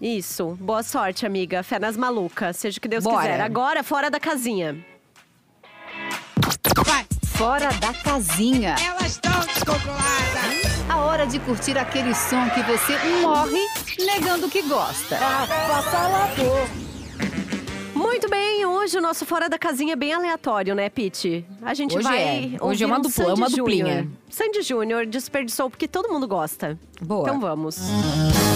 Isso. 0.00 0.56
Boa 0.60 0.82
sorte, 0.82 1.24
amiga. 1.24 1.62
Fé 1.62 1.78
nas 1.78 1.96
malucas, 1.96 2.56
seja 2.56 2.78
o 2.78 2.80
que 2.80 2.88
Deus 2.88 3.04
Bora. 3.04 3.18
quiser. 3.22 3.40
Agora, 3.40 3.82
fora 3.82 4.10
da 4.10 4.20
casinha. 4.20 4.84
Fora 7.36 7.68
da 7.74 7.92
casinha. 7.92 8.76
Elas 8.84 9.12
estão 9.12 9.40
descontroladas. 9.40 10.84
A 10.88 10.98
hora 10.98 11.26
de 11.26 11.38
curtir 11.40 11.76
aquele 11.78 12.14
som 12.14 12.48
que 12.50 12.62
você 12.62 12.96
morre 13.22 13.60
negando 14.06 14.48
que 14.48 14.62
gosta. 14.62 15.18
Muito 17.94 18.28
bem, 18.28 18.64
hoje 18.66 18.98
o 18.98 19.00
nosso 19.00 19.24
Fora 19.24 19.48
da 19.48 19.58
Casinha 19.58 19.94
é 19.94 19.96
bem 19.96 20.12
aleatório, 20.12 20.74
né, 20.74 20.88
Pete? 20.90 21.44
A 21.62 21.72
gente 21.74 21.96
Hoje 21.96 22.02
vai. 22.06 22.22
é. 22.22 22.56
Hoje 22.60 22.84
é 22.84 22.86
uma 22.86 22.98
um 22.98 23.00
dupla, 23.00 23.24
Sandy 23.24 23.40
uma 23.40 23.48
Júnior. 23.48 23.64
duplinha. 23.66 24.08
Sandy 24.28 24.62
Júnior 24.62 25.06
desperdiçou 25.06 25.70
porque 25.70 25.88
todo 25.88 26.08
mundo 26.12 26.28
gosta. 26.28 26.78
Boa. 27.00 27.22
Então 27.22 27.40
vamos. 27.40 27.76
Você 27.76 28.53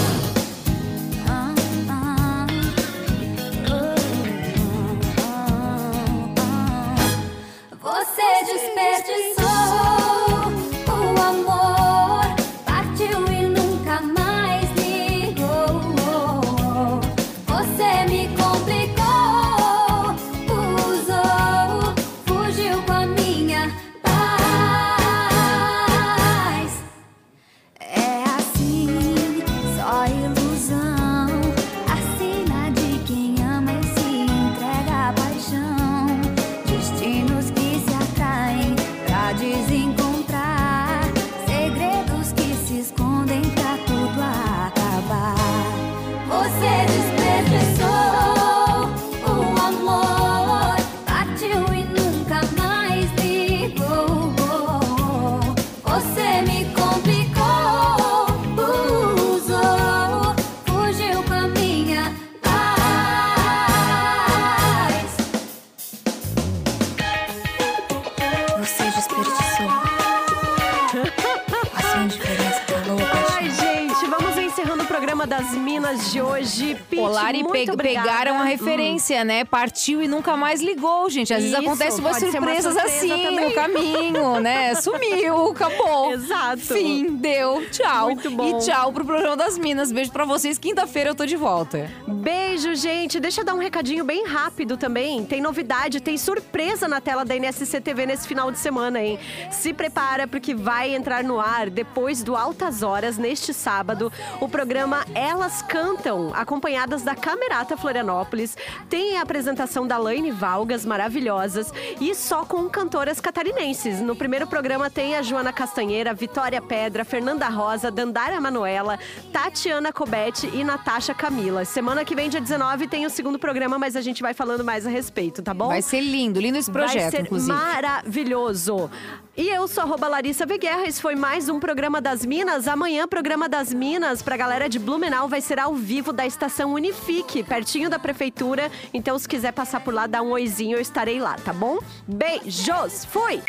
programa 74.99 75.25
das 75.25 75.51
Minas 75.53 76.11
de 76.11 76.21
hoje. 76.21 76.75
Pete, 76.89 77.01
Olari 77.01 77.41
muito 77.41 77.53
pe- 77.67 77.71
obrigada. 77.71 78.05
pegaram 78.09 78.37
a 78.37 78.41
Hum. 78.41 78.45
referência, 78.45 79.23
né? 79.23 79.45
Partiu 79.45 80.01
e 80.03 80.09
nunca 80.09 80.35
mais 80.35 80.59
ligou, 80.61 81.09
gente. 81.09 81.33
Às 81.33 81.41
vezes 81.41 81.57
Isso, 81.57 81.65
acontece 81.67 82.01
umas 82.01 82.17
surpresas 82.17 82.73
surpresa 82.73 82.81
assim 82.97 83.07
também. 83.23 83.45
no 83.47 83.51
caminho, 83.53 84.39
né? 84.41 84.75
Sumiu, 84.81 85.51
acabou. 85.51 86.11
Exato. 86.11 86.57
Fim, 86.59 87.15
deu, 87.15 87.63
tchau. 87.71 88.07
Muito 88.07 88.29
bom. 88.29 88.59
E 88.59 88.65
tchau 88.65 88.91
pro 88.91 89.05
programa 89.05 89.37
das 89.37 89.57
Minas. 89.57 89.89
Beijo 89.89 90.11
pra 90.11 90.25
vocês. 90.25 90.57
Quinta-feira 90.57 91.11
eu 91.11 91.15
tô 91.15 91.25
de 91.25 91.37
volta. 91.37 91.89
Beijo, 92.05 92.75
gente. 92.75 93.21
Deixa 93.21 93.39
eu 93.39 93.45
dar 93.45 93.53
um 93.53 93.59
recadinho 93.59 94.03
bem 94.03 94.25
rápido 94.25 94.75
também. 94.75 95.23
Tem 95.23 95.39
novidade, 95.39 96.01
tem 96.01 96.17
surpresa 96.17 96.89
na 96.89 96.99
tela 96.99 97.23
da 97.23 97.35
NSC 97.37 97.79
TV 97.79 98.05
nesse 98.05 98.27
final 98.27 98.51
de 98.51 98.59
semana, 98.59 99.01
hein? 99.01 99.17
Se 99.49 99.71
prepara 99.73 100.27
porque 100.27 100.53
vai 100.53 100.93
entrar 100.93 101.23
no 101.23 101.39
ar 101.39 101.69
depois 101.69 102.21
do 102.21 102.35
Altas 102.35 102.83
Horas 102.83 103.17
neste 103.17 103.53
sábado 103.53 104.11
o 104.41 104.49
programa 104.49 104.88
Elas 105.13 105.61
Cantam, 105.61 106.31
acompanhadas 106.33 107.01
da 107.03 107.15
Camerata 107.15 107.77
Florianópolis. 107.77 108.57
Tem 108.89 109.17
a 109.17 109.21
apresentação 109.21 109.87
da 109.87 109.97
Laine 109.97 110.31
Valgas, 110.31 110.85
maravilhosas, 110.85 111.71
e 111.99 112.13
só 112.15 112.43
com 112.45 112.67
cantoras 112.69 113.19
catarinenses. 113.21 114.01
No 114.01 114.15
primeiro 114.15 114.47
programa 114.47 114.89
tem 114.89 115.15
a 115.15 115.21
Joana 115.21 115.53
Castanheira, 115.53 116.13
Vitória 116.13 116.61
Pedra, 116.61 117.05
Fernanda 117.05 117.47
Rosa, 117.47 117.91
Dandara 117.91 118.39
Manuela, 118.41 118.97
Tatiana 119.31 119.91
Cobete 119.93 120.49
e 120.53 120.63
Natasha 120.63 121.13
Camila. 121.13 121.63
Semana 121.65 122.03
que 122.03 122.15
vem, 122.15 122.29
dia 122.29 122.41
19, 122.41 122.87
tem 122.87 123.05
o 123.05 123.09
segundo 123.09 123.37
programa, 123.39 123.77
mas 123.77 123.95
a 123.95 124.01
gente 124.01 124.21
vai 124.21 124.33
falando 124.33 124.63
mais 124.63 124.85
a 124.85 124.89
respeito, 124.89 125.41
tá 125.41 125.53
bom? 125.53 125.67
Vai 125.67 125.81
ser 125.81 126.01
lindo, 126.01 126.39
lindo 126.39 126.57
esse 126.57 126.71
projeto, 126.71 127.01
Vai 127.01 127.11
ser 127.11 127.21
inclusive. 127.21 127.51
maravilhoso. 127.51 128.89
E 129.37 129.47
eu 129.47 129.67
sou 129.69 129.83
arroba 129.83 130.07
Larissa 130.07 130.45
Veguerra, 130.45 130.85
esse 130.85 131.01
foi 131.01 131.15
mais 131.15 131.47
um 131.47 131.59
Programa 131.61 132.01
das 132.01 132.25
Minas. 132.25 132.67
Amanhã, 132.67 133.07
Programa 133.07 133.47
das 133.47 133.73
Minas, 133.73 134.21
pra 134.21 134.35
galera 134.35 134.67
de 134.79 134.85
Blumenau, 134.85 135.27
vai 135.27 135.41
ser 135.41 135.59
ao 135.59 135.75
vivo 135.75 136.13
da 136.13 136.25
estação 136.25 136.73
Unifique, 136.73 137.43
pertinho 137.43 137.89
da 137.89 137.99
prefeitura. 137.99 138.71
Então, 138.93 139.19
se 139.19 139.27
quiser 139.27 139.51
passar 139.51 139.81
por 139.81 139.93
lá, 139.93 140.07
dá 140.07 140.21
um 140.21 140.31
oizinho, 140.31 140.77
eu 140.77 140.81
estarei 140.81 141.19
lá, 141.19 141.35
tá 141.35 141.51
bom? 141.51 141.79
Beijos, 142.07 143.05
fui! 143.05 143.41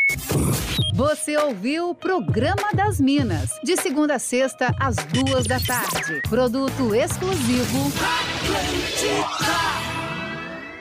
Você 0.93 1.37
ouviu 1.37 1.89
o 1.89 1.95
Programa 1.95 2.73
das 2.73 2.99
Minas, 2.99 3.49
de 3.63 3.77
segunda 3.77 4.15
a 4.15 4.19
sexta, 4.19 4.75
às 4.79 4.97
duas 4.97 5.47
da 5.47 5.59
tarde. 5.59 6.21
Produto 6.29 6.93
exclusivo. 6.93 7.91
Atlântica. 8.41 10.00